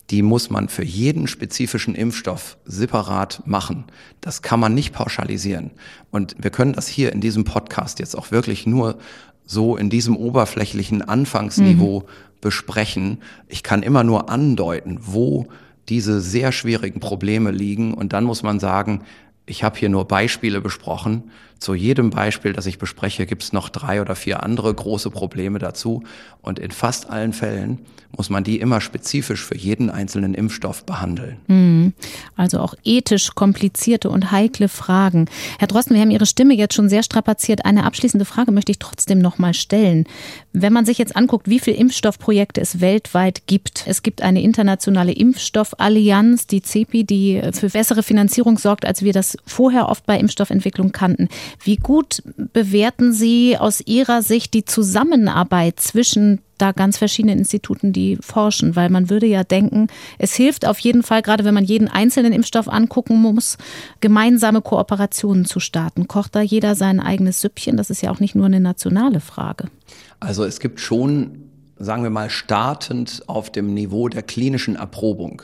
die 0.10 0.22
muss 0.22 0.50
man 0.50 0.70
für 0.70 0.84
jeden 0.84 1.28
spezifischen 1.28 1.94
Impfstoff 1.94 2.58
separat 2.66 3.44
machen. 3.46 3.86
Das 4.22 4.42
kann 4.42 4.60
man 4.60 4.74
nicht 4.74 4.94
pauschalisieren. 4.94 5.72
Und 6.12 6.36
wir 6.40 6.50
können 6.50 6.74
das 6.74 6.88
hier 6.88 7.12
in 7.12 7.20
diesem 7.20 7.44
Podcast 7.44 8.00
jetzt 8.00 8.16
auch 8.16 8.32
wirklich 8.32 8.66
nur 8.66 8.98
so 9.46 9.76
in 9.76 9.90
diesem 9.90 10.16
oberflächlichen 10.16 11.02
Anfangsniveau 11.02 12.02
mhm. 12.02 12.06
besprechen. 12.42 13.18
Ich 13.48 13.64
kann 13.64 13.84
immer 13.84 14.04
nur 14.04 14.30
andeuten, 14.30 15.00
wo 15.02 15.48
diese 15.90 16.22
sehr 16.22 16.52
schwierigen 16.52 17.00
Probleme 17.00 17.52
liegen. 17.52 17.94
Und 17.94 18.14
dann 18.14 18.24
muss 18.24 18.44
man 18.44 18.60
sagen, 18.60 19.02
ich 19.48 19.64
habe 19.64 19.80
hier 19.80 19.90
nur 19.90 20.06
Beispiele 20.06 20.62
besprochen. 20.62 21.32
Zu 21.58 21.74
jedem 21.74 22.12
Beispiel, 22.12 22.54
das 22.54 22.68
ich 22.68 22.78
bespreche, 22.78 23.26
gibt 23.26 23.42
es 23.42 23.54
noch 23.54 23.70
drei 23.70 24.02
oder 24.02 24.16
vier 24.16 24.44
andere 24.44 24.72
große 24.72 25.10
Probleme 25.10 25.58
dazu. 25.58 26.04
Und 26.42 26.60
in 26.60 26.70
fast 26.70 27.10
allen 27.10 27.34
Fällen 27.34 27.80
muss 28.16 28.30
man 28.30 28.44
die 28.44 28.60
immer 28.60 28.80
spezifisch 28.80 29.44
für 29.44 29.58
jeden 29.58 29.90
einzelnen 29.90 30.34
Impfstoff 30.34 30.86
behandeln. 30.86 31.38
Mhm. 31.48 31.94
Also 32.36 32.60
auch 32.60 32.74
ethisch 32.84 33.34
komplizierte 33.36 34.10
und 34.10 34.32
heikle 34.32 34.70
Fragen. 34.70 35.26
Herr 35.60 35.68
Drosten, 35.68 35.96
wir 35.96 36.02
haben 36.02 36.12
Ihre 36.12 36.26
Stimme 36.26 36.54
jetzt 36.54 36.74
schon 36.74 36.90
sehr 36.90 37.04
strapaziert. 37.04 37.66
Eine 37.66 37.86
abschließende 37.86 38.26
Frage 38.26 38.52
möchte 38.52 38.72
ich 38.72 38.80
trotzdem 38.80 39.20
noch 39.20 39.40
mal 39.40 39.54
stellen. 39.54 40.06
Wenn 40.54 40.74
man 40.74 40.86
sich 40.86 40.98
jetzt 40.98 41.16
anguckt, 41.16 41.50
wie 41.50 41.60
viele 41.60 41.78
Impfstoffprojekte 41.78 42.62
es 42.62 42.82
weltweit 42.82 43.44
gibt. 43.48 43.84
Es 43.88 44.04
gibt 44.04 44.22
eine 44.22 44.42
internationale 44.42 45.12
Impfstoffallianz, 45.12 46.48
die 46.48 46.62
CEPI, 46.62 47.04
die 47.04 47.42
für 47.54 47.70
bessere 47.70 48.04
Finanzierung 48.04 48.58
sorgt, 48.58 48.86
als 48.86 49.02
wir 49.02 49.14
das 49.14 49.37
vorher 49.46 49.90
oft 49.90 50.06
bei 50.06 50.20
Impfstoffentwicklung 50.20 50.92
kannten. 50.92 51.30
Wie 51.64 51.78
gut 51.78 52.24
bewerten 52.54 53.14
Sie 53.14 53.58
aus 53.58 53.82
Ihrer 53.82 54.22
Sicht 54.22 54.54
die 54.54 54.66
Zusammenarbeit 54.66 55.80
zwischen 55.80 56.42
da 56.58 56.72
ganz 56.72 56.98
verschiedenen 56.98 57.40
Instituten, 57.40 57.94
die 57.94 58.18
forschen, 58.20 58.76
weil 58.76 58.90
man 58.90 59.10
würde 59.10 59.28
ja 59.28 59.44
denken, 59.44 59.88
es 60.18 60.34
hilft 60.34 60.66
auf 60.66 60.80
jeden 60.80 61.04
Fall, 61.04 61.22
gerade 61.22 61.44
wenn 61.44 61.54
man 61.54 61.64
jeden 61.64 61.88
einzelnen 61.88 62.34
Impfstoff 62.34 62.68
angucken 62.68 63.22
muss, 63.22 63.58
gemeinsame 64.02 64.62
Kooperationen 64.62 65.46
zu 65.46 65.60
starten. 65.60 66.08
Kocht 66.08 66.36
da 66.36 66.42
jeder 66.42 66.76
sein 66.76 67.00
eigenes 67.00 67.42
Süppchen? 67.42 67.78
Das 67.78 67.90
ist 67.90 68.02
ja 68.02 68.12
auch 68.12 68.20
nicht 68.20 68.36
nur 68.36 68.46
eine 68.46 68.60
nationale 68.60 69.20
Frage. 69.20 69.70
Also 70.20 70.44
es 70.44 70.60
gibt 70.60 70.80
schon, 70.80 71.50
sagen 71.78 72.04
wir 72.04 72.10
mal, 72.10 72.30
startend 72.30 73.24
auf 73.28 73.52
dem 73.52 73.74
Niveau 73.74 74.10
der 74.10 74.24
klinischen 74.24 74.76
Erprobung. 74.76 75.44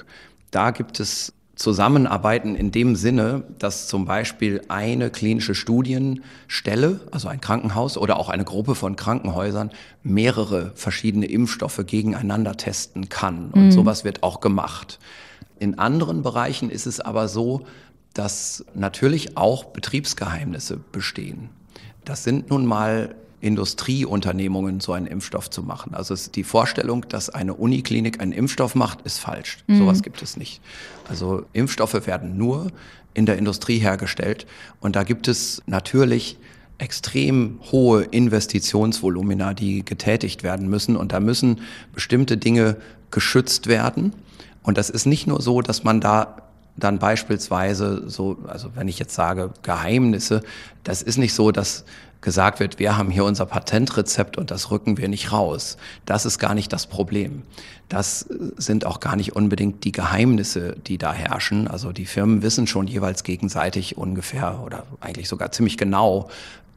Da 0.52 0.72
gibt 0.72 1.00
es 1.00 1.34
Zusammenarbeiten 1.56 2.56
in 2.56 2.72
dem 2.72 2.96
Sinne, 2.96 3.44
dass 3.60 3.88
zum 3.88 4.06
Beispiel 4.06 4.62
eine 4.70 5.12
klinische 5.12 5.54
Studienstelle, 5.54 7.02
also 7.12 7.28
ein 7.28 7.42
Krankenhaus 7.42 7.96
oder 7.98 8.18
auch 8.18 8.30
eine 8.30 8.44
Gruppe 8.44 8.74
von 8.74 8.96
Krankenhäusern 8.96 9.70
mehrere 10.02 10.72
verschiedene 10.74 11.28
Impfstoffe 11.28 11.84
gegeneinander 11.86 12.58
testen 12.58 13.08
kann. 13.10 13.52
Und 13.52 13.66
mhm. 13.66 13.72
sowas 13.72 14.04
wird 14.04 14.24
auch 14.24 14.40
gemacht. 14.40 15.00
In 15.60 15.78
anderen 15.78 16.24
Bereichen 16.24 16.72
ist 16.72 16.88
es 16.88 17.00
aber 17.00 17.28
so, 17.28 17.62
dass 18.16 18.66
natürlich 18.74 19.38
auch 19.38 19.66
Betriebsgeheimnisse 19.66 20.78
bestehen. 20.92 21.50
Das 22.04 22.24
sind 22.24 22.50
nun 22.50 22.66
mal 22.66 23.16
Industrieunternehmungen 23.44 24.80
so 24.80 24.94
einen 24.94 25.06
Impfstoff 25.06 25.50
zu 25.50 25.64
machen. 25.64 25.94
Also 25.94 26.16
die 26.32 26.46
Vorstellung, 26.46 27.06
dass 27.10 27.30
eine 27.30 27.54
Uniklinik 27.54 28.22
einen 28.22 28.32
Impfstoff 28.32 28.74
macht, 28.74 29.02
ist 29.02 29.20
falsch. 29.20 29.58
Mhm. 29.68 29.80
Sowas 29.80 30.02
gibt 30.02 30.22
es 30.22 30.38
nicht. 30.38 30.62
Also 31.10 31.44
Impfstoffe 31.52 32.08
werden 32.08 32.38
nur 32.38 32.72
in 33.14 33.26
der 33.26 33.38
Industrie 33.38 33.80
hergestellt 33.80 34.48
und 34.80 34.96
da 34.96 35.04
gibt 35.04 35.28
es 35.28 35.62
natürlich 35.66 36.38
extrem 36.78 37.60
hohe 37.72 38.04
Investitionsvolumina, 38.04 39.54
die 39.54 39.84
getätigt 39.84 40.44
werden 40.44 40.70
müssen 40.70 40.96
und 40.96 41.12
da 41.12 41.20
müssen 41.20 41.60
bestimmte 41.94 42.38
Dinge 42.38 42.78
geschützt 43.12 43.68
werden. 43.68 44.14
Und 44.64 44.78
das 44.78 44.90
ist 44.90 45.06
nicht 45.06 45.28
nur 45.28 45.42
so, 45.42 45.62
dass 45.62 45.84
man 45.84 46.00
da 46.00 46.38
dann 46.78 46.98
beispielsweise 46.98 48.10
so, 48.10 48.38
also 48.48 48.70
wenn 48.76 48.88
ich 48.88 49.00
jetzt 49.00 49.14
sage 49.14 49.52
Geheimnisse, 49.64 50.42
das 50.84 51.02
ist 51.02 51.18
nicht 51.18 51.34
so, 51.34 51.52
dass 51.52 51.84
gesagt 52.24 52.60
wird, 52.60 52.80
wir 52.80 52.98
haben 52.98 53.12
hier 53.12 53.26
unser 53.26 53.46
Patentrezept 53.46 54.38
und 54.38 54.50
das 54.50 54.72
rücken 54.72 54.98
wir 54.98 55.08
nicht 55.08 55.32
raus. 55.32 55.78
Das 56.06 56.26
ist 56.26 56.40
gar 56.40 56.56
nicht 56.56 56.74
das 56.74 56.88
Problem. 56.88 57.44
Das 57.90 58.26
sind 58.58 58.86
auch 58.86 59.00
gar 59.00 59.16
nicht 59.16 59.36
unbedingt 59.36 59.84
die 59.84 59.92
Geheimnisse, 59.92 60.76
die 60.88 60.98
da 60.98 61.14
herrschen. 61.14 61.68
Also 61.68 61.92
die 61.92 62.06
Firmen 62.06 62.42
wissen 62.42 62.66
schon 62.66 62.88
jeweils 62.88 63.24
gegenseitig 63.24 63.98
ungefähr 63.98 64.62
oder 64.66 64.86
eigentlich 65.00 65.28
sogar 65.28 65.52
ziemlich 65.52 65.78
genau, 65.78 66.30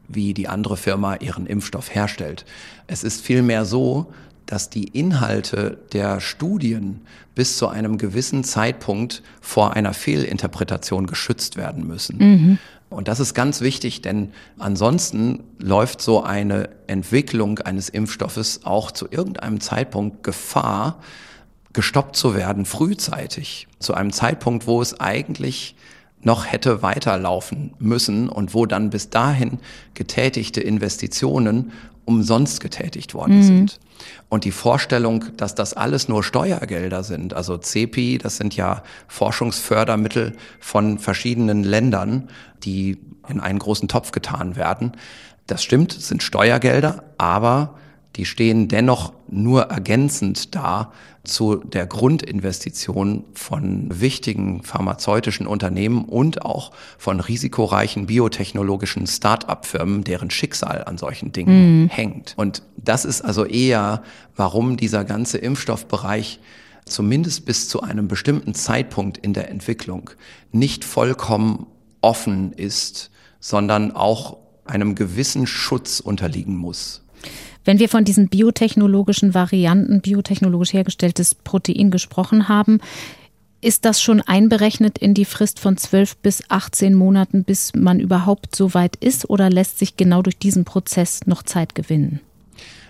wie 0.07 0.33
die 0.33 0.47
andere 0.47 0.77
Firma 0.77 1.15
ihren 1.15 1.47
Impfstoff 1.47 1.93
herstellt. 1.93 2.45
Es 2.85 3.03
ist 3.03 3.21
vielmehr 3.21 3.65
so, 3.65 4.13
dass 4.45 4.69
die 4.69 4.85
Inhalte 4.85 5.77
der 5.91 6.21
Studien 6.21 7.01
bis 7.35 7.57
zu 7.57 7.67
einem 7.67 7.97
gewissen 7.97 8.43
Zeitpunkt 8.43 9.21
vor 9.41 9.73
einer 9.73 9.93
Fehlinterpretation 9.93 11.05
geschützt 11.05 11.57
werden 11.57 11.85
müssen. 11.85 12.17
Mhm. 12.17 12.57
Und 12.89 13.07
das 13.07 13.19
ist 13.19 13.33
ganz 13.33 13.61
wichtig, 13.61 14.01
denn 14.01 14.31
ansonsten 14.57 15.43
läuft 15.59 16.01
so 16.01 16.23
eine 16.23 16.69
Entwicklung 16.87 17.59
eines 17.59 17.89
Impfstoffes 17.89 18.61
auch 18.63 18.91
zu 18.91 19.07
irgendeinem 19.09 19.59
Zeitpunkt 19.59 20.23
Gefahr, 20.23 20.99
gestoppt 21.73 22.15
zu 22.15 22.33
werden 22.33 22.65
frühzeitig, 22.65 23.67
zu 23.79 23.93
einem 23.93 24.13
Zeitpunkt, 24.13 24.67
wo 24.67 24.81
es 24.81 24.99
eigentlich 24.99 25.75
noch 26.21 26.45
hätte 26.45 26.81
weiterlaufen 26.81 27.73
müssen 27.77 28.29
und 28.29 28.53
wo 28.53 28.65
dann 28.65 28.89
bis 28.89 29.09
dahin 29.09 29.59
getätigte 29.93 30.61
Investitionen 30.61 31.71
umsonst 32.05 32.61
getätigt 32.61 33.13
worden 33.13 33.37
mhm. 33.37 33.43
sind. 33.43 33.79
Und 34.29 34.43
die 34.43 34.51
Vorstellung, 34.51 35.25
dass 35.37 35.55
das 35.55 35.73
alles 35.73 36.07
nur 36.07 36.23
Steuergelder 36.23 37.03
sind, 37.03 37.33
also 37.33 37.57
CEPI, 37.57 38.17
das 38.17 38.37
sind 38.37 38.55
ja 38.55 38.83
Forschungsfördermittel 39.07 40.35
von 40.59 40.99
verschiedenen 40.99 41.63
Ländern, 41.63 42.29
die 42.63 42.99
in 43.27 43.39
einen 43.39 43.59
großen 43.59 43.87
Topf 43.87 44.11
getan 44.11 44.55
werden. 44.55 44.93
Das 45.47 45.63
stimmt, 45.63 45.93
sind 45.93 46.23
Steuergelder, 46.23 47.03
aber 47.17 47.75
die 48.15 48.25
stehen 48.25 48.67
dennoch 48.67 49.13
nur 49.27 49.63
ergänzend 49.63 50.55
da 50.55 50.91
zu 51.23 51.57
der 51.57 51.85
Grundinvestition 51.85 53.25
von 53.33 53.87
wichtigen 54.01 54.63
pharmazeutischen 54.63 55.45
Unternehmen 55.45 56.05
und 56.05 56.43
auch 56.43 56.71
von 56.97 57.19
risikoreichen 57.19 58.07
biotechnologischen 58.07 59.05
Start-up-Firmen, 59.05 60.03
deren 60.03 60.31
Schicksal 60.31 60.85
an 60.85 60.97
solchen 60.97 61.31
Dingen 61.31 61.83
mhm. 61.83 61.89
hängt. 61.89 62.33
Und 62.37 62.63
das 62.77 63.05
ist 63.05 63.21
also 63.21 63.45
eher, 63.45 64.03
warum 64.35 64.77
dieser 64.77 65.03
ganze 65.03 65.37
Impfstoffbereich 65.37 66.39
zumindest 66.85 67.45
bis 67.45 67.67
zu 67.67 67.81
einem 67.81 68.07
bestimmten 68.07 68.53
Zeitpunkt 68.53 69.17
in 69.17 69.33
der 69.33 69.49
Entwicklung 69.49 70.09
nicht 70.51 70.85
vollkommen 70.85 71.67
offen 72.01 72.53
ist, 72.53 73.11
sondern 73.39 73.91
auch 73.91 74.37
einem 74.65 74.95
gewissen 74.95 75.47
Schutz 75.47 75.99
unterliegen 75.99 76.55
muss. 76.55 77.03
Wenn 77.67 77.79
wir 77.79 77.89
von 77.89 78.05
diesen 78.05 78.29
biotechnologischen 78.29 79.33
Varianten, 79.33 79.99
biotechnologisch 79.99 80.71
hergestelltes 80.71 81.35
Protein 81.35 81.91
gesprochen 81.91 82.47
haben, 82.47 82.79
ist 83.59 83.83
das 83.83 84.01
schon 84.01 84.21
einberechnet 84.21 84.97
in 84.97 85.13
die 85.13 85.25
Frist 85.25 85.59
von 85.59 85.75
12 85.75 86.15
bis 86.15 86.43
18 86.47 86.95
Monaten, 86.95 87.43
bis 87.43 87.75
man 87.75 87.99
überhaupt 87.99 88.55
so 88.55 88.73
weit 88.73 88.95
ist, 88.95 89.29
oder 89.29 89.49
lässt 89.49 89.79
sich 89.79 89.97
genau 89.97 90.21
durch 90.21 90.37
diesen 90.37 90.63
Prozess 90.63 91.27
noch 91.27 91.43
Zeit 91.43 91.75
gewinnen? 91.75 92.21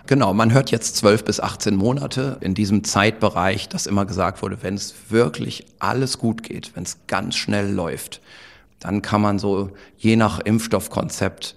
Genau, 0.05 0.32
man 0.36 0.53
hört 0.53 0.69
jetzt 0.69 0.95
12 0.97 1.23
bis 1.23 1.39
18 1.39 1.75
Monate 1.75 2.38
in 2.41 2.53
diesem 2.53 2.84
Zeitbereich, 2.84 3.69
das 3.69 3.88
immer 3.88 4.05
gesagt 4.05 4.43
wurde, 4.43 4.59
wenn 4.61 4.75
es 4.75 4.93
wirklich 5.09 5.65
alles 5.80 6.19
gut 6.19 6.43
geht, 6.43 6.75
wenn 6.75 6.84
es 6.84 6.99
ganz 7.07 7.36
schnell 7.36 7.73
läuft, 7.73 8.21
dann 8.80 9.01
kann 9.01 9.21
man 9.21 9.39
so 9.39 9.71
je 9.97 10.17
nach 10.17 10.38
Impfstoffkonzept 10.38 11.55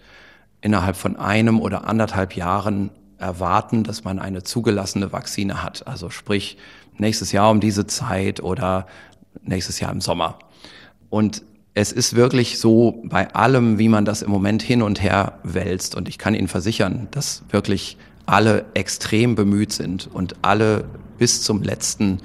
innerhalb 0.63 0.97
von 0.97 1.17
einem 1.17 1.61
oder 1.61 1.87
anderthalb 1.87 2.35
Jahren 2.35 2.91
erwarten, 3.21 3.85
dass 3.85 4.05
man 4.05 4.19
eine 4.19 4.43
zugelassene 4.43 5.13
Vakzine 5.13 5.63
hat. 5.63 5.87
Also 5.87 6.11
sprich 6.11 6.57
nächstes 6.99 7.33
Jahr 7.33 7.51
um 7.51 7.61
diese 7.61 7.87
Zeit 7.87 8.43
oder 8.43 8.87
nächstes 9.43 9.81
Jahr 9.81 9.93
im 9.93 10.01
Sommer. 10.01 10.39
Und 11.09 11.43
es 11.75 11.93
ist 11.93 12.15
wirklich 12.15 12.59
so 12.59 13.01
bei 13.05 13.33
allem, 13.35 13.79
wie 13.79 13.89
man 13.89 14.05
das 14.05 14.23
im 14.23 14.31
Moment 14.31 14.63
hin 14.63 14.83
und 14.83 15.03
her 15.03 15.39
wälzt. 15.43 15.95
Und 15.95 16.09
ich 16.09 16.19
kann 16.19 16.35
Ihnen 16.35 16.49
versichern, 16.49 17.09
dass 17.11 17.43
wirklich 17.51 17.97
alle 18.27 18.67
extrem 18.75 19.35
bemüht 19.35 19.73
sind 19.73 20.09
und 20.13 20.37
alle 20.43 20.85
bis 21.19 21.43
zum 21.43 21.63
letzten 21.63 22.19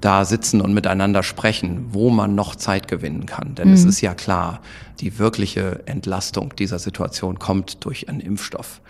da 0.00 0.24
sitzen 0.24 0.60
und 0.60 0.74
miteinander 0.74 1.22
sprechen, 1.22 1.86
wo 1.90 2.10
man 2.10 2.34
noch 2.34 2.54
Zeit 2.54 2.88
gewinnen 2.88 3.26
kann. 3.26 3.54
Denn 3.54 3.68
mhm. 3.68 3.74
es 3.74 3.84
ist 3.84 4.00
ja 4.00 4.14
klar, 4.14 4.60
die 5.00 5.18
wirkliche 5.18 5.80
Entlastung 5.86 6.54
dieser 6.56 6.78
Situation 6.78 7.38
kommt 7.38 7.84
durch 7.84 8.08
einen 8.08 8.20
Impfstoff. 8.20 8.80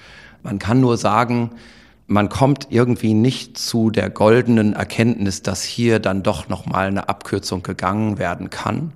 Man 0.43 0.59
kann 0.59 0.81
nur 0.81 0.97
sagen, 0.97 1.51
man 2.07 2.31
kommt 2.31 2.69
irgendwie 2.71 3.13
nicht 3.13 3.59
zu 3.59 3.91
der 3.91 4.09
goldenen 4.09 4.73
Erkenntnis, 4.73 5.43
dass 5.43 5.63
hier 5.63 5.99
dann 5.99 6.23
doch 6.23 6.49
noch 6.49 6.65
mal 6.65 6.87
eine 6.87 7.09
Abkürzung 7.09 7.63
gegangen 7.63 8.19
werden 8.19 8.49
kann. 8.49 8.93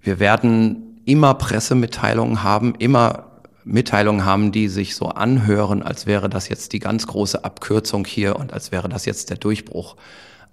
Wir 0.00 0.20
werden 0.20 1.00
immer 1.04 1.34
Pressemitteilungen 1.34 2.42
haben, 2.44 2.74
immer 2.78 3.26
Mitteilungen 3.64 4.24
haben, 4.24 4.52
die 4.52 4.68
sich 4.68 4.94
so 4.94 5.08
anhören, 5.08 5.82
als 5.82 6.06
wäre 6.06 6.28
das 6.28 6.48
jetzt 6.48 6.72
die 6.72 6.78
ganz 6.78 7.06
große 7.06 7.44
Abkürzung 7.44 8.04
hier 8.04 8.36
und 8.36 8.52
als 8.52 8.70
wäre 8.70 8.88
das 8.88 9.04
jetzt 9.06 9.30
der 9.30 9.38
Durchbruch. 9.38 9.96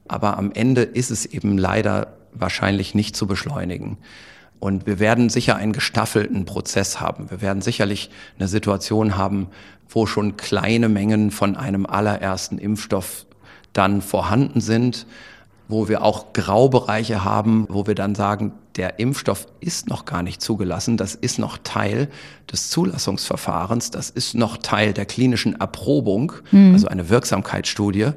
Aber 0.08 0.38
am 0.38 0.52
Ende 0.54 0.82
ist 0.82 1.12
es 1.12 1.26
eben 1.26 1.58
leider 1.58 2.14
wahrscheinlich 2.34 2.96
nicht 2.96 3.16
zu 3.16 3.28
beschleunigen. 3.28 3.98
Und 4.60 4.86
wir 4.86 5.00
werden 5.00 5.30
sicher 5.30 5.56
einen 5.56 5.74
gestaffelten 5.74 6.46
Prozess 6.46 7.00
haben. 7.00 7.30
Wir 7.30 7.42
werden 7.42 7.62
sicherlich 7.62 8.10
eine 8.38 8.48
Situation 8.48 9.18
haben, 9.18 9.48
wo 9.92 10.06
schon 10.06 10.38
kleine 10.38 10.90
Mengen 10.90 11.32
von 11.32 11.56
einem 11.56 11.86
allerersten 11.86 12.58
Impfstoff 12.58 13.26
dann 13.74 14.02
vorhanden 14.02 14.62
sind, 14.62 15.06
wo 15.68 15.88
wir 15.88 16.04
auch 16.04 16.34
Graubereiche 16.34 17.24
haben, 17.24 17.66
wo 17.70 17.88
wir 17.88 17.96
dann 17.96 18.16
sagen, 18.16 18.54
der 18.76 19.00
Impfstoff 19.00 19.48
ist 19.60 19.90
noch 19.90 20.06
gar 20.06 20.24
nicht 20.24 20.42
zugelassen, 20.42 20.98
das 20.98 21.16
ist 21.16 21.40
noch 21.40 21.58
Teil 21.64 22.10
des 22.52 22.70
Zulassungsverfahrens, 22.70 23.92
das 23.92 24.10
ist 24.10 24.34
noch 24.34 24.58
Teil 24.58 24.94
der 24.94 25.06
klinischen 25.06 25.60
Erprobung, 25.60 26.34
mhm. 26.52 26.74
also 26.74 26.88
eine 26.88 27.10
Wirksamkeitsstudie. 27.10 28.12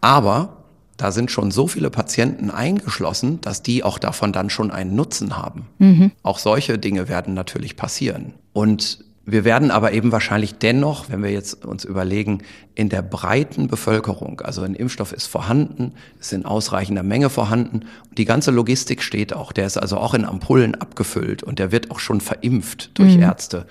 Aber 0.00 0.56
da 0.96 1.12
sind 1.12 1.30
schon 1.30 1.50
so 1.50 1.66
viele 1.66 1.88
Patienten 1.88 2.50
eingeschlossen, 2.50 3.40
dass 3.40 3.62
die 3.62 3.84
auch 3.84 3.98
davon 3.98 4.32
dann 4.32 4.50
schon 4.50 4.70
einen 4.70 4.94
Nutzen 4.94 5.36
haben. 5.36 5.66
Mhm. 5.78 6.12
Auch 6.22 6.38
solche 6.38 6.78
Dinge 6.78 7.08
werden 7.08 7.32
natürlich 7.32 7.76
passieren. 7.76 8.34
Und 8.52 9.04
wir 9.30 9.44
werden 9.44 9.70
aber 9.70 9.92
eben 9.92 10.12
wahrscheinlich 10.12 10.54
dennoch, 10.54 11.08
wenn 11.08 11.22
wir 11.22 11.30
jetzt 11.30 11.64
uns 11.64 11.84
überlegen, 11.84 12.42
in 12.74 12.88
der 12.88 13.02
breiten 13.02 13.68
Bevölkerung, 13.68 14.40
also 14.40 14.62
ein 14.62 14.74
Impfstoff 14.74 15.12
ist 15.12 15.26
vorhanden, 15.26 15.92
ist 16.18 16.32
in 16.32 16.44
ausreichender 16.44 17.02
Menge 17.02 17.30
vorhanden, 17.30 17.86
die 18.16 18.24
ganze 18.24 18.50
Logistik 18.50 19.02
steht 19.02 19.32
auch, 19.32 19.52
der 19.52 19.66
ist 19.66 19.76
also 19.76 19.98
auch 19.98 20.14
in 20.14 20.24
Ampullen 20.24 20.74
abgefüllt 20.74 21.42
und 21.42 21.58
der 21.58 21.72
wird 21.72 21.90
auch 21.90 21.98
schon 21.98 22.20
verimpft 22.20 22.98
durch 22.98 23.16
mhm. 23.16 23.22
Ärzte, 23.22 23.66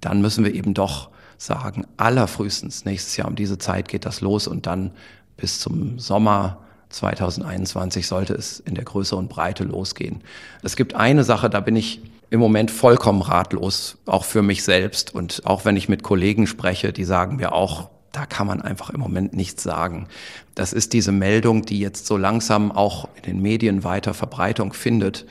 dann 0.00 0.20
müssen 0.20 0.44
wir 0.44 0.54
eben 0.54 0.74
doch 0.74 1.10
sagen, 1.36 1.86
allerfrühestens 1.96 2.84
nächstes 2.84 3.16
Jahr 3.16 3.28
um 3.28 3.36
diese 3.36 3.58
Zeit 3.58 3.88
geht 3.88 4.06
das 4.06 4.20
los 4.20 4.46
und 4.46 4.66
dann 4.66 4.92
bis 5.36 5.60
zum 5.60 5.98
Sommer 5.98 6.58
2021 6.90 8.06
sollte 8.06 8.34
es 8.34 8.60
in 8.60 8.74
der 8.74 8.84
Größe 8.84 9.16
und 9.16 9.28
Breite 9.28 9.64
losgehen. 9.64 10.22
Es 10.62 10.76
gibt 10.76 10.94
eine 10.94 11.24
Sache, 11.24 11.50
da 11.50 11.60
bin 11.60 11.76
ich 11.76 12.00
im 12.34 12.40
Moment 12.40 12.72
vollkommen 12.72 13.22
ratlos, 13.22 13.96
auch 14.06 14.24
für 14.24 14.42
mich 14.42 14.64
selbst. 14.64 15.14
Und 15.14 15.42
auch 15.44 15.64
wenn 15.64 15.76
ich 15.76 15.88
mit 15.88 16.02
Kollegen 16.02 16.48
spreche, 16.48 16.92
die 16.92 17.04
sagen 17.04 17.36
mir 17.36 17.52
auch, 17.52 17.90
da 18.10 18.26
kann 18.26 18.48
man 18.48 18.60
einfach 18.60 18.90
im 18.90 18.98
Moment 18.98 19.34
nichts 19.34 19.62
sagen. 19.62 20.08
Das 20.56 20.72
ist 20.72 20.94
diese 20.94 21.12
Meldung, 21.12 21.64
die 21.64 21.78
jetzt 21.78 22.06
so 22.06 22.16
langsam 22.16 22.72
auch 22.72 23.08
in 23.14 23.22
den 23.22 23.40
Medien 23.40 23.84
weiter 23.84 24.14
Verbreitung 24.14 24.72
findet, 24.72 25.26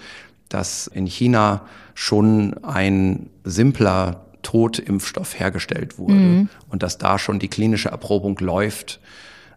dass 0.47 0.87
in 0.87 1.05
China 1.05 1.65
schon 1.93 2.55
ein 2.63 3.29
simpler 3.43 4.25
Totimpfstoff 4.41 5.37
hergestellt 5.37 5.97
wurde 5.97 6.13
mhm. 6.13 6.49
und 6.69 6.83
dass 6.83 6.99
da 6.99 7.19
schon 7.19 7.37
die 7.37 7.49
klinische 7.49 7.89
Erprobung 7.89 8.37
läuft 8.39 9.01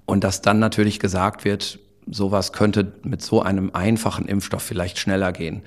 und 0.05 0.25
dass 0.25 0.43
dann 0.43 0.59
natürlich 0.59 0.99
gesagt 0.99 1.45
wird, 1.45 1.79
sowas 2.11 2.53
könnte 2.53 2.93
mit 3.05 3.23
so 3.23 3.41
einem 3.41 3.71
einfachen 3.73 4.27
Impfstoff 4.27 4.63
vielleicht 4.63 4.99
schneller 4.99 5.33
gehen. 5.33 5.63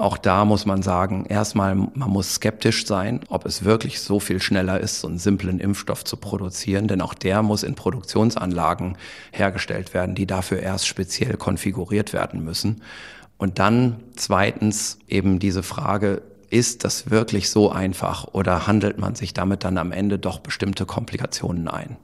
Auch 0.00 0.16
da 0.16 0.46
muss 0.46 0.64
man 0.64 0.80
sagen, 0.80 1.26
erstmal, 1.26 1.74
man 1.74 2.08
muss 2.08 2.36
skeptisch 2.36 2.86
sein, 2.86 3.20
ob 3.28 3.44
es 3.44 3.64
wirklich 3.64 4.00
so 4.00 4.18
viel 4.18 4.40
schneller 4.40 4.80
ist, 4.80 5.00
so 5.00 5.08
einen 5.08 5.18
simplen 5.18 5.60
Impfstoff 5.60 6.04
zu 6.04 6.16
produzieren, 6.16 6.88
denn 6.88 7.02
auch 7.02 7.12
der 7.12 7.42
muss 7.42 7.62
in 7.62 7.74
Produktionsanlagen 7.74 8.96
hergestellt 9.30 9.92
werden, 9.92 10.14
die 10.14 10.26
dafür 10.26 10.60
erst 10.60 10.86
speziell 10.86 11.36
konfiguriert 11.36 12.14
werden 12.14 12.42
müssen. 12.42 12.80
Und 13.36 13.58
dann 13.58 13.96
zweitens 14.16 14.98
eben 15.06 15.38
diese 15.38 15.62
Frage, 15.62 16.22
ist 16.48 16.84
das 16.84 17.10
wirklich 17.10 17.50
so 17.50 17.70
einfach 17.70 18.26
oder 18.32 18.66
handelt 18.66 18.96
man 18.96 19.16
sich 19.16 19.34
damit 19.34 19.64
dann 19.64 19.76
am 19.76 19.92
Ende 19.92 20.18
doch 20.18 20.38
bestimmte 20.38 20.86
Komplikationen 20.86 21.68
ein? 21.68 21.98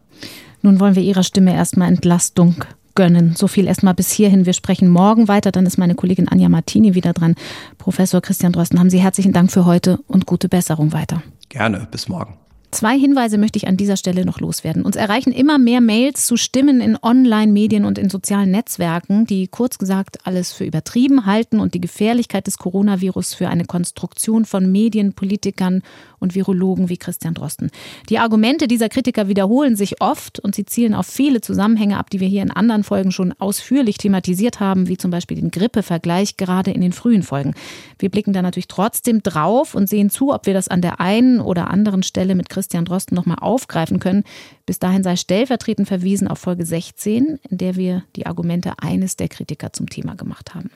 Nun 0.60 0.80
wollen 0.80 0.96
wir 0.96 1.02
Ihrer 1.02 1.22
Stimme 1.22 1.54
erstmal 1.54 1.88
Entlastung 1.88 2.56
gönnen. 2.96 3.34
So 3.36 3.46
viel 3.46 3.68
erstmal 3.68 3.94
bis 3.94 4.10
hierhin. 4.10 4.46
Wir 4.46 4.52
sprechen 4.52 4.88
morgen 4.88 5.28
weiter. 5.28 5.52
Dann 5.52 5.66
ist 5.66 5.78
meine 5.78 5.94
Kollegin 5.94 6.28
Anja 6.28 6.48
Martini 6.48 6.94
wieder 6.94 7.12
dran. 7.12 7.36
Professor 7.78 8.20
Christian 8.20 8.52
Drosten, 8.52 8.80
haben 8.80 8.90
Sie 8.90 8.98
herzlichen 8.98 9.32
Dank 9.32 9.52
für 9.52 9.64
heute 9.64 9.98
und 10.08 10.26
gute 10.26 10.48
Besserung 10.48 10.92
weiter. 10.92 11.22
Gerne. 11.48 11.86
Bis 11.90 12.08
morgen. 12.08 12.34
Zwei 12.76 12.98
Hinweise 12.98 13.38
möchte 13.38 13.56
ich 13.56 13.68
an 13.68 13.78
dieser 13.78 13.96
Stelle 13.96 14.26
noch 14.26 14.38
loswerden. 14.38 14.84
Uns 14.84 14.96
erreichen 14.96 15.32
immer 15.32 15.56
mehr 15.56 15.80
Mails 15.80 16.26
zu 16.26 16.36
Stimmen 16.36 16.82
in 16.82 16.98
Online-Medien 17.00 17.86
und 17.86 17.96
in 17.96 18.10
sozialen 18.10 18.50
Netzwerken, 18.50 19.24
die 19.24 19.48
kurz 19.48 19.78
gesagt 19.78 20.26
alles 20.26 20.52
für 20.52 20.66
übertrieben 20.66 21.24
halten 21.24 21.58
und 21.58 21.72
die 21.72 21.80
Gefährlichkeit 21.80 22.46
des 22.46 22.58
Coronavirus 22.58 23.32
für 23.32 23.48
eine 23.48 23.64
Konstruktion 23.64 24.44
von 24.44 24.70
Medien, 24.70 25.14
Politikern 25.14 25.80
und 26.18 26.34
Virologen 26.34 26.90
wie 26.90 26.98
Christian 26.98 27.32
Drosten. 27.32 27.70
Die 28.10 28.18
Argumente 28.18 28.68
dieser 28.68 28.90
Kritiker 28.90 29.26
wiederholen 29.26 29.74
sich 29.74 30.02
oft 30.02 30.38
und 30.38 30.54
sie 30.54 30.66
zielen 30.66 30.92
auf 30.92 31.06
viele 31.06 31.40
Zusammenhänge 31.40 31.96
ab, 31.96 32.10
die 32.10 32.20
wir 32.20 32.28
hier 32.28 32.42
in 32.42 32.50
anderen 32.50 32.84
Folgen 32.84 33.10
schon 33.10 33.32
ausführlich 33.38 33.96
thematisiert 33.96 34.60
haben, 34.60 34.86
wie 34.86 34.98
zum 34.98 35.10
Beispiel 35.10 35.38
den 35.38 35.50
Grippevergleich 35.50 36.36
gerade 36.36 36.72
in 36.72 36.82
den 36.82 36.92
frühen 36.92 37.22
Folgen. 37.22 37.54
Wir 37.98 38.10
blicken 38.10 38.34
da 38.34 38.42
natürlich 38.42 38.68
trotzdem 38.68 39.22
drauf 39.22 39.74
und 39.74 39.88
sehen 39.88 40.10
zu, 40.10 40.34
ob 40.34 40.44
wir 40.44 40.52
das 40.52 40.68
an 40.68 40.82
der 40.82 41.00
einen 41.00 41.40
oder 41.40 41.70
anderen 41.70 42.02
Stelle 42.02 42.34
mit 42.34 42.50
Christian 42.50 42.65
Drosten 42.68 43.14
nochmal 43.14 43.38
aufgreifen 43.40 44.00
können. 44.00 44.24
Bis 44.66 44.78
dahin 44.78 45.02
sei 45.02 45.16
stellvertretend 45.16 45.88
verwiesen 45.88 46.28
auf 46.28 46.38
Folge 46.38 46.66
16, 46.66 47.38
in 47.48 47.58
der 47.58 47.76
wir 47.76 48.04
die 48.16 48.26
Argumente 48.26 48.74
eines 48.78 49.16
der 49.16 49.28
Kritiker 49.28 49.72
zum 49.72 49.88
Thema 49.88 50.14
gemacht 50.14 50.54
haben. 50.54 50.70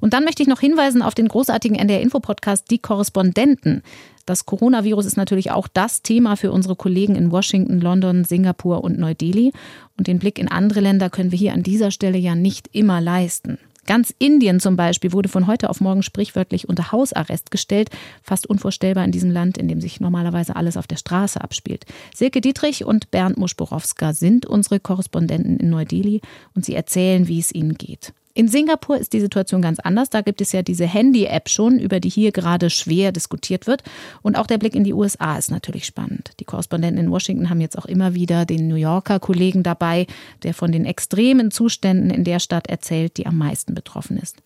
Und 0.00 0.14
dann 0.14 0.24
möchte 0.24 0.42
ich 0.42 0.48
noch 0.48 0.60
hinweisen 0.60 1.02
auf 1.02 1.14
den 1.14 1.28
großartigen 1.28 1.78
NDR-Info-Podcast 1.78 2.70
Die 2.70 2.78
Korrespondenten. 2.78 3.82
Das 4.26 4.46
Coronavirus 4.46 5.04
ist 5.04 5.16
natürlich 5.16 5.50
auch 5.50 5.68
das 5.68 6.02
Thema 6.02 6.36
für 6.36 6.50
unsere 6.50 6.76
Kollegen 6.76 7.14
in 7.14 7.30
Washington, 7.30 7.80
London, 7.80 8.24
Singapur 8.24 8.82
und 8.82 8.98
Neu-Delhi. 8.98 9.52
Und 9.98 10.06
den 10.06 10.18
Blick 10.18 10.38
in 10.38 10.48
andere 10.48 10.80
Länder 10.80 11.10
können 11.10 11.30
wir 11.30 11.38
hier 11.38 11.52
an 11.52 11.62
dieser 11.62 11.90
Stelle 11.90 12.18
ja 12.18 12.34
nicht 12.34 12.68
immer 12.72 13.00
leisten. 13.00 13.58
Ganz 13.86 14.14
Indien 14.18 14.60
zum 14.60 14.76
Beispiel 14.76 15.12
wurde 15.12 15.28
von 15.28 15.46
heute 15.46 15.70
auf 15.70 15.80
morgen 15.80 16.02
sprichwörtlich 16.02 16.68
unter 16.68 16.92
Hausarrest 16.92 17.50
gestellt. 17.50 17.90
Fast 18.22 18.46
unvorstellbar 18.46 19.04
in 19.04 19.12
diesem 19.12 19.30
Land, 19.30 19.58
in 19.58 19.68
dem 19.68 19.80
sich 19.80 20.00
normalerweise 20.00 20.56
alles 20.56 20.76
auf 20.76 20.86
der 20.86 20.96
Straße 20.96 21.40
abspielt. 21.40 21.84
Silke 22.14 22.40
Dietrich 22.40 22.84
und 22.84 23.10
Bernd 23.10 23.36
Muschborowska 23.36 24.12
sind 24.12 24.46
unsere 24.46 24.80
Korrespondenten 24.80 25.58
in 25.58 25.70
Neu-Delhi 25.70 26.20
und 26.54 26.64
sie 26.64 26.74
erzählen, 26.74 27.28
wie 27.28 27.38
es 27.38 27.52
ihnen 27.52 27.74
geht. 27.74 28.12
In 28.36 28.48
Singapur 28.48 28.98
ist 28.98 29.12
die 29.12 29.20
Situation 29.20 29.62
ganz 29.62 29.78
anders. 29.78 30.10
Da 30.10 30.20
gibt 30.20 30.40
es 30.40 30.50
ja 30.50 30.62
diese 30.62 30.86
Handy-App 30.86 31.48
schon, 31.48 31.78
über 31.78 32.00
die 32.00 32.08
hier 32.08 32.32
gerade 32.32 32.68
schwer 32.68 33.12
diskutiert 33.12 33.68
wird. 33.68 33.84
Und 34.22 34.36
auch 34.36 34.48
der 34.48 34.58
Blick 34.58 34.74
in 34.74 34.82
die 34.82 34.92
USA 34.92 35.38
ist 35.38 35.52
natürlich 35.52 35.86
spannend. 35.86 36.32
Die 36.40 36.44
Korrespondenten 36.44 36.98
in 36.98 37.12
Washington 37.12 37.48
haben 37.48 37.60
jetzt 37.60 37.78
auch 37.78 37.86
immer 37.86 38.14
wieder 38.14 38.44
den 38.44 38.66
New 38.66 38.74
Yorker 38.74 39.20
Kollegen 39.20 39.62
dabei, 39.62 40.08
der 40.42 40.52
von 40.52 40.72
den 40.72 40.84
extremen 40.84 41.52
Zuständen 41.52 42.10
in 42.10 42.24
der 42.24 42.40
Stadt 42.40 42.66
erzählt, 42.66 43.18
die 43.18 43.26
am 43.26 43.38
meisten 43.38 43.72
betroffen 43.72 44.16
ist. 44.16 44.38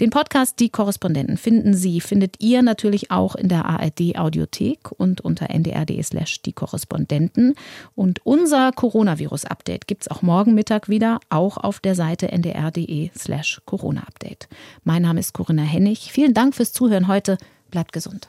Den 0.00 0.10
Podcast 0.10 0.58
Die 0.58 0.70
Korrespondenten 0.70 1.36
finden 1.36 1.74
Sie, 1.74 2.00
findet 2.00 2.42
ihr 2.42 2.62
natürlich 2.62 3.12
auch 3.12 3.36
in 3.36 3.48
der 3.48 3.64
ARD 3.66 4.16
Audiothek 4.16 4.90
und 4.90 5.20
unter 5.20 5.50
ndr.de 5.50 6.02
slash 6.02 6.42
die 6.42 6.52
Korrespondenten. 6.52 7.54
Und 7.94 8.26
unser 8.26 8.72
Coronavirus-Update 8.72 9.86
gibt 9.86 10.02
es 10.02 10.10
auch 10.10 10.22
morgen 10.22 10.54
Mittag 10.54 10.88
wieder, 10.88 11.20
auch 11.30 11.58
auf 11.58 11.78
der 11.78 11.94
Seite 11.94 12.32
ndr.de 12.32 13.10
slash 13.16 13.35
slash 13.36 13.60
Corona-Update. 13.66 14.48
Mein 14.84 15.02
Name 15.02 15.20
ist 15.20 15.34
Corinna 15.34 15.62
Hennig. 15.62 16.10
Vielen 16.10 16.34
Dank 16.34 16.54
fürs 16.54 16.72
Zuhören 16.72 17.08
heute. 17.08 17.36
Bleibt 17.70 17.92
gesund. 17.92 18.28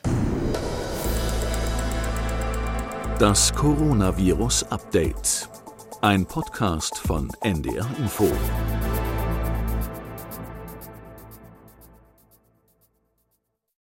Das 3.19 3.53
Coronavirus 3.53 4.63
Update. 4.71 5.49
Ein 6.01 6.25
Podcast 6.25 6.97
von 6.97 7.31
NDR 7.41 7.87
Info. 7.99 8.29